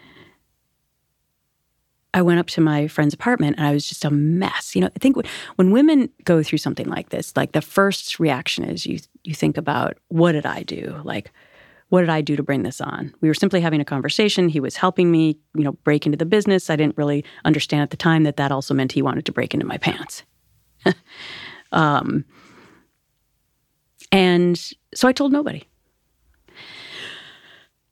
I 2.18 2.24
went 2.24 2.40
up 2.40 2.48
to 2.48 2.62
my 2.62 2.88
friend's 2.88 3.14
apartment 3.14 3.58
and 3.60 3.68
I 3.68 3.74
was 3.74 3.88
just 3.88 4.04
a 4.04 4.10
mess. 4.10 4.74
You 4.74 4.82
know, 4.82 4.88
I 4.88 5.00
think 5.00 5.18
when, 5.56 5.70
women 5.70 6.10
go 6.24 6.42
through 6.42 6.58
something 6.58 6.88
like 6.88 7.10
this, 7.10 7.32
like 7.38 7.52
the 7.52 7.62
first 7.62 8.20
reaction 8.20 8.64
is 8.64 8.88
you 8.88 8.98
you 9.24 9.36
think 9.36 9.56
about 9.56 10.00
what 10.08 10.32
did 10.32 10.48
I 10.48 10.64
do? 10.64 11.00
Like 11.04 11.32
what 11.90 12.02
did 12.02 12.10
I 12.10 12.22
do 12.22 12.36
to 12.36 12.42
bring 12.42 12.64
this 12.64 12.82
on? 12.82 13.14
We 13.22 13.28
were 13.28 13.36
simply 13.36 13.62
having 13.62 13.82
a 13.82 13.86
conversation. 13.86 14.50
He 14.50 14.60
was 14.60 14.76
helping 14.76 15.12
me, 15.12 15.38
you 15.54 15.64
know, 15.64 15.74
break 15.84 16.08
into 16.08 16.18
the 16.18 16.26
business. 16.26 16.72
I 16.72 16.76
didn't 16.76 16.98
really 16.98 17.24
understand 17.46 17.84
at 17.84 17.92
the 17.92 17.98
time 17.98 18.24
that 18.24 18.38
that 18.38 18.52
also 18.52 18.74
meant 18.74 18.94
he 18.94 19.04
wanted 19.04 19.28
to 19.28 19.32
break 19.32 19.54
into 19.54 19.68
my 19.68 19.78
pants. 19.78 20.24
um, 21.72 22.26
and 24.12 24.60
so 24.96 25.08
I 25.08 25.12
told 25.12 25.32
nobody. 25.32 25.62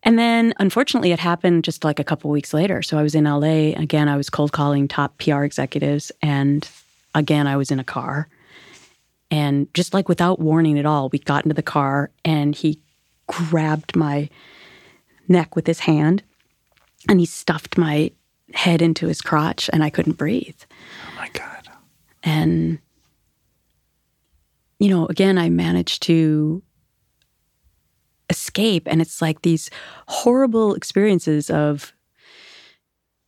And 0.06 0.20
then 0.20 0.54
unfortunately, 0.60 1.12
it 1.12 1.20
happened 1.20 1.64
just 1.64 1.84
like 1.84 2.00
a 2.00 2.04
couple 2.04 2.30
weeks 2.30 2.54
later. 2.54 2.84
So 2.84 2.98
I 2.98 3.04
was 3.04 3.16
in 3.16 3.24
LA. 3.24 3.74
Again, 3.76 4.08
I 4.08 4.16
was 4.16 4.30
cold 4.30 4.52
calling 4.52 4.88
top 4.88 5.18
PR 5.18 5.44
executives. 5.44 6.12
And 6.22 6.70
again, 7.16 7.48
I 7.48 7.58
was 7.58 7.72
in 7.72 7.80
a 7.80 7.84
car. 7.84 8.30
And 9.32 9.74
just 9.74 9.96
like 9.96 10.08
without 10.08 10.40
warning 10.40 10.78
at 10.78 10.86
all, 10.86 11.10
we 11.10 11.18
got 11.18 11.44
into 11.44 11.56
the 11.56 11.64
car 11.64 12.12
and 12.24 12.54
he 12.54 12.80
grabbed 13.28 13.96
my 13.96 14.30
neck 15.28 15.56
with 15.56 15.66
his 15.66 15.80
hand 15.80 16.22
and 17.10 17.20
he 17.20 17.26
stuffed 17.26 17.76
my 17.76 18.12
head 18.54 18.84
into 18.84 19.08
his 19.08 19.22
crotch 19.22 19.72
and 19.74 19.84
I 19.84 19.90
couldn't 19.90 20.14
breathe. 20.14 20.60
Oh 21.08 21.16
my 21.18 21.30
God. 21.30 21.68
And, 22.24 22.78
you 24.78 24.90
know, 24.90 25.08
again, 25.08 25.40
I 25.40 25.50
managed 25.50 26.04
to 26.04 26.62
escape. 28.30 28.88
And 28.88 29.02
it's 29.02 29.22
like 29.22 29.42
these 29.42 29.70
horrible 30.08 30.74
experiences 30.74 31.50
of 31.50 31.94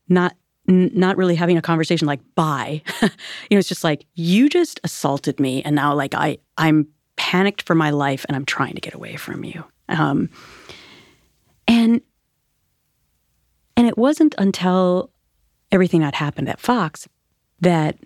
not 0.09 0.35
n- 0.67 0.91
not 0.93 1.17
really 1.17 1.35
having 1.35 1.57
a 1.57 1.61
conversation 1.61 2.07
like 2.07 2.21
bye 2.35 2.81
you 3.01 3.09
know 3.51 3.57
it's 3.57 3.67
just 3.67 3.83
like 3.83 4.05
you 4.15 4.49
just 4.49 4.79
assaulted 4.83 5.39
me 5.39 5.61
and 5.63 5.75
now 5.75 5.93
like 5.93 6.13
i 6.13 6.37
i'm 6.57 6.87
panicked 7.15 7.61
for 7.63 7.75
my 7.75 7.89
life 7.89 8.25
and 8.27 8.35
i'm 8.35 8.45
trying 8.45 8.75
to 8.75 8.81
get 8.81 8.93
away 8.93 9.15
from 9.15 9.43
you 9.43 9.63
um 9.89 10.29
and 11.67 12.01
and 13.75 13.87
it 13.87 13.97
wasn't 13.97 14.35
until 14.37 15.11
everything 15.71 16.01
that 16.01 16.15
happened 16.15 16.49
at 16.49 16.59
fox 16.59 17.07
that 17.59 17.97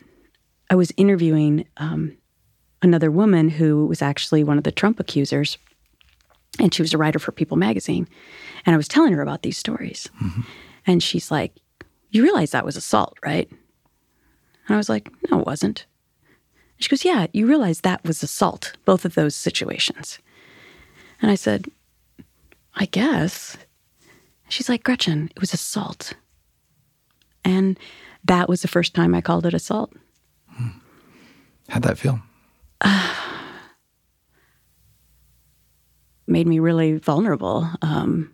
i 0.70 0.76
was 0.76 0.92
interviewing 0.98 1.66
um, 1.78 2.18
another 2.82 3.12
woman 3.12 3.50
who 3.50 3.86
was 3.86 4.02
actually 4.02 4.44
one 4.44 4.58
of 4.58 4.64
the 4.64 4.72
trump 4.72 5.00
accusers 5.00 5.58
and 6.60 6.74
she 6.74 6.82
was 6.82 6.94
a 6.94 6.98
writer 6.98 7.20
for 7.20 7.32
People 7.32 7.58
magazine. 7.58 8.08
And 8.66 8.74
I 8.74 8.78
was 8.78 8.88
telling 8.88 9.14
her 9.14 9.22
about 9.22 9.44
these 9.44 9.58
stories. 9.58 10.10
Mm-hmm. 10.22 10.42
And 10.86 11.04
she's 11.04 11.32
like, 11.32 11.54
You 12.10 12.24
realize 12.24 12.52
that 12.52 12.66
was 12.66 12.76
assault, 12.76 13.18
right? 13.24 13.50
And 13.50 14.76
I 14.76 14.78
was 14.78 14.90
like, 14.90 15.10
No, 15.30 15.40
it 15.40 15.46
wasn't. 15.46 15.86
And 16.76 16.84
she 16.84 16.90
goes, 16.90 17.06
Yeah, 17.06 17.28
you 17.34 17.48
realize 17.48 17.82
that 17.82 18.04
was 18.04 18.22
assault, 18.24 18.74
both 18.86 19.06
of 19.06 19.16
those 19.16 19.36
situations. 19.36 20.20
And 21.22 21.32
I 21.32 21.36
said, 21.36 21.66
I 22.76 22.86
guess. 22.86 23.58
She's 24.50 24.68
like, 24.68 24.84
Gretchen, 24.84 25.30
it 25.36 25.40
was 25.40 25.54
assault. 25.54 26.14
And 27.46 27.80
that 28.24 28.50
was 28.50 28.62
the 28.62 28.68
first 28.68 28.94
time 28.94 29.16
I 29.16 29.22
called 29.22 29.46
it 29.46 29.54
assault. 29.54 29.94
Hmm. 30.50 30.68
How'd 31.70 31.84
that 31.84 31.98
feel? 31.98 32.20
made 36.32 36.48
me 36.48 36.60
really 36.60 36.98
vulnerable. 36.98 37.70
Um, 37.82 38.34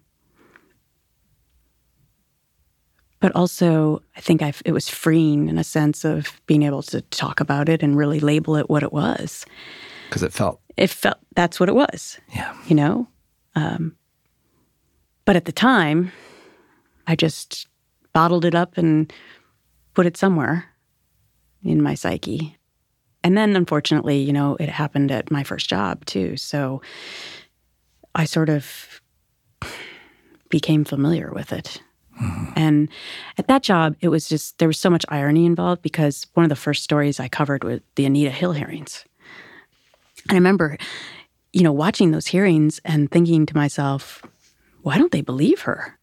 but 3.20 3.36
also, 3.36 4.02
I 4.16 4.22
think 4.22 4.42
I've, 4.42 4.62
it 4.64 4.72
was 4.72 4.88
freeing 4.88 5.50
in 5.50 5.58
a 5.58 5.64
sense 5.64 6.06
of 6.06 6.40
being 6.46 6.64
able 6.64 6.84
to 6.84 7.02
talk 7.02 7.40
about 7.40 7.68
it 7.68 7.82
and 7.82 7.98
really 7.98 8.20
label 8.20 8.56
it 8.56 8.70
what 8.70 8.84
it 8.84 8.94
was. 8.94 9.46
Because 10.08 10.24
it 10.24 10.32
felt. 10.32 10.62
It 10.78 10.90
felt 10.90 11.18
that's 11.36 11.60
what 11.60 11.70
it 11.70 11.76
was. 11.76 12.20
Yeah. 12.34 12.56
You 12.68 12.76
know? 12.76 13.08
Um, 13.56 13.96
but 15.26 15.36
at 15.36 15.46
the 15.46 15.52
time, 15.52 16.12
I 17.08 17.16
just 17.16 17.68
bottled 18.14 18.46
it 18.46 18.54
up 18.54 18.78
and 18.78 19.12
put 19.96 20.06
it 20.06 20.16
somewhere 20.16 20.66
in 21.64 21.82
my 21.82 21.96
psyche. 21.96 22.56
And 23.24 23.36
then, 23.36 23.56
unfortunately, 23.56 24.20
you 24.20 24.32
know, 24.32 24.56
it 24.60 24.70
happened 24.70 25.12
at 25.12 25.32
my 25.32 25.44
first 25.44 25.68
job 25.68 26.06
too. 26.06 26.38
So 26.38 26.82
I 28.16 28.26
sort 28.26 28.50
of 28.50 29.02
became 30.50 30.86
familiar 30.86 31.32
with 31.32 31.52
it. 31.54 31.82
Mm-hmm. 32.22 32.54
And 32.56 32.90
at 33.38 33.48
that 33.48 33.64
job, 33.64 33.96
it 34.02 34.10
was 34.10 34.28
just, 34.28 34.58
there 34.58 34.68
was 34.68 34.80
so 34.80 34.90
much 34.90 35.06
irony 35.10 35.46
involved 35.46 35.82
because 35.82 36.26
one 36.34 36.44
of 36.44 36.50
the 36.50 36.56
first 36.56 36.84
stories 36.84 37.20
I 37.20 37.28
covered 37.28 37.64
was 37.64 37.80
the 37.96 38.06
Anita 38.06 38.32
Hill 38.32 38.54
hearings. 38.54 39.06
And 40.24 40.32
I 40.32 40.36
remember, 40.36 40.78
you 41.54 41.64
know, 41.64 41.72
watching 41.72 42.12
those 42.12 42.28
hearings 42.28 42.82
and 42.84 43.12
thinking 43.12 43.46
to 43.46 43.56
myself, 43.56 44.24
why 44.82 44.98
don't 44.98 45.12
they 45.12 45.22
believe 45.22 45.62
her? 45.62 45.98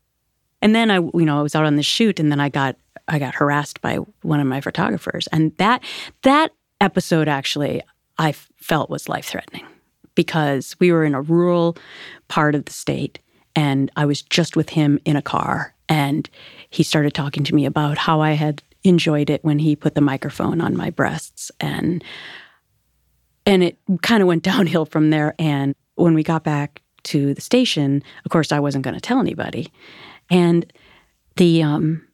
And 0.62 0.75
then 0.75 0.90
I, 0.90 0.97
you 0.97 1.25
know, 1.25 1.38
I 1.38 1.43
was 1.43 1.55
out 1.55 1.67
on 1.67 1.77
the 1.77 1.83
shoot 1.83 2.21
and 2.21 2.31
then 2.31 2.40
I 2.40 2.49
got, 2.49 2.77
I 3.09 3.19
got 3.19 3.35
harassed 3.35 3.81
by 3.81 3.97
one 4.23 4.40
of 4.40 4.47
my 4.47 4.61
photographers. 4.61 5.27
And 5.33 5.55
that, 5.57 5.83
that 6.23 6.53
episode 6.81 7.29
actually, 7.29 7.83
I 8.19 8.33
felt 8.33 8.88
was 8.88 9.09
life 9.09 9.27
threatening 9.27 9.67
because 10.14 10.77
we 10.81 10.92
were 10.92 11.05
in 11.05 11.14
a 11.14 11.20
rural 11.20 11.77
part 12.29 12.55
of 12.55 12.64
the 12.64 12.72
state 12.72 13.18
and 13.57 13.90
I 13.96 14.05
was 14.05 14.22
just 14.22 14.57
with 14.57 14.70
him 14.70 14.98
in 15.05 15.16
a 15.16 15.22
car 15.22 15.74
and 15.88 16.29
he 16.70 16.83
started 16.83 17.14
talking 17.14 17.44
to 17.44 17.55
me 17.55 17.66
about 17.66 17.98
how 17.98 18.20
I 18.20 18.33
had 18.33 18.62
enjoyed 18.83 19.31
it 19.31 19.44
when 19.44 19.59
he 19.59 19.77
put 19.77 19.94
the 19.94 20.00
microphone 20.00 20.61
on 20.61 20.77
my 20.77 20.90
breasts 20.90 21.50
and 21.61 22.03
and 23.46 23.62
it 23.62 23.77
kind 24.03 24.22
of 24.22 24.29
went 24.29 24.42
downhill 24.50 24.87
from 24.87 25.11
there 25.11 25.35
and 25.38 25.74
when 25.94 26.14
we 26.14 26.22
got 26.22 26.44
back 26.44 26.83
to 27.05 27.35
the 27.35 27.40
station 27.40 28.03
of 28.24 28.31
course 28.31 28.53
I 28.53 28.61
wasn't 28.61 28.85
going 28.85 28.94
to 28.94 29.00
tell 29.00 29.20
anybody 29.20 29.72
and 30.31 30.70
the 31.37 31.62
um 31.62 32.07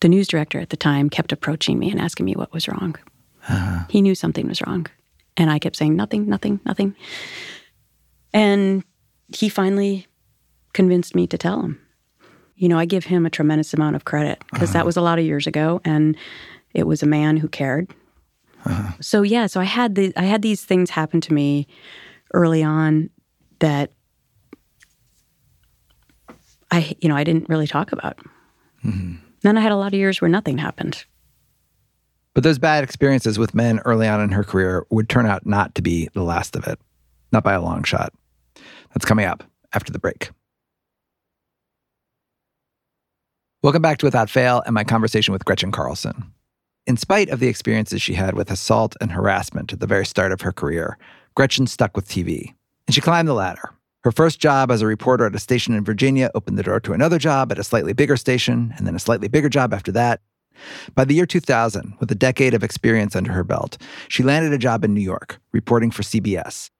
the 0.00 0.08
news 0.08 0.28
director 0.28 0.60
at 0.60 0.70
the 0.70 0.76
time 0.76 1.10
kept 1.10 1.32
approaching 1.32 1.78
me 1.78 1.90
and 1.90 2.00
asking 2.00 2.26
me 2.26 2.34
what 2.34 2.52
was 2.52 2.68
wrong. 2.68 2.96
Uh-huh. 3.48 3.84
He 3.88 4.02
knew 4.02 4.14
something 4.14 4.46
was 4.46 4.60
wrong. 4.62 4.86
And 5.36 5.50
I 5.50 5.58
kept 5.58 5.76
saying, 5.76 5.96
nothing, 5.96 6.28
nothing, 6.28 6.60
nothing. 6.64 6.94
And 8.32 8.84
he 9.34 9.48
finally 9.48 10.06
convinced 10.72 11.14
me 11.14 11.26
to 11.26 11.38
tell 11.38 11.62
him. 11.62 11.80
You 12.56 12.68
know, 12.68 12.78
I 12.78 12.86
give 12.86 13.04
him 13.04 13.26
a 13.26 13.30
tremendous 13.30 13.74
amount 13.74 13.96
of 13.96 14.04
credit 14.04 14.42
because 14.52 14.70
uh-huh. 14.70 14.78
that 14.78 14.86
was 14.86 14.96
a 14.96 15.02
lot 15.02 15.18
of 15.18 15.24
years 15.24 15.46
ago. 15.46 15.80
And 15.84 16.16
it 16.72 16.86
was 16.86 17.02
a 17.02 17.06
man 17.06 17.36
who 17.36 17.48
cared. 17.48 17.90
Uh-huh. 18.64 18.92
So 19.00 19.22
yeah, 19.22 19.46
so 19.46 19.60
I 19.60 19.64
had 19.64 19.94
the 19.94 20.12
I 20.16 20.24
had 20.24 20.42
these 20.42 20.64
things 20.64 20.90
happen 20.90 21.20
to 21.22 21.32
me 21.32 21.68
early 22.34 22.62
on 22.62 23.10
that 23.60 23.92
I 26.70 26.96
you 27.00 27.08
know 27.08 27.16
I 27.16 27.24
didn't 27.24 27.48
really 27.48 27.66
talk 27.66 27.92
about. 27.92 28.18
Mm-hmm. 28.84 29.16
Then 29.42 29.56
I 29.56 29.60
had 29.60 29.72
a 29.72 29.76
lot 29.76 29.88
of 29.88 29.94
years 29.94 30.20
where 30.20 30.28
nothing 30.28 30.58
happened. 30.58 31.04
But 32.36 32.42
those 32.42 32.58
bad 32.58 32.84
experiences 32.84 33.38
with 33.38 33.54
men 33.54 33.80
early 33.86 34.06
on 34.06 34.20
in 34.20 34.28
her 34.32 34.44
career 34.44 34.84
would 34.90 35.08
turn 35.08 35.24
out 35.24 35.46
not 35.46 35.74
to 35.74 35.80
be 35.80 36.10
the 36.12 36.22
last 36.22 36.54
of 36.54 36.66
it, 36.66 36.78
not 37.32 37.42
by 37.42 37.54
a 37.54 37.62
long 37.62 37.82
shot. 37.82 38.12
That's 38.92 39.06
coming 39.06 39.24
up 39.24 39.42
after 39.72 39.90
the 39.90 39.98
break. 39.98 40.28
Welcome 43.62 43.80
back 43.80 43.96
to 44.00 44.06
Without 44.06 44.28
Fail 44.28 44.62
and 44.66 44.74
my 44.74 44.84
conversation 44.84 45.32
with 45.32 45.46
Gretchen 45.46 45.72
Carlson. 45.72 46.30
In 46.86 46.98
spite 46.98 47.30
of 47.30 47.40
the 47.40 47.48
experiences 47.48 48.02
she 48.02 48.12
had 48.12 48.34
with 48.34 48.50
assault 48.50 48.96
and 49.00 49.12
harassment 49.12 49.72
at 49.72 49.80
the 49.80 49.86
very 49.86 50.04
start 50.04 50.30
of 50.30 50.42
her 50.42 50.52
career, 50.52 50.98
Gretchen 51.34 51.66
stuck 51.66 51.96
with 51.96 52.06
TV 52.06 52.52
and 52.86 52.94
she 52.94 53.00
climbed 53.00 53.28
the 53.28 53.32
ladder. 53.32 53.70
Her 54.04 54.12
first 54.12 54.40
job 54.40 54.70
as 54.70 54.82
a 54.82 54.86
reporter 54.86 55.24
at 55.24 55.34
a 55.34 55.38
station 55.38 55.72
in 55.72 55.86
Virginia 55.86 56.30
opened 56.34 56.58
the 56.58 56.62
door 56.64 56.80
to 56.80 56.92
another 56.92 57.18
job 57.18 57.50
at 57.50 57.58
a 57.58 57.64
slightly 57.64 57.94
bigger 57.94 58.18
station, 58.18 58.74
and 58.76 58.86
then 58.86 58.94
a 58.94 58.98
slightly 58.98 59.28
bigger 59.28 59.48
job 59.48 59.72
after 59.72 59.90
that. 59.92 60.20
By 60.94 61.04
the 61.04 61.14
year 61.14 61.26
2000, 61.26 61.94
with 62.00 62.10
a 62.10 62.14
decade 62.14 62.54
of 62.54 62.62
experience 62.62 63.16
under 63.16 63.32
her 63.32 63.44
belt, 63.44 63.78
she 64.08 64.22
landed 64.22 64.52
a 64.52 64.58
job 64.58 64.84
in 64.84 64.94
New 64.94 65.00
York, 65.00 65.40
reporting 65.52 65.90
for 65.90 66.02
CBS. 66.02 66.70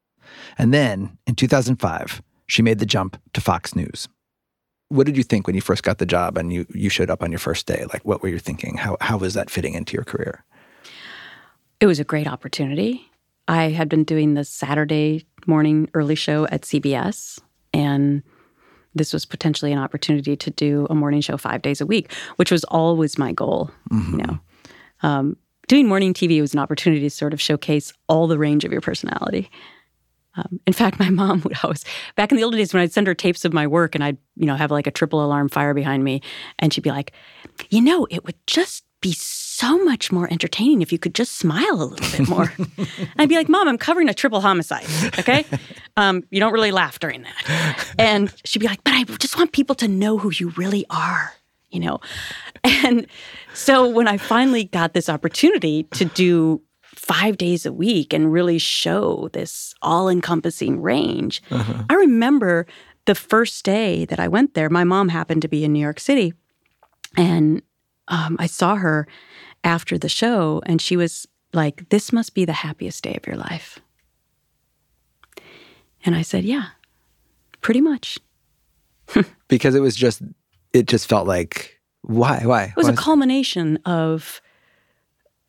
And 0.59 0.73
then, 0.73 1.19
in 1.27 1.35
2005, 1.35 2.23
she 2.47 2.63
made 2.63 2.79
the 2.79 2.87
jump 2.87 3.17
to 3.33 3.41
Fox 3.41 3.75
News. 3.75 4.09
What 4.89 5.07
did 5.07 5.17
you 5.17 5.23
think 5.23 5.47
when 5.47 5.57
you 5.57 5.63
first 5.63 5.83
got 5.83 5.99
the 5.99 6.07
job 6.07 6.39
and 6.39 6.53
you, 6.53 6.67
you 6.73 6.89
showed 6.89 7.11
up 7.11 7.23
on 7.23 7.33
your 7.33 7.41
first 7.41 7.67
day? 7.67 7.85
Like, 7.93 8.05
what 8.05 8.23
were 8.23 8.29
you 8.29 8.39
thinking? 8.39 8.77
How, 8.77 8.97
how 9.01 9.17
was 9.17 9.35
that 9.35 9.51
fitting 9.51 9.75
into 9.75 9.95
your 9.95 10.05
career? 10.05 10.45
It 11.81 11.87
was 11.87 11.99
a 11.99 12.05
great 12.05 12.29
opportunity. 12.29 13.11
I 13.49 13.71
had 13.71 13.89
been 13.89 14.05
doing 14.05 14.35
the 14.35 14.45
Saturday 14.45 15.27
morning 15.47 15.89
early 15.95 16.15
show 16.15 16.47
at 16.47 16.63
CBS, 16.63 17.39
and 17.73 18.23
this 18.97 19.13
was 19.13 19.25
potentially 19.25 19.73
an 19.73 19.79
opportunity 19.79 20.37
to 20.37 20.51
do 20.51 20.87
a 20.91 20.95
morning 20.95 21.21
show 21.21 21.37
five 21.37 21.63
days 21.63 21.81
a 21.81 21.87
week, 21.87 22.13
which 22.37 22.51
was 22.51 22.65
always 22.65 23.19
my 23.19 23.33
goal. 23.33 23.71
Mm-hmm. 23.91 24.21
You 24.21 24.27
know, 24.27 24.41
um, 25.03 25.37
doing 25.69 25.87
morning 25.87 26.15
TV 26.15 26.41
was 26.41 26.55
an 26.55 26.61
opportunity 26.61 27.03
to 27.03 27.11
sort 27.11 27.33
of 27.33 27.41
showcase 27.41 27.93
all 28.09 28.27
the 28.27 28.39
range 28.39 28.65
of 28.65 28.73
your 28.73 28.81
personality. 28.81 29.51
Um, 30.37 30.61
in 30.67 30.73
fact, 30.73 30.99
my 31.01 31.11
mom 31.11 31.43
would 31.43 31.57
always, 31.63 31.85
back 32.15 32.31
in 32.31 32.37
the 32.37 32.45
old 32.45 32.55
days 32.55 32.75
when 32.75 32.83
I'd 32.83 32.93
send 32.93 33.07
her 33.07 33.15
tapes 33.15 33.45
of 33.45 33.53
my 33.53 33.67
work 33.67 33.95
and 33.95 34.03
I'd, 34.05 34.19
you 34.37 34.47
know, 34.47 34.57
have 34.57 34.71
like 34.71 34.87
a 34.87 34.91
triple 34.91 35.25
alarm 35.25 35.49
fire 35.49 35.75
behind 35.75 36.05
me, 36.05 36.23
and 36.59 36.73
she'd 36.73 36.85
be 36.85 36.91
like, 36.91 37.13
you 37.71 37.81
know, 37.81 38.07
it 38.11 38.25
would 38.25 38.37
just 38.47 38.85
be 39.01 39.13
so 39.13 39.46
much 39.63 40.13
more 40.13 40.31
entertaining 40.31 40.83
if 40.83 40.93
you 40.93 40.99
could 40.99 41.15
just 41.15 41.37
smile 41.37 41.83
a 41.83 41.85
little 41.85 42.19
bit 42.19 42.29
more. 42.29 42.53
I'd 43.19 43.29
be 43.29 43.37
like, 43.37 43.49
Mom, 43.49 43.69
I'm 43.69 43.79
covering 43.79 44.09
a 44.09 44.15
triple 44.15 44.41
homicide. 44.41 44.87
Okay. 45.19 45.45
Um, 45.99 46.25
you 46.31 46.41
don't 46.41 46.53
really 46.53 46.73
laugh 46.73 46.99
during 46.99 47.23
that. 47.23 47.87
And 47.99 48.31
she'd 48.45 48.59
be 48.59 48.67
like, 48.67 48.85
But 48.85 48.93
I 48.93 49.05
just 49.05 49.39
want 49.39 49.53
people 49.53 49.75
to 49.77 49.89
know 49.89 50.19
who 50.19 50.31
you 50.31 50.51
really 50.51 50.85
are, 50.91 51.33
you 51.71 51.81
know? 51.81 52.01
And 52.65 53.07
so 53.55 53.89
when 53.89 54.07
I 54.07 54.19
finally 54.19 54.65
got 54.65 54.93
this 54.93 55.09
opportunity 55.09 55.85
to 55.95 56.05
do 56.05 56.61
five 56.83 57.39
days 57.39 57.65
a 57.65 57.73
week 57.73 58.13
and 58.13 58.31
really 58.31 58.59
show 58.59 59.31
this 59.33 59.75
all 59.81 60.11
encompassing 60.11 60.83
range, 60.83 61.41
I 61.51 61.95
remember 61.95 62.67
the 63.07 63.15
first 63.15 63.65
day 63.65 64.05
that 64.05 64.21
I 64.21 64.29
went 64.29 64.53
there, 64.53 64.69
my 64.69 64.85
mom 64.85 65.09
happened 65.09 65.41
to 65.43 65.49
be 65.49 65.65
in 65.65 65.73
New 65.73 65.81
York 65.81 65.99
City. 65.99 66.35
And 67.17 67.63
um, 68.09 68.37
I 68.39 68.47
saw 68.47 68.77
her 68.77 69.07
after 69.67 69.99
the 69.99 70.09
show, 70.09 70.63
and 70.65 70.81
she 70.81 70.97
was 70.97 71.27
like, 71.53 71.89
This 71.91 72.13
must 72.13 72.35
be 72.35 72.47
the 72.47 72.53
happiest 72.53 73.03
day 73.05 73.15
of 73.15 73.27
your 73.27 73.37
life. 73.37 73.81
And 76.05 76.15
I 76.15 76.23
said, 76.23 76.45
Yeah, 76.45 76.69
pretty 77.61 77.83
much. 77.83 78.19
Because 79.49 79.77
it 79.77 79.81
was 79.81 79.95
just, 79.95 80.23
it 80.73 80.89
just 80.89 81.09
felt 81.09 81.29
like, 81.29 81.81
why? 82.03 82.41
Why? 82.45 82.65
It 82.65 82.77
was 82.77 82.89
Why 82.89 82.95
a 82.95 82.97
culmination 82.97 83.79
of 83.85 84.41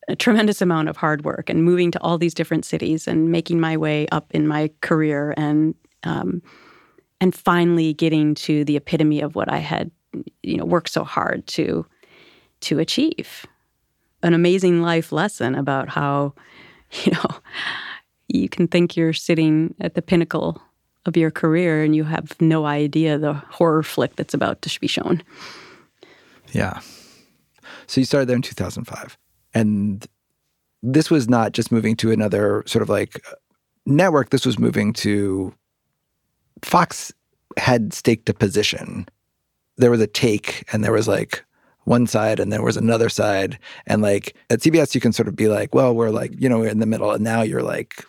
a 0.08 0.16
tremendous 0.16 0.62
amount 0.62 0.90
of 0.90 0.98
hard 0.98 1.26
work 1.26 1.50
and 1.50 1.64
moving 1.64 1.90
to 1.92 2.02
all 2.02 2.20
these 2.20 2.36
different 2.36 2.64
cities 2.64 3.08
and 3.08 3.32
making 3.32 3.60
my 3.60 3.76
way 3.76 4.08
up 4.10 4.28
in 4.36 4.48
my 4.48 4.70
career 4.82 5.34
and 5.36 5.74
um, 6.04 6.42
and 7.20 7.34
finally 7.36 7.94
getting 7.94 8.36
to 8.36 8.64
the 8.66 8.78
epitome 8.78 9.22
of 9.22 9.36
what 9.36 9.52
I 9.52 9.58
had, 9.58 9.90
you 10.44 10.58
know, 10.58 10.66
worked 10.66 10.90
so 10.90 11.04
hard 11.04 11.46
to 11.48 11.86
to 12.62 12.80
achieve. 12.80 13.46
An 14.24 14.34
amazing 14.34 14.82
life 14.82 15.12
lesson 15.12 15.56
about 15.56 15.90
how, 15.90 16.34
you 17.04 17.12
know, 17.12 17.38
you 18.28 18.50
can 18.50 18.68
think 18.68 18.96
you're 18.96 19.14
sitting 19.14 19.76
at 19.80 19.96
the 19.96 20.02
pinnacle 20.02 20.62
of 21.06 21.16
your 21.16 21.32
career 21.32 21.84
and 21.84 21.96
you 21.96 22.04
have 22.04 22.40
no 22.42 22.66
idea 22.66 23.18
the 23.18 23.34
horror 23.34 23.84
flick 23.84 24.16
that's 24.16 24.34
about 24.34 24.62
to 24.62 24.80
be 24.80 24.88
shown. 24.88 25.24
Yeah. 26.52 26.82
So 27.88 28.02
you 28.02 28.06
started 28.06 28.28
there 28.28 28.36
in 28.36 28.42
2005. 28.42 29.18
And 29.54 30.06
this 30.84 31.10
was 31.10 31.30
not 31.30 31.54
just 31.54 31.72
moving 31.72 31.96
to 31.98 32.12
another 32.12 32.64
sort 32.68 32.84
of 32.84 32.90
like 32.90 33.24
network, 33.86 34.30
this 34.30 34.46
was 34.46 34.60
moving 34.60 34.94
to 34.94 35.54
Fox 36.62 37.14
had 37.58 37.94
staked 37.94 38.30
a 38.30 38.34
position. 38.34 39.08
There 39.78 39.92
was 39.92 40.02
a 40.02 40.08
take 40.08 40.66
and 40.74 40.84
there 40.84 40.92
was 40.92 41.08
like 41.08 41.44
one 41.88 42.06
side 42.06 42.40
and 42.40 42.52
there 42.52 42.62
was 42.62 42.76
another 42.76 43.08
side. 43.08 43.58
And 43.88 44.02
like 44.02 44.36
at 44.50 44.60
CBS, 44.60 44.94
you 44.94 45.02
can 45.02 45.14
sort 45.14 45.28
of 45.28 45.36
be 45.36 45.48
like, 45.48 45.74
well, 45.74 45.96
we're 45.96 46.10
like, 46.10 46.34
you 46.38 46.50
know, 46.50 46.60
we're 46.60 46.68
in 46.68 46.80
the 46.80 46.86
middle. 46.86 47.12
And 47.12 47.24
now 47.24 47.42
you're 47.42 47.64
like, 47.64 48.06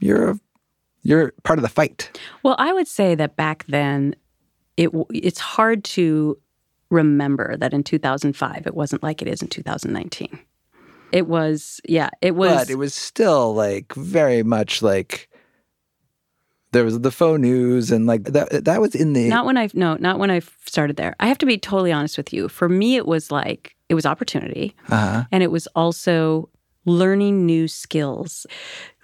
you're 0.00 0.38
you're 1.02 1.32
part 1.42 1.58
of 1.58 1.62
the 1.62 1.68
fight. 1.68 2.18
Well, 2.42 2.56
I 2.58 2.72
would 2.72 2.88
say 2.88 3.14
that 3.14 3.36
back 3.36 3.66
then, 3.68 4.16
it 4.78 4.90
it's 5.10 5.38
hard 5.38 5.84
to 5.84 6.38
remember 6.90 7.56
that 7.58 7.74
in 7.74 7.82
2005 7.82 8.66
it 8.66 8.74
wasn't 8.74 9.02
like 9.02 9.20
it 9.20 9.28
is 9.28 9.42
in 9.42 9.48
2019. 9.48 10.38
It 11.12 11.28
was, 11.28 11.80
yeah, 11.86 12.10
it 12.22 12.34
was. 12.34 12.56
but 12.56 12.70
it 12.70 12.76
was 12.76 12.94
still 12.94 13.54
like 13.54 13.94
very 13.94 14.42
much 14.42 14.82
like 14.82 15.28
there 16.74 16.84
was 16.84 17.00
the 17.00 17.10
faux 17.10 17.40
news 17.40 17.90
and 17.90 18.06
like 18.06 18.24
that 18.24 18.64
that 18.66 18.80
was 18.80 18.94
in 18.94 19.14
the 19.14 19.28
not 19.28 19.46
when 19.46 19.56
I 19.56 19.70
no, 19.72 19.96
not 19.98 20.18
when 20.18 20.30
I 20.30 20.40
started 20.66 20.96
there. 20.96 21.16
I 21.20 21.28
have 21.28 21.38
to 21.38 21.46
be 21.46 21.56
totally 21.56 21.92
honest 21.92 22.18
with 22.18 22.32
you. 22.32 22.48
For 22.50 22.68
me, 22.68 22.96
it 22.96 23.06
was 23.06 23.30
like 23.30 23.74
it 23.88 23.94
was 23.94 24.04
opportunity, 24.04 24.76
uh-huh. 24.90 25.24
and 25.32 25.42
it 25.42 25.50
was 25.50 25.66
also 25.68 26.50
learning 26.84 27.46
new 27.46 27.66
skills. 27.68 28.46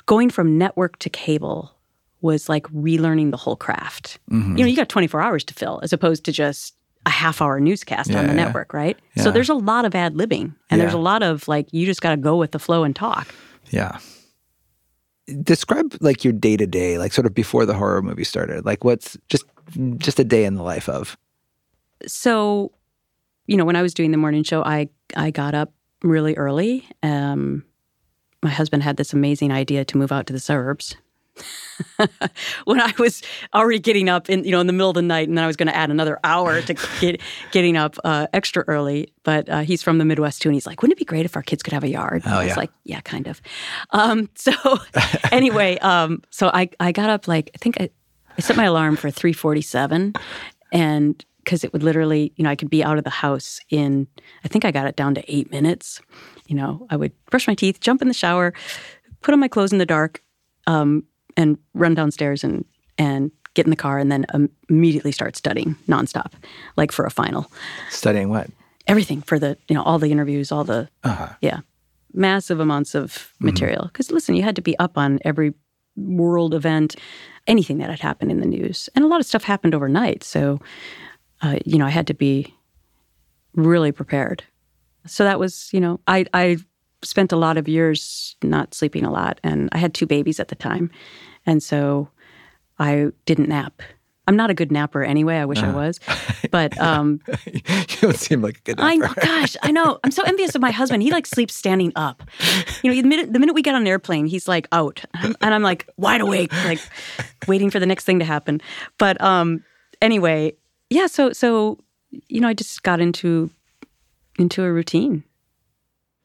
Going 0.04 0.28
from 0.28 0.59
network 0.59 0.98
to 0.98 1.09
cable 1.09 1.72
was 2.20 2.48
like 2.48 2.64
relearning 2.64 3.30
the 3.30 3.37
whole 3.37 3.56
craft. 3.56 4.18
Mm-hmm. 4.30 4.59
You 4.59 4.64
know, 4.64 4.68
you 4.68 4.76
got 4.76 4.88
24 4.88 5.22
hours 5.22 5.44
to 5.44 5.54
fill 5.54 5.80
as 5.83 5.92
opposed 5.92 6.24
to 6.24 6.33
just 6.33 6.74
a 7.06 7.11
half 7.11 7.40
hour 7.40 7.61
newscast 7.61 8.11
Yeah, 8.11 8.18
on 8.18 8.26
the 8.26 8.35
yeah. 8.35 8.44
network, 8.44 8.74
right? 8.74 8.98
Yeah. 9.14 9.22
So 9.22 9.30
there's 9.30 9.48
a 9.48 9.54
lot 9.54 9.85
of 9.87 9.94
ad 9.94 10.14
libbing 10.14 10.54
and 10.68 10.80
there's 10.80 10.92
a 10.92 10.98
lot 10.98 11.22
of 11.22 11.48
like, 11.48 11.72
you 11.72 11.87
just 11.87 12.02
got 12.02 12.11
to 12.11 12.16
go 12.18 12.37
with 12.37 12.50
the 12.50 12.59
flow 12.59 12.85
and 12.85 12.94
talk. 12.94 13.35
Yeah. 13.70 13.98
Describe 15.43 15.97
like 16.01 16.25
your 16.25 16.33
day 16.33 16.57
to 16.57 16.66
day, 16.66 16.99
like 16.99 17.12
sort 17.12 17.27
of 17.27 17.35
before 17.35 17.66
the 17.66 17.75
horror 17.75 18.03
movie 18.03 18.25
started. 18.25 18.64
Like 18.64 18.85
what's 18.85 19.16
just 19.29 19.45
just 19.99 20.19
a 20.19 20.25
day 20.25 20.45
in 20.45 20.55
the 20.55 20.62
life 20.62 20.88
of. 20.88 21.16
So, 22.07 22.73
you 23.47 23.57
know, 23.57 23.64
when 23.64 23.77
I 23.77 23.83
was 23.83 23.95
doing 23.95 24.11
the 24.11 24.16
morning 24.16 24.43
show, 24.43 24.62
I, 24.64 24.88
I 25.16 25.31
got 25.31 25.55
up 25.55 25.73
really 26.03 26.35
early. 26.37 26.88
Um, 27.03 27.64
my 28.43 28.51
husband 28.51 28.83
had 28.83 28.97
this 28.97 29.12
amazing 29.12 29.53
idea 29.53 29.85
to 29.85 29.99
move 29.99 30.12
out 30.12 30.27
to 30.27 30.33
the 30.33 30.40
suburbs. 30.40 30.97
when 32.64 32.81
I 32.81 32.93
was 32.99 33.23
already 33.55 33.79
getting 33.79 34.09
up 34.09 34.29
in 34.29 34.45
you 34.45 34.51
know 34.51 34.61
in 34.61 34.66
the 34.66 34.73
middle 34.73 34.90
of 34.90 34.95
the 34.95 35.03
night, 35.03 35.29
and 35.29 35.37
then 35.37 35.45
I 35.45 35.47
was 35.47 35.57
going 35.57 35.69
to 35.69 35.77
add 35.77 35.90
another 35.90 36.19
hour 36.25 36.61
to 36.62 36.75
get 37.01 37.21
getting 37.53 37.77
up 37.77 37.97
uh, 38.05 38.27
extra 38.33 38.64
early. 38.66 39.12
But 39.23 39.49
uh, 39.49 39.61
he's 39.61 39.83
from 39.83 39.99
the 39.99 40.05
Midwest 40.05 40.43
too, 40.43 40.49
and 40.49 40.55
he's 40.55 40.66
like, 40.66 40.83
"Wouldn't 40.83 40.97
it 40.97 40.99
be 40.99 41.05
great 41.05 41.25
if 41.25 41.37
our 41.37 41.43
kids 41.43 41.62
could 41.62 41.73
have 41.73 41.85
a 41.85 41.88
yard?" 41.88 42.23
Oh, 42.27 42.31
I 42.31 42.45
was 42.45 42.49
yeah. 42.49 42.57
like, 42.57 42.71
"Yeah, 42.85 43.01
kind 43.01 43.27
of." 43.27 43.40
Um, 43.90 44.29
so 44.35 44.53
anyway, 45.33 45.79
um, 45.79 46.23
so 46.31 46.49
I 46.53 46.71
I 46.79 46.93
got 46.93 47.11
up 47.11 47.29
like 47.29 47.51
I 47.55 47.59
think 47.59 47.81
I, 47.81 47.90
I 48.37 48.40
set 48.40 48.57
my 48.57 48.64
alarm 48.64 48.97
for 48.97 49.11
three 49.11 49.33
forty 49.33 49.62
seven, 49.62 50.14
and 50.73 51.25
because 51.45 51.64
it 51.64 51.73
would 51.73 51.83
literally 51.83 52.33
you 52.37 52.45
know 52.45 52.51
I 52.51 52.57
could 52.57 52.71
be 52.71 52.85
out 52.85 52.99
of 52.99 53.05
the 53.05 53.11
house 53.11 53.61
in 53.71 54.07
I 54.45 54.49
think 54.49 54.64
I 54.64 54.71
got 54.71 54.87
it 54.87 54.97
down 54.97 55.14
to 55.14 55.35
eight 55.35 55.51
minutes. 55.51 56.01
You 56.47 56.57
know, 56.57 56.87
I 56.90 56.97
would 56.97 57.12
brush 57.27 57.47
my 57.47 57.55
teeth, 57.55 57.79
jump 57.79 58.03
in 58.03 58.09
the 58.09 58.14
shower, 58.14 58.53
put 59.21 59.33
on 59.33 59.38
my 59.38 59.47
clothes 59.47 59.71
in 59.71 59.79
the 59.79 59.87
dark, 59.87 60.21
um, 60.66 61.05
and 61.37 61.59
run 61.75 61.95
downstairs 61.95 62.45
and 62.45 62.64
and 62.99 63.31
get 63.55 63.66
in 63.66 63.71
the 63.71 63.77
car 63.77 63.99
and 63.99 64.12
then 64.12 64.25
um, 64.35 64.49
immediately 64.69 65.11
start 65.12 65.37
studying 65.37 65.75
nonstop, 65.88 66.33
like 66.77 66.93
for 66.93 67.05
a 67.05 67.11
final. 67.11 67.51
Studying 67.90 68.29
what? 68.29 68.49
Everything 68.87 69.23
for 69.23 69.38
the 69.38 69.57
you 69.69 69.75
know 69.75 69.83
all 69.83 69.99
the 69.99 70.11
interviews, 70.12 70.53
all 70.53 70.64
the 70.64 70.88
Uh-huh. 71.05 71.29
yeah, 71.40 71.61
massive 72.12 72.61
amounts 72.61 72.95
of 72.95 73.33
material. 73.40 73.85
Because 73.87 74.11
listen, 74.11 74.35
you 74.37 74.43
had 74.43 74.57
to 74.57 74.62
be 74.62 74.79
up 74.79 74.97
on 74.99 75.19
every 75.25 75.55
world 75.97 76.55
event, 76.55 76.97
anything 77.47 77.79
that 77.79 77.90
had 77.90 78.01
happened 78.01 78.31
in 78.31 78.40
the 78.40 78.47
news, 78.47 78.88
and 78.95 79.05
a 79.05 79.09
lot 79.09 79.21
of 79.21 79.27
stuff 79.27 79.45
happened 79.45 79.75
overnight. 79.75 80.23
So, 80.25 80.61
uh, 81.43 81.59
you 81.64 81.79
know, 81.79 81.87
I 81.87 81.90
had 81.90 82.07
to 82.07 82.14
be 82.14 82.55
really 83.55 83.93
prepared. 83.93 84.45
So 85.07 85.25
that 85.25 85.38
was, 85.38 85.71
you 85.73 85.81
know, 85.81 86.01
I 86.07 86.27
I 86.33 86.59
spent 87.03 87.33
a 87.33 87.37
lot 87.37 87.57
of 87.57 87.69
years 87.69 88.37
not 88.43 88.75
sleeping 88.75 89.05
a 89.05 89.11
lot, 89.11 89.41
and 89.43 89.69
I 89.73 89.79
had 89.79 89.95
two 89.95 90.07
babies 90.07 90.41
at 90.41 90.49
the 90.49 90.55
time, 90.55 90.91
and 91.47 91.63
so 91.63 92.09
I 92.79 93.09
didn't 93.27 93.49
nap. 93.49 93.83
I'm 94.27 94.37
not 94.37 94.51
a 94.51 94.55
good 94.55 94.71
napper 94.71 95.03
anyway. 95.03 95.39
I 95.39 95.45
wish 95.45 95.61
I 95.61 95.73
was, 95.73 95.99
but 96.53 96.79
um, 96.79 97.21
you 97.53 97.61
don't 98.01 98.17
seem 98.17 98.43
like 98.43 98.59
a 98.59 98.61
good 98.61 98.81
I 98.81 98.95
napper. 98.95 99.21
gosh, 99.23 99.57
I 99.63 99.73
know. 99.73 99.99
I'm 100.05 100.13
so 100.13 100.23
envious 100.23 100.55
of 100.55 100.61
my 100.61 100.71
husband. 100.71 101.03
He 101.03 101.11
like 101.11 101.27
sleeps 101.27 101.55
standing 101.55 101.93
up. 101.97 102.23
You 102.83 102.91
know, 102.91 103.03
the 103.03 103.09
minute, 103.09 103.33
the 103.33 103.41
minute 103.41 103.55
we 103.55 103.63
get 103.63 103.75
on 103.75 103.81
an 103.81 103.89
airplane, 103.89 104.27
he's 104.27 104.47
like 104.47 104.69
out, 104.71 105.05
and 105.15 105.37
I'm 105.41 105.63
like 105.63 105.89
wide 105.97 106.21
awake, 106.21 106.53
like 106.65 106.79
waiting 107.49 107.71
for 107.71 107.81
the 107.81 107.87
next 107.87 108.05
thing 108.05 108.21
to 108.21 108.25
happen. 108.25 108.61
But 108.99 109.21
um, 109.21 109.65
anyway, 110.01 110.53
yeah. 110.91 111.09
So 111.09 111.33
so 111.33 111.79
you 112.29 112.41
know, 112.41 112.49
I 112.49 112.55
just 112.55 112.83
got 112.85 113.01
into 113.01 113.51
into 114.39 114.63
a 114.63 114.73
routine. 114.73 115.25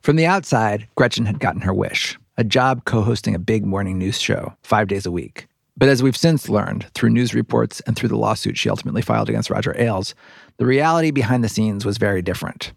From 0.05 0.17
the 0.17 0.27
outside, 0.27 0.87
Gretchen 0.93 1.25
had 1.25 1.39
gotten 1.39 1.61
her 1.61 1.73
wish 1.73 2.15
a 2.37 2.43
job 2.43 2.85
co 2.85 3.01
hosting 3.01 3.33
a 3.33 3.39
big 3.39 3.65
morning 3.65 3.97
news 3.97 4.21
show 4.21 4.53
five 4.61 4.87
days 4.87 5.07
a 5.07 5.11
week. 5.11 5.47
But 5.75 5.89
as 5.89 6.03
we've 6.03 6.15
since 6.15 6.47
learned 6.47 6.85
through 6.93 7.09
news 7.09 7.33
reports 7.33 7.79
and 7.87 7.95
through 7.95 8.09
the 8.09 8.15
lawsuit 8.15 8.55
she 8.55 8.69
ultimately 8.69 9.01
filed 9.01 9.29
against 9.29 9.49
Roger 9.49 9.73
Ailes, 9.81 10.13
the 10.57 10.65
reality 10.67 11.09
behind 11.09 11.43
the 11.43 11.49
scenes 11.49 11.85
was 11.85 11.97
very 11.97 12.21
different. 12.21 12.71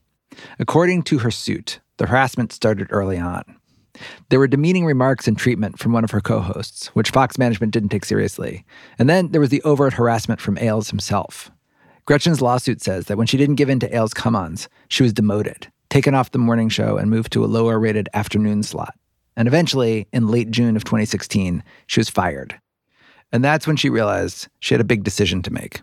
According 0.59 1.03
to 1.03 1.19
her 1.19 1.31
suit, 1.31 1.81
the 1.99 2.07
harassment 2.07 2.51
started 2.51 2.89
early 2.89 3.19
on. 3.19 3.45
There 4.31 4.39
were 4.39 4.49
demeaning 4.49 4.87
remarks 4.87 5.29
and 5.29 5.37
treatment 5.37 5.79
from 5.79 5.93
one 5.93 6.05
of 6.05 6.13
her 6.13 6.23
co 6.23 6.41
hosts, 6.41 6.87
which 6.95 7.11
Fox 7.11 7.37
management 7.37 7.75
didn't 7.75 7.91
take 7.91 8.07
seriously. 8.07 8.65
And 8.99 9.07
then 9.07 9.33
there 9.33 9.41
was 9.43 9.51
the 9.51 9.63
overt 9.65 9.93
harassment 9.93 10.41
from 10.41 10.57
Ailes 10.57 10.89
himself. 10.89 11.51
Gretchen's 12.07 12.41
lawsuit 12.41 12.81
says 12.81 13.05
that 13.05 13.19
when 13.19 13.27
she 13.27 13.37
didn't 13.37 13.57
give 13.57 13.69
in 13.69 13.81
to 13.81 13.95
Ailes' 13.95 14.15
come 14.15 14.35
ons, 14.35 14.71
she 14.89 15.03
was 15.03 15.13
demoted, 15.13 15.71
taken 15.91 16.15
off 16.15 16.31
the 16.31 16.39
morning 16.39 16.69
show, 16.69 16.97
and 16.97 17.11
moved 17.11 17.33
to 17.33 17.45
a 17.45 17.47
lower 17.47 17.79
rated 17.79 18.09
afternoon 18.15 18.63
slot. 18.63 18.95
And 19.37 19.47
eventually, 19.47 20.09
in 20.13 20.29
late 20.29 20.51
June 20.51 20.77
of 20.77 20.85
2016, 20.85 21.63
she 21.87 22.01
was 22.01 22.11
fired. 22.11 22.59
And 23.33 23.45
that's 23.45 23.67
when 23.67 23.77
she 23.77 23.91
realized 23.91 24.49
she 24.61 24.75
had 24.75 24.81
a 24.81 24.85
big 24.85 25.05
decision 25.05 25.43
to 25.43 25.53
make. 25.53 25.81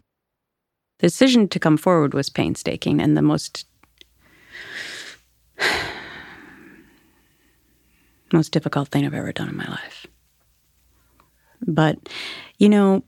The 0.99 1.07
decision 1.07 1.47
to 1.49 1.59
come 1.59 1.77
forward 1.77 2.13
was 2.13 2.29
painstaking 2.29 3.01
and 3.01 3.15
the 3.15 3.21
most 3.21 3.65
most 8.33 8.51
difficult 8.51 8.89
thing 8.89 9.05
I've 9.05 9.13
ever 9.13 9.31
done 9.31 9.49
in 9.49 9.55
my 9.55 9.67
life. 9.67 10.07
But 11.65 11.97
you 12.57 12.69
know, 12.69 13.03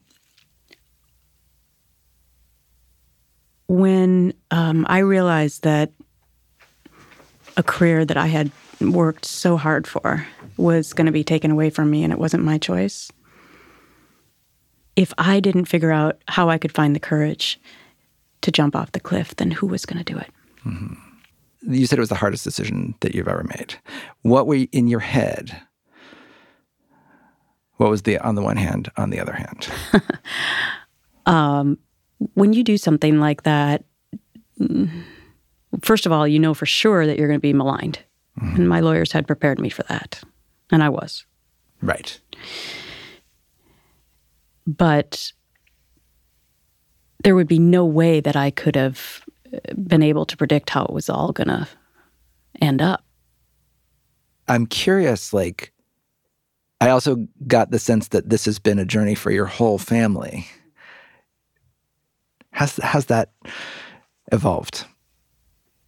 when 3.67 4.33
um, 4.51 4.85
I 4.87 4.99
realized 4.99 5.63
that 5.63 5.91
a 7.57 7.63
career 7.63 8.05
that 8.05 8.17
I 8.17 8.27
had 8.27 8.51
worked 8.79 9.25
so 9.25 9.57
hard 9.57 9.87
for 9.87 10.25
was 10.55 10.93
going 10.93 11.07
to 11.07 11.11
be 11.11 11.23
taken 11.23 11.51
away 11.51 11.69
from 11.69 11.89
me 11.89 12.03
and 12.03 12.13
it 12.13 12.19
wasn't 12.19 12.43
my 12.43 12.57
choice. 12.57 13.11
If 14.95 15.13
I 15.17 15.39
didn't 15.39 15.65
figure 15.65 15.91
out 15.91 16.21
how 16.27 16.49
I 16.49 16.57
could 16.57 16.71
find 16.71 16.95
the 16.95 16.99
courage 16.99 17.59
to 18.41 18.51
jump 18.51 18.75
off 18.75 18.93
the 18.93 18.99
cliff, 18.99 19.35
then 19.35 19.51
who 19.51 19.67
was 19.67 19.85
going 19.85 20.03
to 20.03 20.13
do 20.13 20.17
it? 20.17 20.29
You 21.61 21.85
said 21.85 21.99
it 21.99 22.01
was 22.01 22.09
the 22.09 22.15
hardest 22.15 22.43
decision 22.43 22.95
that 23.01 23.13
you've 23.13 23.27
ever 23.27 23.43
made. 23.43 23.75
What 24.21 24.47
were 24.47 24.65
in 24.71 24.87
your 24.87 24.99
head? 24.99 25.59
What 27.77 27.89
was 27.89 28.03
the 28.03 28.17
on 28.19 28.35
the 28.35 28.41
one 28.41 28.57
hand, 28.57 28.91
on 28.97 29.09
the 29.09 29.19
other 29.19 29.33
hand? 29.33 29.67
When 32.33 32.53
you 32.53 32.63
do 32.63 32.77
something 32.77 33.19
like 33.19 33.43
that, 33.43 33.83
mm, 34.59 34.89
first 35.81 36.05
of 36.05 36.11
all, 36.11 36.27
you 36.27 36.39
know 36.39 36.53
for 36.53 36.65
sure 36.65 37.05
that 37.05 37.17
you're 37.17 37.27
going 37.27 37.39
to 37.39 37.41
be 37.41 37.53
maligned. 37.53 37.99
And 38.39 38.69
my 38.69 38.81
lawyers 38.81 39.11
had 39.11 39.25
prepared 39.25 39.59
me 39.59 39.69
for 39.69 39.83
that. 39.83 40.21
And 40.71 40.83
I 40.83 40.89
was. 40.89 41.25
Right. 41.81 42.19
but 44.67 45.31
there 47.23 47.35
would 47.35 47.47
be 47.47 47.59
no 47.59 47.85
way 47.85 48.19
that 48.19 48.35
I 48.35 48.51
could 48.51 48.75
have 48.75 49.23
uh, 49.53 49.73
been 49.73 50.03
able 50.03 50.25
to 50.25 50.37
predict 50.37 50.69
how 50.69 50.83
it 50.83 50.93
was 50.93 51.09
all 51.09 51.31
going 51.31 51.47
to 51.47 51.67
end 52.61 52.81
up. 52.81 53.03
I'm 54.47 54.65
curious, 54.65 55.33
like, 55.33 55.71
I 56.79 56.89
also 56.89 57.27
got 57.47 57.71
the 57.71 57.79
sense 57.79 58.09
that 58.09 58.29
this 58.29 58.45
has 58.45 58.59
been 58.59 58.77
a 58.77 58.85
journey 58.85 59.15
for 59.15 59.31
your 59.31 59.45
whole 59.45 59.77
family. 59.77 60.47
Has 62.51 62.77
has 62.77 63.05
that 63.07 63.31
evolved? 64.31 64.85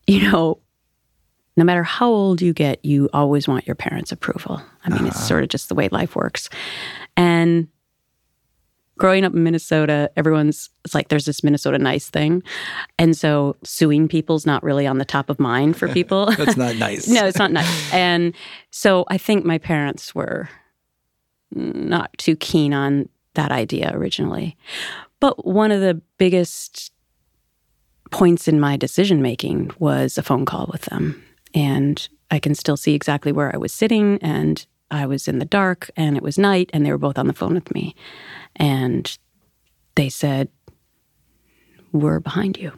You 0.10 0.32
know, 0.32 0.60
no 1.56 1.64
matter 1.64 1.84
how 1.84 2.10
old 2.10 2.42
you 2.42 2.54
get, 2.54 2.84
you 2.84 3.10
always 3.14 3.48
want 3.48 3.68
your 3.68 3.76
parents' 3.76 4.12
approval. 4.12 4.62
I 4.84 4.90
mean, 4.90 5.06
it's 5.06 5.18
uh-huh. 5.18 5.26
sort 5.26 5.44
of 5.44 5.50
just 5.50 5.70
the 5.70 5.76
way 5.76 5.90
life 5.90 6.16
works. 6.16 6.50
And 7.18 7.68
growing 8.98 9.24
up 9.24 9.34
in 9.34 9.44
Minnesota, 9.44 10.12
everyone's 10.16 10.70
it's 10.86 10.94
like 10.94 11.10
there's 11.10 11.26
this 11.26 11.44
Minnesota 11.44 11.78
nice 11.78 12.10
thing. 12.10 12.44
And 12.98 13.18
so 13.18 13.56
suing 13.64 14.08
people's 14.08 14.46
not 14.46 14.64
really 14.64 14.88
on 14.88 15.00
the 15.00 15.06
top 15.06 15.30
of 15.30 15.40
mind 15.40 15.78
for 15.78 15.88
people. 15.94 16.28
That's 16.38 16.58
not 16.58 16.76
nice. 16.78 17.08
no, 17.08 17.26
it's 17.26 17.40
not 17.40 17.52
nice. 17.52 17.94
And 17.94 18.36
so 18.72 19.06
I 19.10 19.18
think 19.18 19.46
my 19.46 19.58
parents 19.58 20.16
were 20.16 20.50
not 21.52 22.16
too 22.18 22.36
keen 22.36 22.74
on 22.74 23.10
that 23.34 23.52
idea 23.52 23.92
originally. 23.94 24.58
But 25.20 25.46
one 25.46 25.72
of 25.72 25.82
the 25.82 26.02
biggest 26.18 26.92
points 28.12 28.48
in 28.48 28.60
my 28.60 28.78
decision 28.78 29.22
making 29.22 29.72
was 29.80 30.18
a 30.18 30.24
phone 30.24 30.46
call 30.46 30.70
with 30.72 30.84
them. 30.84 31.24
And 31.54 32.08
I 32.32 32.40
can 32.40 32.56
still 32.56 32.78
see 32.78 32.94
exactly 32.94 33.32
where 33.32 33.54
I 33.54 33.58
was 33.58 33.74
sitting 33.74 34.20
and 34.22 34.66
I 34.92 35.06
was 35.06 35.28
in 35.28 35.40
the 35.40 35.46
dark 35.46 35.90
and 35.96 36.18
it 36.18 36.24
was 36.24 36.38
night 36.38 36.70
and 36.74 36.86
they 36.86 36.92
were 36.92 36.98
both 36.98 37.18
on 37.18 37.28
the 37.28 37.34
phone 37.34 37.54
with 37.54 37.74
me. 37.74 37.96
And 38.56 39.18
they 39.96 40.10
said, 40.10 40.50
We're 41.92 42.20
behind 42.20 42.58
you. 42.58 42.74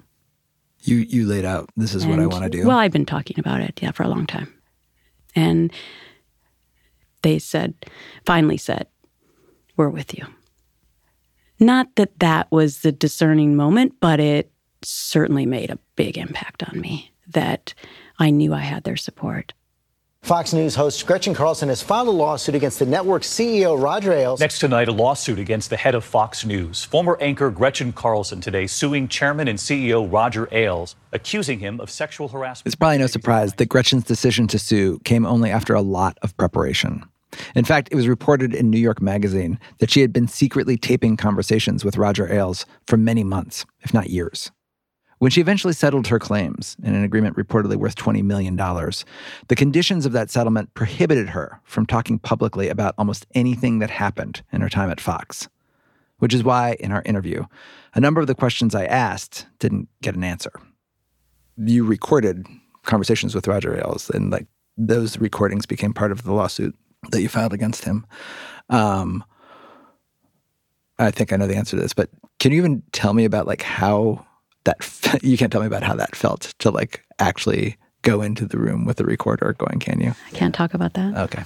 You 0.84 0.98
you 0.98 1.28
laid 1.28 1.46
out 1.46 1.70
this 1.78 1.94
is 1.94 2.08
what 2.08 2.20
I 2.20 2.26
want 2.26 2.44
to 2.44 2.50
do. 2.50 2.66
Well, 2.66 2.78
I've 2.78 2.92
been 2.92 3.06
talking 3.06 3.40
about 3.40 3.62
it, 3.62 3.80
yeah, 3.82 3.92
for 3.92 4.04
a 4.04 4.08
long 4.08 4.26
time. 4.26 4.52
And 5.36 5.72
they 7.22 7.40
said, 7.40 7.76
finally 8.26 8.58
said, 8.58 8.88
We're 9.78 9.90
with 9.90 10.18
you. 10.18 10.26
Not 11.60 11.96
that 11.96 12.20
that 12.20 12.52
was 12.52 12.80
the 12.80 12.92
discerning 12.92 13.56
moment, 13.56 13.94
but 14.00 14.20
it 14.20 14.52
certainly 14.84 15.46
made 15.46 15.70
a 15.70 15.80
big 15.96 16.18
impact 16.18 16.64
on 16.64 16.80
me 16.80 17.12
that 17.28 17.74
I 18.20 18.30
knew 18.30 18.54
I 18.54 18.60
had 18.60 18.84
their 18.84 18.98
support. 18.98 19.54
Fox 20.24 20.54
News 20.54 20.76
host 20.76 21.08
Gretchen 21.08 21.34
Carlson 21.34 21.70
has 21.70 21.82
filed 21.82 22.08
a 22.08 22.12
lawsuit 22.12 22.54
against 22.54 22.78
the 22.78 22.86
network's 22.86 23.28
CEO 23.28 23.82
Roger 23.82 24.14
Ailes. 24.14 24.40
Next 24.40 24.60
tonight, 24.60 24.88
a 24.88 24.92
lawsuit 24.92 25.40
against 25.40 25.72
the 25.72 25.78
head 25.78 25.96
of 25.96 26.04
Fox 26.04 26.46
News. 26.46 26.84
Former 26.84 27.18
anchor 27.20 27.50
Gretchen 27.50 27.92
Carlson 27.92 28.40
today 28.40 28.68
suing 28.68 29.08
chairman 29.08 29.48
and 29.48 29.58
CEO 29.58 30.08
Roger 30.12 30.48
Ailes, 30.52 30.96
accusing 31.12 31.58
him 31.58 31.80
of 31.80 31.90
sexual 31.90 32.28
harassment. 32.28 32.68
It's 32.68 32.76
probably 32.76 33.00
no 33.00 33.08
surprise 33.08 33.56
that 33.56 33.66
Gretchen's 33.66 34.04
decision 34.04 34.46
to 34.50 34.60
sue 34.60 35.00
came 35.00 35.26
only 35.26 35.50
after 35.50 35.74
a 35.74 35.82
lot 35.82 36.20
of 36.22 36.38
preparation. 36.38 37.04
In 37.56 37.66
fact, 37.66 37.90
it 37.92 37.96
was 37.96 38.08
reported 38.08 38.54
in 38.54 38.70
New 38.70 38.80
York 38.80 39.02
Magazine 39.02 39.60
that 39.80 39.90
she 39.90 40.02
had 40.02 40.14
been 40.14 40.28
secretly 40.28 40.78
taping 40.78 41.18
conversations 41.18 41.84
with 41.84 41.98
Roger 41.98 42.32
Ailes 42.32 42.68
for 42.86 42.96
many 42.96 43.24
months, 43.24 43.66
if 43.80 43.92
not 43.92 44.12
years. 44.12 44.52
When 45.22 45.30
she 45.30 45.40
eventually 45.40 45.74
settled 45.74 46.08
her 46.08 46.18
claims 46.18 46.76
in 46.84 46.96
an 46.96 47.04
agreement 47.04 47.38
reportedly 47.38 47.76
worth 47.76 47.96
$20 47.96 48.24
million, 48.24 48.56
the 48.56 49.56
conditions 49.56 50.08
of 50.08 50.14
that 50.14 50.32
settlement 50.32 50.74
prohibited 50.74 51.30
her 51.30 51.62
from 51.64 51.86
talking 51.86 52.18
publicly 52.18 52.70
about 52.70 52.96
almost 52.98 53.28
anything 53.36 53.78
that 53.80 53.92
happened 53.92 54.42
in 54.52 54.62
her 54.62 54.70
time 54.70 54.90
at 54.90 55.00
Fox. 55.00 55.48
Which 56.18 56.34
is 56.34 56.44
why, 56.44 56.76
in 56.80 56.92
our 56.92 57.04
interview, 57.06 57.46
a 57.94 58.00
number 58.00 58.20
of 58.20 58.26
the 58.26 58.34
questions 58.34 58.74
I 58.74 58.86
asked 58.86 59.46
didn't 59.60 59.90
get 60.02 60.16
an 60.16 60.24
answer 60.24 60.54
you 61.58 61.84
recorded 61.84 62.48
conversations 62.84 63.36
with 63.36 63.48
Roger 63.48 63.78
Ailes, 63.78 64.10
and 64.10 64.32
like 64.32 64.48
those 64.78 65.18
recordings 65.20 65.66
became 65.66 65.94
part 65.94 66.12
of 66.12 66.24
the 66.24 66.34
lawsuit 66.34 66.76
that 67.12 67.22
you 67.22 67.30
filed 67.30 67.54
against 67.54 67.86
him. 67.86 68.06
Um, 68.70 69.24
I 70.98 71.12
think 71.12 71.34
I 71.34 71.36
know 71.36 71.48
the 71.48 71.56
answer 71.56 71.76
to 71.76 71.82
this, 71.82 71.94
but 71.94 72.10
can 72.40 72.52
you 72.52 72.58
even 72.58 72.84
tell 72.92 73.14
me 73.14 73.26
about 73.26 73.48
like 73.48 73.62
how 73.62 74.26
that? 74.66 74.78
You 75.22 75.38
can't 75.38 75.52
tell 75.52 75.62
me 75.62 75.68
about 75.68 75.84
how 75.84 75.96
that 75.96 76.16
felt 76.16 76.54
to 76.60 76.72
like 76.72 77.04
actually 77.20 77.76
go 78.02 78.22
into 78.22 78.46
the 78.46 78.58
room 78.58 78.86
with 78.86 78.98
the 78.98 79.06
recorder 79.06 79.54
going, 79.54 79.80
can 79.80 80.00
you? 80.00 80.14
I 80.28 80.32
can't 80.32 80.56
talk 80.56 80.74
about 80.74 80.94
that. 80.94 81.18
Okay. 81.18 81.44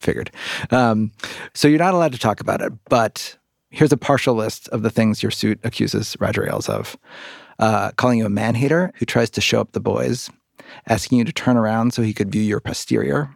Figured. 0.00 0.30
Um, 0.70 1.12
so 1.54 1.68
you're 1.68 1.78
not 1.78 1.94
allowed 1.94 2.12
to 2.12 2.18
talk 2.18 2.40
about 2.40 2.62
it, 2.62 2.72
but 2.88 3.36
here's 3.70 3.92
a 3.92 3.96
partial 3.96 4.34
list 4.34 4.68
of 4.68 4.82
the 4.82 4.90
things 4.90 5.22
your 5.22 5.30
suit 5.30 5.60
accuses 5.62 6.16
Roger 6.18 6.48
Ailes 6.48 6.68
of 6.68 6.96
uh, 7.58 7.92
calling 7.92 8.18
you 8.18 8.26
a 8.26 8.30
man 8.30 8.54
hater 8.54 8.92
who 8.96 9.04
tries 9.04 9.30
to 9.30 9.40
show 9.40 9.60
up 9.60 9.72
the 9.72 9.80
boys, 9.80 10.30
asking 10.88 11.18
you 11.18 11.24
to 11.24 11.32
turn 11.32 11.56
around 11.56 11.92
so 11.92 12.02
he 12.02 12.14
could 12.14 12.32
view 12.32 12.42
your 12.42 12.60
posterior, 12.60 13.30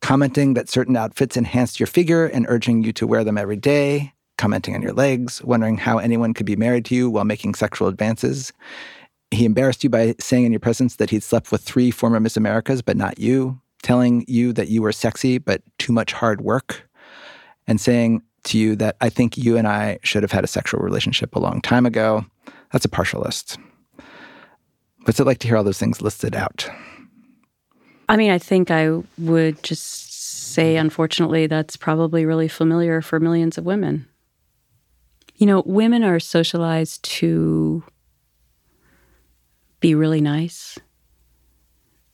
commenting 0.00 0.54
that 0.54 0.68
certain 0.68 0.96
outfits 0.96 1.36
enhanced 1.36 1.80
your 1.80 1.86
figure 1.88 2.26
and 2.26 2.46
urging 2.48 2.84
you 2.84 2.92
to 2.92 3.06
wear 3.06 3.24
them 3.24 3.36
every 3.36 3.56
day, 3.56 4.13
commenting 4.36 4.74
on 4.74 4.82
your 4.82 4.92
legs, 4.92 5.42
wondering 5.42 5.76
how 5.76 5.98
anyone 5.98 6.34
could 6.34 6.46
be 6.46 6.56
married 6.56 6.84
to 6.86 6.94
you 6.94 7.10
while 7.10 7.24
making 7.24 7.54
sexual 7.54 7.88
advances. 7.88 8.52
He 9.30 9.44
embarrassed 9.44 9.84
you 9.84 9.90
by 9.90 10.14
saying 10.18 10.44
in 10.44 10.52
your 10.52 10.60
presence 10.60 10.96
that 10.96 11.10
he'd 11.10 11.22
slept 11.22 11.50
with 11.50 11.62
three 11.62 11.90
former 11.90 12.20
Miss 12.20 12.36
Americas, 12.36 12.82
but 12.82 12.96
not 12.96 13.18
you, 13.18 13.60
telling 13.82 14.24
you 14.28 14.52
that 14.52 14.68
you 14.68 14.82
were 14.82 14.92
sexy, 14.92 15.38
but 15.38 15.62
too 15.78 15.92
much 15.92 16.12
hard 16.12 16.40
work, 16.40 16.88
and 17.66 17.80
saying 17.80 18.22
to 18.44 18.58
you 18.58 18.76
that 18.76 18.96
I 19.00 19.08
think 19.08 19.36
you 19.38 19.56
and 19.56 19.66
I 19.66 19.98
should 20.02 20.22
have 20.22 20.32
had 20.32 20.44
a 20.44 20.48
sexual 20.48 20.80
relationship 20.80 21.34
a 21.34 21.40
long 21.40 21.60
time 21.60 21.86
ago. 21.86 22.24
That's 22.72 22.84
a 22.84 22.90
partial 22.90 23.22
list. 23.22 23.58
What's 25.04 25.20
it 25.20 25.26
like 25.26 25.38
to 25.38 25.48
hear 25.48 25.56
all 25.56 25.64
those 25.64 25.78
things 25.78 26.02
listed 26.02 26.34
out? 26.34 26.68
I 28.08 28.16
mean, 28.16 28.30
I 28.30 28.38
think 28.38 28.70
I 28.70 29.02
would 29.18 29.62
just 29.62 30.12
say, 30.52 30.76
unfortunately, 30.76 31.46
that's 31.46 31.76
probably 31.76 32.26
really 32.26 32.48
familiar 32.48 33.00
for 33.00 33.18
millions 33.18 33.58
of 33.58 33.64
women. 33.64 34.06
You 35.36 35.46
know, 35.46 35.62
women 35.66 36.04
are 36.04 36.20
socialized 36.20 37.02
to 37.04 37.82
be 39.80 39.94
really 39.94 40.20
nice 40.20 40.78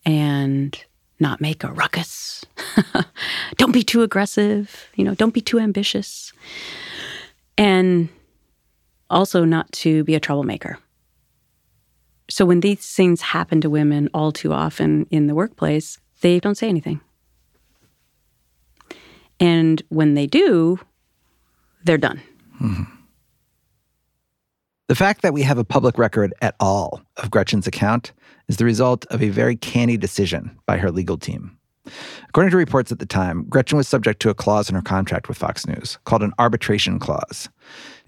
and 0.04 0.82
not 1.20 1.40
make 1.40 1.62
a 1.62 1.72
ruckus. 1.72 2.44
don't 3.56 3.72
be 3.72 3.82
too 3.82 4.02
aggressive, 4.02 4.88
you 4.96 5.04
know, 5.04 5.14
don't 5.14 5.34
be 5.34 5.40
too 5.40 5.58
ambitious. 5.58 6.32
And 7.58 8.08
also 9.10 9.44
not 9.44 9.70
to 9.72 10.02
be 10.04 10.14
a 10.14 10.20
troublemaker. 10.20 10.78
So 12.30 12.44
when 12.44 12.60
these 12.60 12.94
things 12.94 13.20
happen 13.20 13.60
to 13.60 13.68
women 13.68 14.08
all 14.14 14.32
too 14.32 14.52
often 14.52 15.06
in 15.10 15.26
the 15.26 15.34
workplace, 15.34 15.98
they 16.20 16.38
don't 16.40 16.54
say 16.54 16.68
anything. 16.68 17.00
And 19.40 19.82
when 19.88 20.14
they 20.14 20.26
do, 20.26 20.78
they're 21.84 21.98
done. 21.98 22.20
Mm-hmm. 22.60 22.99
The 24.90 24.96
fact 24.96 25.22
that 25.22 25.32
we 25.32 25.42
have 25.42 25.56
a 25.56 25.62
public 25.62 25.98
record 25.98 26.34
at 26.42 26.56
all 26.58 27.00
of 27.18 27.30
Gretchen's 27.30 27.68
account 27.68 28.12
is 28.48 28.56
the 28.56 28.64
result 28.64 29.06
of 29.06 29.22
a 29.22 29.28
very 29.28 29.54
canny 29.54 29.96
decision 29.96 30.58
by 30.66 30.78
her 30.78 30.90
legal 30.90 31.16
team. 31.16 31.56
According 32.28 32.50
to 32.50 32.56
reports 32.56 32.90
at 32.90 32.98
the 32.98 33.06
time, 33.06 33.44
Gretchen 33.48 33.78
was 33.78 33.86
subject 33.86 34.20
to 34.22 34.30
a 34.30 34.34
clause 34.34 34.68
in 34.68 34.74
her 34.74 34.82
contract 34.82 35.28
with 35.28 35.38
Fox 35.38 35.64
News 35.64 35.96
called 36.06 36.24
an 36.24 36.32
arbitration 36.40 36.98
clause. 36.98 37.48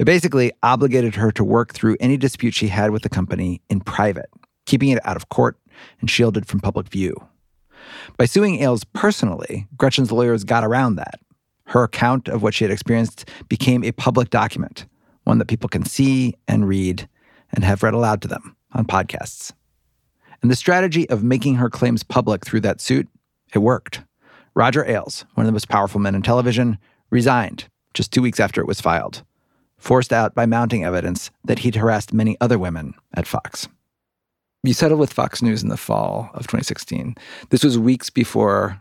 It 0.00 0.06
basically 0.06 0.50
obligated 0.64 1.14
her 1.14 1.30
to 1.30 1.44
work 1.44 1.72
through 1.72 1.98
any 2.00 2.16
dispute 2.16 2.52
she 2.52 2.66
had 2.66 2.90
with 2.90 3.02
the 3.02 3.08
company 3.08 3.62
in 3.70 3.78
private, 3.82 4.30
keeping 4.66 4.88
it 4.88 5.06
out 5.06 5.14
of 5.14 5.28
court 5.28 5.56
and 6.00 6.10
shielded 6.10 6.48
from 6.48 6.58
public 6.58 6.88
view. 6.88 7.14
By 8.16 8.24
suing 8.24 8.60
Ailes 8.60 8.82
personally, 8.82 9.68
Gretchen's 9.76 10.10
lawyers 10.10 10.42
got 10.42 10.64
around 10.64 10.96
that. 10.96 11.20
Her 11.66 11.84
account 11.84 12.28
of 12.28 12.42
what 12.42 12.54
she 12.54 12.64
had 12.64 12.72
experienced 12.72 13.30
became 13.48 13.84
a 13.84 13.92
public 13.92 14.30
document, 14.30 14.86
one 15.24 15.38
that 15.38 15.48
people 15.48 15.68
can 15.68 15.84
see 15.84 16.34
and 16.48 16.68
read 16.68 17.08
and 17.52 17.64
have 17.64 17.82
read 17.82 17.94
aloud 17.94 18.22
to 18.22 18.28
them 18.28 18.56
on 18.72 18.86
podcasts. 18.86 19.52
And 20.42 20.50
the 20.50 20.56
strategy 20.56 21.08
of 21.08 21.22
making 21.22 21.56
her 21.56 21.70
claims 21.70 22.02
public 22.02 22.44
through 22.44 22.60
that 22.62 22.80
suit, 22.80 23.08
it 23.54 23.58
worked. 23.58 24.02
Roger 24.54 24.84
Ailes, 24.84 25.24
one 25.34 25.44
of 25.44 25.48
the 25.48 25.52
most 25.52 25.68
powerful 25.68 26.00
men 26.00 26.14
in 26.14 26.22
television, 26.22 26.78
resigned 27.10 27.68
just 27.94 28.12
two 28.12 28.22
weeks 28.22 28.40
after 28.40 28.60
it 28.60 28.66
was 28.66 28.80
filed, 28.80 29.22
forced 29.78 30.12
out 30.12 30.34
by 30.34 30.46
mounting 30.46 30.84
evidence 30.84 31.30
that 31.44 31.60
he'd 31.60 31.76
harassed 31.76 32.12
many 32.12 32.36
other 32.40 32.58
women 32.58 32.94
at 33.14 33.26
Fox. 33.26 33.68
You 34.62 34.72
settled 34.72 35.00
with 35.00 35.12
Fox 35.12 35.42
News 35.42 35.62
in 35.62 35.68
the 35.68 35.76
fall 35.76 36.30
of 36.34 36.42
2016. 36.42 37.16
This 37.50 37.64
was 37.64 37.78
weeks 37.78 38.10
before 38.10 38.80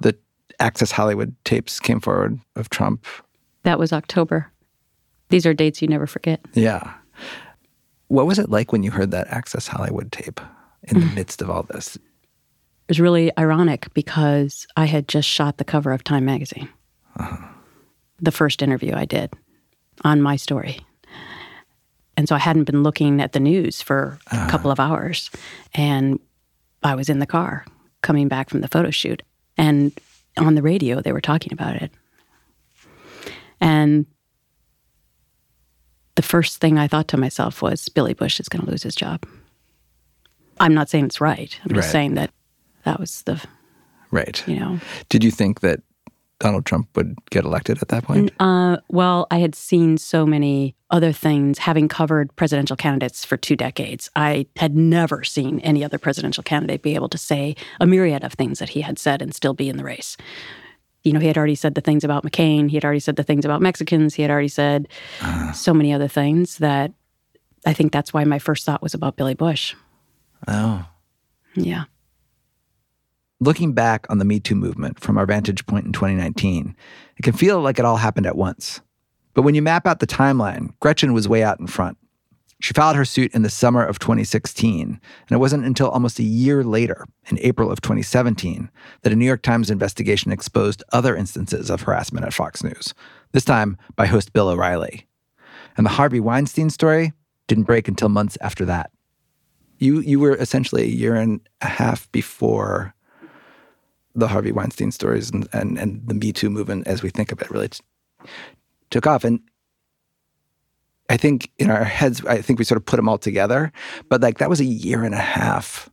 the 0.00 0.16
Access 0.60 0.92
Hollywood 0.92 1.34
tapes 1.44 1.80
came 1.80 2.00
forward 2.00 2.38
of 2.56 2.70
Trump. 2.70 3.04
That 3.64 3.78
was 3.78 3.92
October. 3.92 4.52
These 5.28 5.46
are 5.46 5.54
dates 5.54 5.82
you 5.82 5.88
never 5.88 6.06
forget. 6.06 6.40
Yeah. 6.54 6.94
What 8.08 8.26
was 8.26 8.38
it 8.38 8.50
like 8.50 8.72
when 8.72 8.82
you 8.82 8.90
heard 8.90 9.10
that 9.10 9.28
Access 9.28 9.66
Hollywood 9.66 10.10
tape 10.12 10.40
in 10.84 11.00
the 11.00 11.06
midst 11.14 11.42
of 11.42 11.50
all 11.50 11.64
this? 11.64 11.96
It 11.96 12.02
was 12.88 13.00
really 13.00 13.30
ironic 13.38 13.92
because 13.92 14.66
I 14.76 14.86
had 14.86 15.08
just 15.08 15.28
shot 15.28 15.58
the 15.58 15.64
cover 15.64 15.92
of 15.92 16.04
Time 16.04 16.24
magazine. 16.24 16.68
Uh-huh. 17.16 17.48
The 18.20 18.32
first 18.32 18.62
interview 18.62 18.94
I 18.94 19.04
did 19.04 19.32
on 20.04 20.22
my 20.22 20.36
story. 20.36 20.80
And 22.16 22.28
so 22.28 22.34
I 22.34 22.38
hadn't 22.38 22.64
been 22.64 22.82
looking 22.82 23.20
at 23.20 23.32
the 23.32 23.40
news 23.40 23.82
for 23.82 24.18
a 24.32 24.34
uh-huh. 24.34 24.50
couple 24.50 24.70
of 24.70 24.80
hours. 24.80 25.30
And 25.74 26.18
I 26.82 26.94
was 26.94 27.08
in 27.08 27.18
the 27.18 27.26
car 27.26 27.66
coming 28.02 28.26
back 28.26 28.48
from 28.48 28.60
the 28.60 28.68
photo 28.68 28.90
shoot. 28.90 29.22
And 29.56 29.92
on 30.36 30.54
the 30.54 30.62
radio, 30.62 31.00
they 31.00 31.12
were 31.12 31.20
talking 31.20 31.52
about 31.52 31.76
it. 31.76 31.92
And 33.60 34.06
the 36.18 36.22
first 36.22 36.56
thing 36.60 36.78
I 36.78 36.88
thought 36.88 37.06
to 37.08 37.16
myself 37.16 37.62
was 37.62 37.88
Billy 37.88 38.12
Bush 38.12 38.40
is 38.40 38.48
going 38.48 38.64
to 38.64 38.68
lose 38.68 38.82
his 38.82 38.96
job. 38.96 39.24
I'm 40.58 40.74
not 40.74 40.88
saying 40.90 41.04
it's 41.04 41.20
right. 41.20 41.56
I'm 41.62 41.72
just 41.76 41.86
Right. 41.86 41.92
saying 41.92 42.14
that 42.14 42.32
that 42.82 42.98
was 42.98 43.22
the, 43.22 43.40
Right. 44.10 44.42
you 44.48 44.58
know. 44.58 44.80
Did 45.10 45.22
you 45.22 45.30
think 45.30 45.60
that 45.60 45.80
Donald 46.40 46.66
Trump 46.66 46.88
would 46.96 47.14
get 47.30 47.44
elected 47.44 47.78
at 47.80 47.86
that 47.90 48.02
point? 48.02 48.32
Uh, 48.40 48.78
well, 48.88 49.28
I 49.30 49.38
had 49.38 49.54
seen 49.54 49.96
so 49.96 50.26
many 50.26 50.74
other 50.90 51.12
things 51.12 51.58
having 51.58 51.86
covered 51.86 52.34
presidential 52.34 52.74
candidates 52.76 53.24
for 53.24 53.36
two 53.36 53.54
decades. 53.54 54.10
I 54.16 54.46
had 54.56 54.74
never 54.76 55.22
seen 55.22 55.60
any 55.60 55.84
other 55.84 55.98
presidential 55.98 56.42
candidate 56.42 56.82
be 56.82 56.96
able 56.96 57.10
to 57.10 57.18
say 57.18 57.54
a 57.80 57.86
myriad 57.86 58.24
of 58.24 58.32
things 58.32 58.58
that 58.58 58.70
he 58.70 58.80
had 58.80 58.98
said 58.98 59.22
and 59.22 59.32
still 59.32 59.54
be 59.54 59.68
in 59.68 59.76
the 59.76 59.84
race. 59.84 60.16
You 61.04 61.12
know, 61.12 61.20
he 61.20 61.26
had 61.26 61.38
already 61.38 61.54
said 61.54 61.74
the 61.74 61.80
things 61.80 62.04
about 62.04 62.24
McCain. 62.24 62.68
He 62.68 62.76
had 62.76 62.84
already 62.84 63.00
said 63.00 63.16
the 63.16 63.22
things 63.22 63.44
about 63.44 63.62
Mexicans. 63.62 64.14
He 64.14 64.22
had 64.22 64.30
already 64.30 64.48
said 64.48 64.88
uh-huh. 65.20 65.52
so 65.52 65.72
many 65.72 65.92
other 65.92 66.08
things 66.08 66.58
that 66.58 66.92
I 67.64 67.72
think 67.72 67.92
that's 67.92 68.12
why 68.12 68.24
my 68.24 68.38
first 68.38 68.64
thought 68.64 68.82
was 68.82 68.94
about 68.94 69.16
Billy 69.16 69.34
Bush. 69.34 69.74
Oh. 70.46 70.86
Yeah. 71.54 71.84
Looking 73.40 73.72
back 73.72 74.06
on 74.10 74.18
the 74.18 74.24
Me 74.24 74.40
Too 74.40 74.54
movement 74.54 75.00
from 75.00 75.16
our 75.16 75.26
vantage 75.26 75.64
point 75.66 75.86
in 75.86 75.92
2019, 75.92 76.74
it 77.16 77.22
can 77.22 77.32
feel 77.32 77.60
like 77.60 77.78
it 77.78 77.84
all 77.84 77.96
happened 77.96 78.26
at 78.26 78.36
once. 78.36 78.80
But 79.34 79.42
when 79.42 79.54
you 79.54 79.62
map 79.62 79.86
out 79.86 80.00
the 80.00 80.06
timeline, 80.06 80.72
Gretchen 80.80 81.12
was 81.12 81.28
way 81.28 81.44
out 81.44 81.60
in 81.60 81.68
front. 81.68 81.96
She 82.60 82.74
filed 82.74 82.96
her 82.96 83.04
suit 83.04 83.32
in 83.34 83.42
the 83.42 83.50
summer 83.50 83.84
of 83.84 84.00
2016, 84.00 84.88
and 84.90 85.00
it 85.30 85.38
wasn't 85.38 85.64
until 85.64 85.90
almost 85.90 86.18
a 86.18 86.24
year 86.24 86.64
later, 86.64 87.06
in 87.28 87.38
April 87.40 87.70
of 87.70 87.80
2017, 87.80 88.68
that 89.02 89.12
a 89.12 89.16
New 89.16 89.26
York 89.26 89.42
Times 89.42 89.70
investigation 89.70 90.32
exposed 90.32 90.82
other 90.92 91.14
instances 91.14 91.70
of 91.70 91.82
harassment 91.82 92.26
at 92.26 92.34
Fox 92.34 92.64
News, 92.64 92.94
this 93.32 93.44
time 93.44 93.76
by 93.94 94.06
host 94.06 94.32
Bill 94.32 94.48
O'Reilly. 94.48 95.06
And 95.76 95.86
the 95.86 95.90
Harvey 95.90 96.18
Weinstein 96.18 96.68
story 96.68 97.12
didn't 97.46 97.64
break 97.64 97.86
until 97.86 98.08
months 98.08 98.36
after 98.40 98.64
that. 98.64 98.90
You, 99.78 100.00
you 100.00 100.18
were 100.18 100.34
essentially 100.34 100.82
a 100.82 100.86
year 100.86 101.14
and 101.14 101.40
a 101.60 101.68
half 101.68 102.10
before 102.10 102.92
the 104.16 104.26
Harvey 104.26 104.50
Weinstein 104.50 104.90
stories 104.90 105.30
and, 105.30 105.48
and, 105.52 105.78
and 105.78 106.02
the 106.08 106.14
Me 106.14 106.32
Too 106.32 106.50
movement, 106.50 106.88
as 106.88 107.04
we 107.04 107.10
think 107.10 107.30
of 107.30 107.40
it, 107.40 107.50
really 107.52 107.68
t- 107.68 107.80
took 108.90 109.06
off. 109.06 109.22
And 109.22 109.40
I 111.08 111.16
think 111.16 111.50
in 111.58 111.70
our 111.70 111.84
heads, 111.84 112.24
I 112.26 112.42
think 112.42 112.58
we 112.58 112.64
sort 112.64 112.76
of 112.76 112.84
put 112.84 112.96
them 112.96 113.08
all 113.08 113.18
together. 113.18 113.72
But 114.08 114.20
like 114.20 114.38
that 114.38 114.50
was 114.50 114.60
a 114.60 114.64
year 114.64 115.04
and 115.04 115.14
a 115.14 115.18
half 115.18 115.90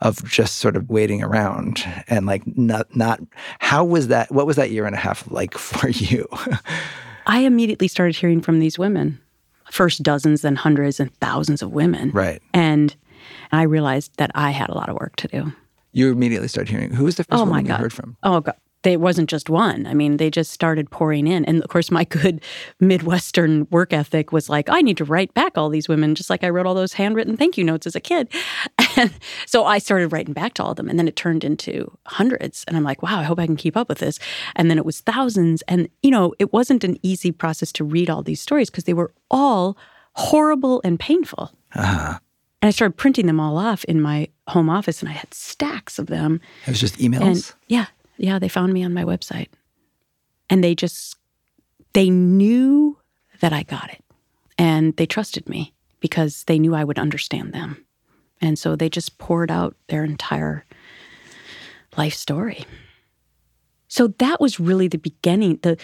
of 0.00 0.22
just 0.24 0.56
sort 0.56 0.76
of 0.76 0.90
waiting 0.90 1.22
around 1.22 1.86
and 2.08 2.26
like 2.26 2.42
not 2.56 2.94
not 2.94 3.20
how 3.58 3.82
was 3.84 4.08
that 4.08 4.30
what 4.30 4.46
was 4.46 4.56
that 4.56 4.70
year 4.70 4.84
and 4.84 4.94
a 4.94 4.98
half 4.98 5.30
like 5.30 5.56
for 5.58 5.88
you 5.88 6.28
I 7.26 7.40
immediately 7.40 7.88
started 7.88 8.14
hearing 8.14 8.40
from 8.40 8.60
these 8.60 8.78
women. 8.78 9.20
First 9.70 10.04
dozens, 10.04 10.42
then 10.42 10.54
hundreds 10.54 11.00
and 11.00 11.12
thousands 11.16 11.60
of 11.60 11.72
women. 11.72 12.10
right 12.10 12.40
And 12.54 12.94
I 13.50 13.62
realized 13.62 14.12
that 14.18 14.30
I 14.34 14.50
had 14.50 14.68
a 14.68 14.74
lot 14.74 14.88
of 14.88 14.96
work 14.96 15.16
to 15.16 15.28
do. 15.28 15.52
you 15.92 16.12
immediately 16.12 16.48
started 16.48 16.70
hearing 16.70 16.92
who 16.92 17.04
was 17.04 17.16
the 17.16 17.24
first 17.24 17.40
oh 17.42 17.46
my 17.46 17.58
woman 17.58 17.64
God. 17.64 17.74
you 17.74 17.82
heard 17.82 17.92
from 17.92 18.16
Oh 18.22 18.40
God. 18.40 18.56
They 18.86 18.96
wasn't 18.96 19.28
just 19.28 19.50
one. 19.50 19.84
I 19.84 19.94
mean, 19.94 20.18
they 20.18 20.30
just 20.30 20.52
started 20.52 20.92
pouring 20.92 21.26
in. 21.26 21.44
And 21.44 21.60
of 21.60 21.68
course, 21.68 21.90
my 21.90 22.04
good 22.04 22.40
Midwestern 22.78 23.66
work 23.72 23.92
ethic 23.92 24.30
was 24.30 24.48
like, 24.48 24.68
I 24.68 24.80
need 24.80 24.96
to 24.98 25.04
write 25.04 25.34
back 25.34 25.58
all 25.58 25.68
these 25.68 25.88
women, 25.88 26.14
just 26.14 26.30
like 26.30 26.44
I 26.44 26.50
wrote 26.50 26.66
all 26.66 26.74
those 26.76 26.92
handwritten 26.92 27.36
thank 27.36 27.58
you 27.58 27.64
notes 27.64 27.88
as 27.88 27.96
a 27.96 28.00
kid. 28.00 28.28
And 28.96 29.12
so 29.46 29.64
I 29.64 29.78
started 29.78 30.12
writing 30.12 30.34
back 30.34 30.54
to 30.54 30.62
all 30.62 30.70
of 30.70 30.76
them. 30.76 30.88
And 30.88 31.00
then 31.00 31.08
it 31.08 31.16
turned 31.16 31.42
into 31.42 31.98
hundreds. 32.06 32.62
And 32.68 32.76
I'm 32.76 32.84
like, 32.84 33.02
wow, 33.02 33.18
I 33.18 33.24
hope 33.24 33.40
I 33.40 33.46
can 33.46 33.56
keep 33.56 33.76
up 33.76 33.88
with 33.88 33.98
this. 33.98 34.20
And 34.54 34.70
then 34.70 34.78
it 34.78 34.86
was 34.86 35.00
thousands. 35.00 35.62
And, 35.62 35.88
you 36.04 36.12
know, 36.12 36.32
it 36.38 36.52
wasn't 36.52 36.84
an 36.84 36.96
easy 37.02 37.32
process 37.32 37.72
to 37.72 37.82
read 37.82 38.08
all 38.08 38.22
these 38.22 38.40
stories 38.40 38.70
because 38.70 38.84
they 38.84 38.94
were 38.94 39.12
all 39.32 39.76
horrible 40.12 40.80
and 40.84 41.00
painful. 41.00 41.50
uh-huh. 41.74 42.20
And 42.62 42.68
I 42.68 42.70
started 42.70 42.96
printing 42.96 43.26
them 43.26 43.38
all 43.38 43.58
off 43.58 43.84
in 43.84 44.00
my 44.00 44.28
home 44.48 44.70
office, 44.70 45.00
and 45.02 45.08
I 45.08 45.12
had 45.12 45.32
stacks 45.34 45.98
of 45.98 46.06
them. 46.06 46.40
it 46.66 46.70
was 46.70 46.80
just 46.80 46.96
emails 46.98 47.20
And 47.20 47.54
yeah, 47.68 47.86
yeah, 48.18 48.38
they 48.38 48.48
found 48.48 48.72
me 48.72 48.84
on 48.84 48.94
my 48.94 49.04
website. 49.04 49.48
And 50.48 50.62
they 50.62 50.74
just 50.74 51.16
they 51.92 52.10
knew 52.10 52.98
that 53.40 53.52
I 53.52 53.62
got 53.62 53.90
it. 53.90 54.04
And 54.58 54.96
they 54.96 55.06
trusted 55.06 55.48
me 55.48 55.74
because 56.00 56.44
they 56.44 56.58
knew 56.58 56.74
I 56.74 56.84
would 56.84 56.98
understand 56.98 57.52
them. 57.52 57.84
And 58.40 58.58
so 58.58 58.76
they 58.76 58.88
just 58.88 59.18
poured 59.18 59.50
out 59.50 59.76
their 59.88 60.04
entire 60.04 60.64
life 61.96 62.14
story. 62.14 62.64
So 63.88 64.08
that 64.18 64.40
was 64.40 64.60
really 64.60 64.88
the 64.88 64.98
beginning. 64.98 65.58
The 65.62 65.78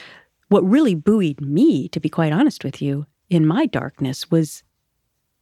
what 0.49 0.68
really 0.68 0.95
buoyed 0.95 1.41
me, 1.41 1.89
to 1.89 2.01
be 2.01 2.11
quite 2.11 2.33
honest 2.33 2.62
with 2.62 2.83
you, 2.83 3.07
in 3.30 3.47
my 3.47 3.64
darkness 3.64 4.30
was 4.30 4.62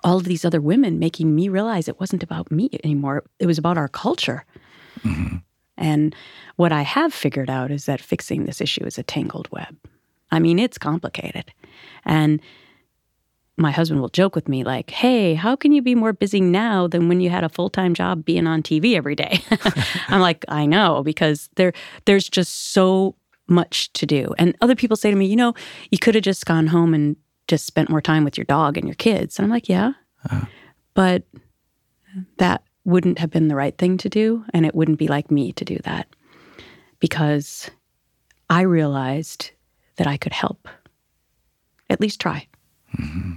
all 0.04 0.18
of 0.18 0.24
these 0.24 0.44
other 0.44 0.60
women 0.60 0.98
making 0.98 1.34
me 1.34 1.48
realize 1.48 1.88
it 1.88 1.98
wasn't 1.98 2.22
about 2.22 2.50
me 2.50 2.70
anymore. 2.84 3.24
It 3.38 3.46
was 3.46 3.58
about 3.58 3.76
our 3.76 3.88
culture. 3.88 4.44
Mm-hmm. 5.00 5.38
And 5.80 6.14
what 6.56 6.72
I 6.72 6.82
have 6.82 7.12
figured 7.12 7.50
out 7.50 7.70
is 7.70 7.86
that 7.86 8.00
fixing 8.00 8.44
this 8.44 8.60
issue 8.60 8.84
is 8.84 8.98
a 8.98 9.02
tangled 9.02 9.48
web. 9.50 9.76
I 10.30 10.38
mean, 10.38 10.58
it's 10.58 10.78
complicated. 10.78 11.52
And 12.04 12.40
my 13.56 13.70
husband 13.70 14.00
will 14.00 14.08
joke 14.08 14.34
with 14.34 14.48
me, 14.48 14.62
like, 14.62 14.90
hey, 14.90 15.34
how 15.34 15.56
can 15.56 15.72
you 15.72 15.82
be 15.82 15.94
more 15.94 16.12
busy 16.12 16.40
now 16.40 16.86
than 16.86 17.08
when 17.08 17.20
you 17.20 17.30
had 17.30 17.44
a 17.44 17.48
full 17.48 17.68
time 17.68 17.94
job 17.94 18.24
being 18.24 18.46
on 18.46 18.62
TV 18.62 18.94
every 18.96 19.14
day? 19.14 19.42
I'm 20.08 20.20
like, 20.20 20.44
I 20.48 20.66
know, 20.66 21.02
because 21.02 21.50
there 21.56 21.72
there's 22.04 22.28
just 22.28 22.72
so 22.72 23.16
much 23.48 23.92
to 23.94 24.06
do. 24.06 24.32
And 24.38 24.56
other 24.60 24.76
people 24.76 24.96
say 24.96 25.10
to 25.10 25.16
me, 25.16 25.26
you 25.26 25.36
know, 25.36 25.54
you 25.90 25.98
could 25.98 26.14
have 26.14 26.24
just 26.24 26.46
gone 26.46 26.68
home 26.68 26.94
and 26.94 27.16
just 27.48 27.66
spent 27.66 27.90
more 27.90 28.00
time 28.00 28.24
with 28.24 28.38
your 28.38 28.44
dog 28.44 28.78
and 28.78 28.86
your 28.86 28.94
kids. 28.94 29.38
And 29.38 29.44
I'm 29.44 29.50
like, 29.50 29.68
yeah. 29.68 29.92
Uh-huh. 30.30 30.46
But 30.94 31.24
that 32.38 32.62
wouldn't 32.84 33.18
have 33.18 33.30
been 33.30 33.48
the 33.48 33.56
right 33.56 33.76
thing 33.76 33.96
to 33.98 34.08
do. 34.08 34.44
And 34.52 34.64
it 34.64 34.74
wouldn't 34.74 34.98
be 34.98 35.08
like 35.08 35.30
me 35.30 35.52
to 35.52 35.64
do 35.64 35.78
that 35.84 36.06
because 36.98 37.70
I 38.48 38.62
realized 38.62 39.50
that 39.96 40.06
I 40.06 40.16
could 40.16 40.32
help, 40.32 40.68
at 41.88 42.00
least 42.00 42.20
try. 42.20 42.46
Mm-hmm. 42.98 43.32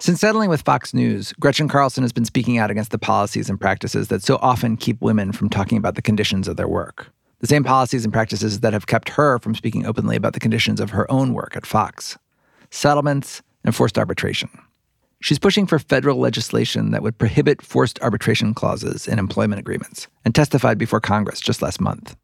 Since 0.00 0.20
settling 0.20 0.50
with 0.50 0.62
Fox 0.62 0.92
News, 0.92 1.32
Gretchen 1.34 1.68
Carlson 1.68 2.02
has 2.02 2.12
been 2.12 2.24
speaking 2.24 2.58
out 2.58 2.72
against 2.72 2.90
the 2.90 2.98
policies 2.98 3.48
and 3.48 3.60
practices 3.60 4.08
that 4.08 4.22
so 4.22 4.36
often 4.42 4.76
keep 4.76 5.00
women 5.00 5.30
from 5.30 5.48
talking 5.48 5.78
about 5.78 5.94
the 5.94 6.02
conditions 6.02 6.48
of 6.48 6.56
their 6.56 6.66
work. 6.66 7.12
The 7.38 7.46
same 7.46 7.62
policies 7.62 8.04
and 8.04 8.12
practices 8.12 8.60
that 8.60 8.72
have 8.72 8.88
kept 8.88 9.10
her 9.10 9.38
from 9.38 9.54
speaking 9.54 9.86
openly 9.86 10.16
about 10.16 10.32
the 10.32 10.40
conditions 10.40 10.80
of 10.80 10.90
her 10.90 11.08
own 11.10 11.34
work 11.34 11.56
at 11.56 11.66
Fox 11.66 12.18
settlements 12.70 13.42
and 13.64 13.76
forced 13.76 13.98
arbitration. 13.98 14.48
She's 15.22 15.38
pushing 15.38 15.66
for 15.66 15.78
federal 15.78 16.18
legislation 16.18 16.90
that 16.90 17.02
would 17.02 17.16
prohibit 17.16 17.62
forced 17.62 18.00
arbitration 18.02 18.54
clauses 18.54 19.06
in 19.06 19.18
employment 19.18 19.60
agreements 19.60 20.08
and 20.24 20.34
testified 20.34 20.78
before 20.78 21.00
Congress 21.00 21.40
just 21.40 21.62
last 21.62 21.80
month. 21.80 22.16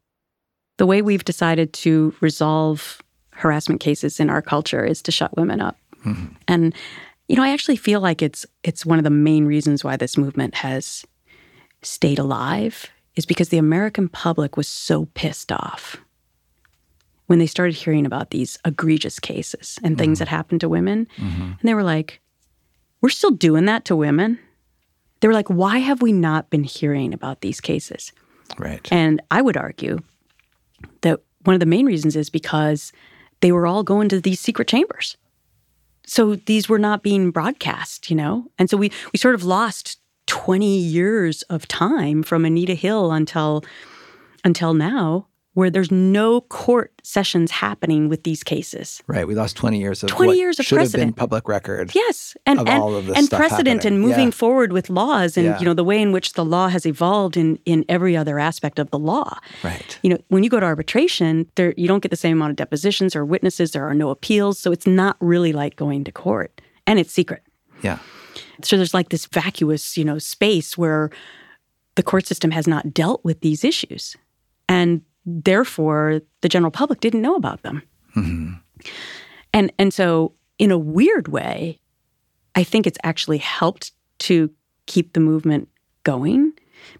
The 0.77 0.85
way 0.85 1.01
we've 1.01 1.25
decided 1.25 1.73
to 1.73 2.13
resolve 2.21 3.01
harassment 3.31 3.79
cases 3.79 4.19
in 4.19 4.29
our 4.29 4.41
culture 4.41 4.83
is 4.83 5.01
to 5.03 5.11
shut 5.11 5.35
women 5.37 5.61
up. 5.61 5.77
Mm-hmm. 6.05 6.33
And 6.47 6.75
you 7.29 7.35
know, 7.35 7.43
I 7.43 7.49
actually 7.49 7.77
feel 7.77 8.01
like 8.01 8.21
it's 8.21 8.45
it's 8.63 8.85
one 8.85 8.97
of 8.97 9.03
the 9.03 9.09
main 9.09 9.45
reasons 9.45 9.83
why 9.83 9.95
this 9.95 10.17
movement 10.17 10.55
has 10.55 11.05
stayed 11.81 12.19
alive 12.19 12.87
is 13.15 13.25
because 13.25 13.49
the 13.49 13.57
American 13.57 14.09
public 14.09 14.57
was 14.57 14.67
so 14.67 15.05
pissed 15.13 15.51
off 15.51 15.97
when 17.27 17.39
they 17.39 17.45
started 17.45 17.75
hearing 17.75 18.05
about 18.05 18.31
these 18.31 18.57
egregious 18.65 19.19
cases 19.19 19.77
and 19.83 19.97
things 19.97 20.17
mm-hmm. 20.17 20.25
that 20.25 20.29
happened 20.29 20.61
to 20.61 20.69
women. 20.69 21.07
Mm-hmm. 21.17 21.41
And 21.41 21.59
they 21.61 21.75
were 21.75 21.83
like, 21.83 22.19
we're 23.01 23.09
still 23.09 23.31
doing 23.31 23.65
that 23.65 23.85
to 23.85 23.95
women. 23.95 24.39
They 25.19 25.27
were 25.27 25.33
like, 25.33 25.49
why 25.49 25.79
have 25.79 26.01
we 26.01 26.11
not 26.11 26.49
been 26.49 26.63
hearing 26.63 27.13
about 27.13 27.41
these 27.41 27.59
cases? 27.59 28.11
Right. 28.57 28.87
And 28.91 29.21
I 29.31 29.41
would 29.41 29.57
argue 29.57 29.99
that 31.01 31.21
one 31.43 31.53
of 31.53 31.59
the 31.59 31.65
main 31.65 31.85
reasons 31.85 32.15
is 32.15 32.29
because 32.29 32.91
they 33.41 33.51
were 33.51 33.67
all 33.67 33.83
going 33.83 34.09
to 34.09 34.21
these 34.21 34.39
secret 34.39 34.67
chambers. 34.67 35.17
So 36.05 36.35
these 36.35 36.67
were 36.67 36.79
not 36.79 37.03
being 37.03 37.31
broadcast, 37.31 38.09
you 38.09 38.15
know? 38.15 38.47
And 38.57 38.69
so 38.69 38.77
we, 38.77 38.91
we 39.13 39.17
sort 39.17 39.35
of 39.35 39.43
lost 39.43 39.99
20 40.27 40.77
years 40.77 41.41
of 41.43 41.67
time 41.67 42.23
from 42.23 42.45
Anita 42.45 42.75
Hill 42.75 43.11
until 43.11 43.63
until 44.45 44.73
now 44.73 45.27
where 45.53 45.69
there's 45.71 45.91
no 45.91 46.41
court 46.41 46.93
sessions 47.03 47.49
happening 47.51 48.07
with 48.07 48.23
these 48.23 48.43
cases. 48.43 49.01
Right. 49.07 49.27
We 49.27 49.33
lost 49.35 49.55
20 49.57 49.79
years 49.79 50.03
of 50.03 50.09
20 50.09 50.27
what 50.27 50.37
years 50.37 50.59
of 50.59 50.65
should 50.65 50.77
have 50.77 50.85
precedent. 50.85 51.15
been 51.15 51.19
public 51.19 51.47
record. 51.49 51.91
Yes, 51.95 52.37
and 52.45 52.59
and, 52.59 52.69
all 52.69 52.95
of 52.95 53.07
this 53.07 53.17
and 53.17 53.29
precedent 53.29 53.83
happening. 53.83 53.93
and 53.93 54.01
moving 54.01 54.27
Yeah. 54.27 54.31
forward 54.31 54.71
with 54.71 54.89
laws 54.89 55.37
and 55.37 55.47
Yeah. 55.47 55.59
you 55.59 55.65
know 55.65 55.73
the 55.73 55.83
way 55.83 55.99
in 56.01 56.11
which 56.11 56.33
the 56.33 56.45
law 56.45 56.69
has 56.69 56.85
evolved 56.85 57.35
in 57.35 57.57
in 57.65 57.83
every 57.89 58.15
other 58.15 58.37
aspect 58.39 58.77
of 58.79 58.91
the 58.91 58.99
law. 58.99 59.39
Right. 59.63 59.97
You 60.03 60.11
know, 60.11 60.17
when 60.29 60.43
you 60.43 60.49
go 60.49 60.59
to 60.59 60.65
arbitration, 60.65 61.47
there 61.55 61.73
you 61.75 61.87
don't 61.87 62.01
get 62.03 62.11
the 62.11 62.15
same 62.17 62.37
amount 62.37 62.51
of 62.51 62.55
depositions 62.57 63.15
or 63.15 63.25
witnesses. 63.25 63.71
There 63.71 63.83
are 63.89 63.95
no 63.95 64.11
appeals, 64.11 64.59
so 64.59 64.71
it's 64.71 64.87
not 64.87 65.17
really 65.19 65.51
like 65.51 65.75
going 65.75 66.03
to 66.05 66.11
court, 66.11 66.61
and 66.85 66.99
it's 66.99 67.11
secret. 67.11 67.41
Yeah. 67.81 67.97
So 68.63 68.77
there's 68.77 68.93
like 68.93 69.09
this 69.09 69.25
vacuous, 69.25 69.97
you 69.97 70.05
know, 70.05 70.19
space 70.19 70.77
where 70.77 71.09
the 71.95 72.03
court 72.03 72.27
system 72.27 72.51
has 72.51 72.67
not 72.67 72.93
dealt 72.93 73.25
with 73.25 73.41
these 73.41 73.63
issues. 73.63 74.15
And 74.67 75.01
therefore 75.25 76.21
the 76.41 76.49
general 76.49 76.71
public 76.71 76.99
didn't 76.99 77.21
know 77.21 77.35
about 77.35 77.61
them. 77.63 77.81
Mm-hmm. 78.15 78.53
And 79.53 79.71
and 79.77 79.93
so 79.93 80.33
in 80.57 80.71
a 80.71 80.77
weird 80.77 81.27
way, 81.27 81.79
I 82.55 82.63
think 82.63 82.85
it's 82.85 82.99
actually 83.03 83.37
helped 83.37 83.91
to 84.19 84.49
keep 84.85 85.13
the 85.13 85.19
movement 85.19 85.69
going 86.03 86.53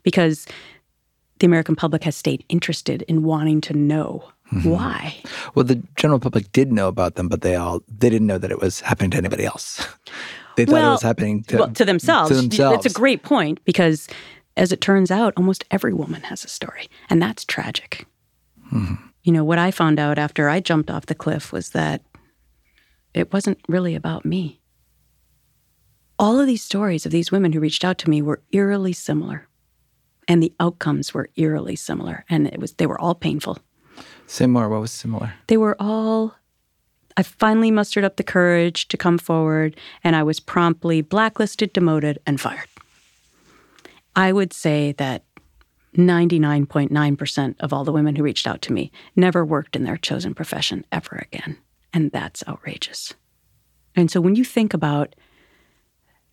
because 0.04 0.48
the 1.40 1.46
American 1.46 1.76
public 1.76 2.04
has 2.04 2.16
stayed 2.16 2.44
interested 2.50 3.02
in 3.04 3.24
wanting 3.24 3.62
to 3.62 3.74
know 3.74 4.30
mm-hmm. 4.52 4.70
why. 4.70 5.16
Well, 5.56 5.66
the 5.66 5.82
general 5.96 6.20
public 6.20 6.52
did 6.52 6.72
know 6.72 6.88
about 6.88 7.16
them, 7.16 7.28
but 7.28 7.42
they 7.42 7.56
all 7.56 7.82
they 7.88 8.10
didn't 8.10 8.28
know 8.28 8.38
that 8.38 8.52
it 8.52 8.62
was 8.62 8.82
happening 8.82 9.12
to 9.12 9.18
anybody 9.18 9.46
else. 9.46 9.86
they 10.56 10.66
thought 10.66 10.84
it 10.84 10.90
was 10.90 11.02
happening 11.02 11.44
to, 11.44 11.58
well, 11.58 11.72
to 11.72 11.86
themselves. 11.86 12.30
To 12.30 12.36
themselves. 12.36 12.86
It's 12.86 12.94
a 12.94 12.98
great 12.98 13.24
point 13.24 13.64
because, 13.66 14.08
as 14.58 14.72
it 14.72 14.82
turns 14.82 15.12
out, 15.12 15.34
almost 15.38 15.66
every 15.72 15.94
woman 15.94 16.24
has 16.24 16.44
a 16.44 16.50
story, 16.50 16.90
and 17.10 17.22
that's 17.22 17.46
tragic. 17.46 18.06
You 19.24 19.32
know, 19.34 19.44
what 19.44 19.58
I 19.58 19.72
found 19.72 20.00
out 20.00 20.20
after 20.20 20.48
I 20.48 20.60
jumped 20.60 20.92
off 20.92 21.08
the 21.08 21.16
cliff 21.16 21.52
was 21.52 21.72
that 21.72 22.02
it 23.14 23.34
wasn't 23.34 23.60
really 23.68 23.96
about 23.96 24.26
me. 24.26 24.62
All 26.18 26.40
of 26.40 26.48
these 26.48 26.64
stories 26.64 27.06
of 27.06 27.12
these 27.12 27.32
women 27.32 27.54
who 27.54 27.60
reached 27.60 27.84
out 27.84 27.98
to 28.00 28.10
me 28.10 28.22
were 28.22 28.42
eerily 28.52 28.94
similar, 28.94 29.48
and 30.28 30.44
the 30.44 30.54
outcomes 30.60 31.14
were 31.14 31.30
eerily 31.36 31.76
similar, 31.76 32.26
and 32.30 32.48
it 32.48 32.60
was 32.60 32.74
they 32.74 32.86
were 32.86 33.00
all 33.00 33.16
painful. 33.16 33.58
Say 34.28 34.46
more. 34.46 34.70
What 34.70 34.82
was 34.82 34.92
similar? 34.92 35.34
They 35.48 35.58
were 35.58 35.76
all. 35.80 36.36
I 37.18 37.24
finally 37.24 37.72
mustered 37.72 38.04
up 38.04 38.18
the 38.18 38.24
courage 38.24 38.88
to 38.90 38.98
come 38.98 39.18
forward, 39.18 39.76
and 40.04 40.16
I 40.16 40.24
was 40.24 40.40
promptly 40.40 41.02
blacklisted, 41.02 41.74
demoted, 41.74 42.20
and 42.26 42.40
fired. 42.40 42.70
I 44.16 44.32
would 44.32 44.54
say 44.54 44.94
that 44.94 45.24
99.9% 45.96 47.56
of 47.60 47.74
all 47.74 47.84
the 47.84 47.92
women 47.92 48.16
who 48.16 48.24
reached 48.24 48.48
out 48.48 48.62
to 48.64 48.74
me 48.74 48.92
never 49.16 49.44
worked 49.44 49.76
in 49.76 49.84
their 49.84 49.98
chosen 49.98 50.34
profession 50.34 50.86
ever 50.92 51.26
again. 51.32 51.58
And 51.94 52.12
that's 52.12 52.44
outrageous. 52.48 53.14
And 53.96 54.12
so 54.12 54.22
when 54.22 54.36
you 54.36 54.46
think 54.46 54.74
about 54.74 55.16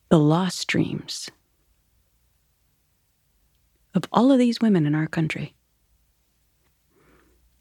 the 0.08 0.18
lost 0.18 0.66
dreams 0.68 1.30
of 3.94 4.04
all 4.12 4.30
of 4.30 4.38
these 4.38 4.60
women 4.60 4.86
in 4.86 4.94
our 4.94 5.06
country, 5.06 5.54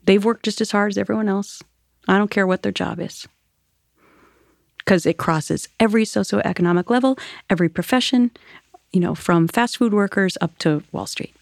they've 0.03 0.23
worked 0.23 0.45
just 0.45 0.61
as 0.61 0.71
hard 0.71 0.91
as 0.91 0.97
everyone 0.97 1.29
else. 1.29 1.63
I 2.07 2.17
don't 2.17 2.31
care 2.31 2.45
what 2.45 2.61
their 2.61 2.71
job 2.71 2.99
is. 2.99 3.27
Because 4.77 5.05
it 5.07 5.17
crosses 5.17 5.67
every 5.79 6.03
socioeconomic 6.03 6.91
level, 6.91 7.17
every 7.49 7.69
profession, 7.69 8.29
you 8.91 8.99
know, 8.99 9.15
from 9.15 9.47
fast 9.47 9.77
food 9.77 9.93
workers 9.93 10.37
up 10.41 10.57
to 10.59 10.83
Wall 10.91 11.05
Street. 11.05 11.35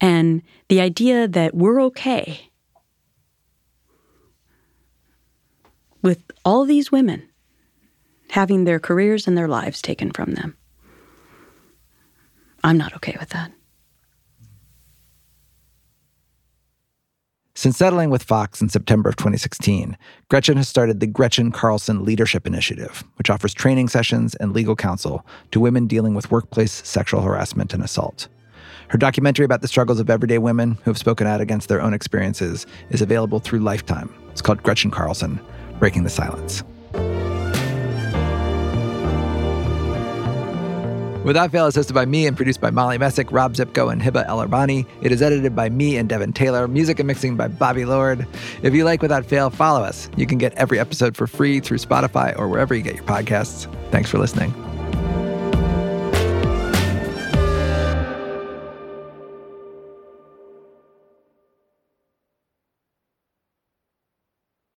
And 0.00 0.42
the 0.68 0.80
idea 0.80 1.26
that 1.26 1.54
we're 1.54 1.80
okay 1.82 2.50
with 6.02 6.22
all 6.44 6.64
these 6.64 6.92
women 6.92 7.28
having 8.30 8.64
their 8.64 8.78
careers 8.78 9.26
and 9.26 9.36
their 9.36 9.48
lives 9.48 9.80
taken 9.80 10.10
from 10.10 10.34
them. 10.34 10.56
I'm 12.62 12.76
not 12.76 12.94
okay 12.96 13.16
with 13.18 13.30
that. 13.30 13.52
Since 17.56 17.78
settling 17.78 18.10
with 18.10 18.22
Fox 18.22 18.60
in 18.60 18.68
September 18.68 19.08
of 19.08 19.16
2016, 19.16 19.96
Gretchen 20.28 20.58
has 20.58 20.68
started 20.68 21.00
the 21.00 21.06
Gretchen 21.06 21.50
Carlson 21.50 22.04
Leadership 22.04 22.46
Initiative, 22.46 23.02
which 23.16 23.30
offers 23.30 23.54
training 23.54 23.88
sessions 23.88 24.34
and 24.34 24.52
legal 24.52 24.76
counsel 24.76 25.24
to 25.52 25.60
women 25.60 25.86
dealing 25.86 26.12
with 26.12 26.30
workplace 26.30 26.86
sexual 26.86 27.22
harassment 27.22 27.72
and 27.72 27.82
assault. 27.82 28.28
Her 28.88 28.98
documentary 28.98 29.46
about 29.46 29.62
the 29.62 29.68
struggles 29.68 30.00
of 30.00 30.10
everyday 30.10 30.36
women 30.36 30.72
who 30.84 30.90
have 30.90 30.98
spoken 30.98 31.26
out 31.26 31.40
against 31.40 31.70
their 31.70 31.80
own 31.80 31.94
experiences 31.94 32.66
is 32.90 33.00
available 33.00 33.40
through 33.40 33.60
Lifetime. 33.60 34.14
It's 34.32 34.42
called 34.42 34.62
Gretchen 34.62 34.90
Carlson 34.90 35.40
Breaking 35.78 36.04
the 36.04 36.10
Silence. 36.10 36.62
Without 41.26 41.50
Fail 41.50 41.66
is 41.66 41.74
hosted 41.74 41.92
by 41.92 42.06
me 42.06 42.28
and 42.28 42.36
produced 42.36 42.60
by 42.60 42.70
Molly 42.70 42.98
Messick, 42.98 43.32
Rob 43.32 43.54
Szypko, 43.54 43.90
and 43.90 44.00
Hiba 44.00 44.24
El 44.28 44.38
Arbani. 44.38 44.86
It 45.02 45.10
is 45.10 45.20
edited 45.20 45.56
by 45.56 45.68
me 45.68 45.96
and 45.96 46.08
Devin 46.08 46.32
Taylor. 46.32 46.68
Music 46.68 47.00
and 47.00 47.06
mixing 47.08 47.36
by 47.36 47.48
Bobby 47.48 47.84
Lord. 47.84 48.24
If 48.62 48.74
you 48.74 48.84
like 48.84 49.02
Without 49.02 49.26
Fail, 49.26 49.50
follow 49.50 49.82
us. 49.82 50.08
You 50.16 50.24
can 50.24 50.38
get 50.38 50.54
every 50.54 50.78
episode 50.78 51.16
for 51.16 51.26
free 51.26 51.58
through 51.58 51.78
Spotify 51.78 52.38
or 52.38 52.46
wherever 52.46 52.76
you 52.76 52.82
get 52.82 52.94
your 52.94 53.02
podcasts. 53.02 53.66
Thanks 53.90 54.08
for 54.08 54.18
listening. 54.18 54.54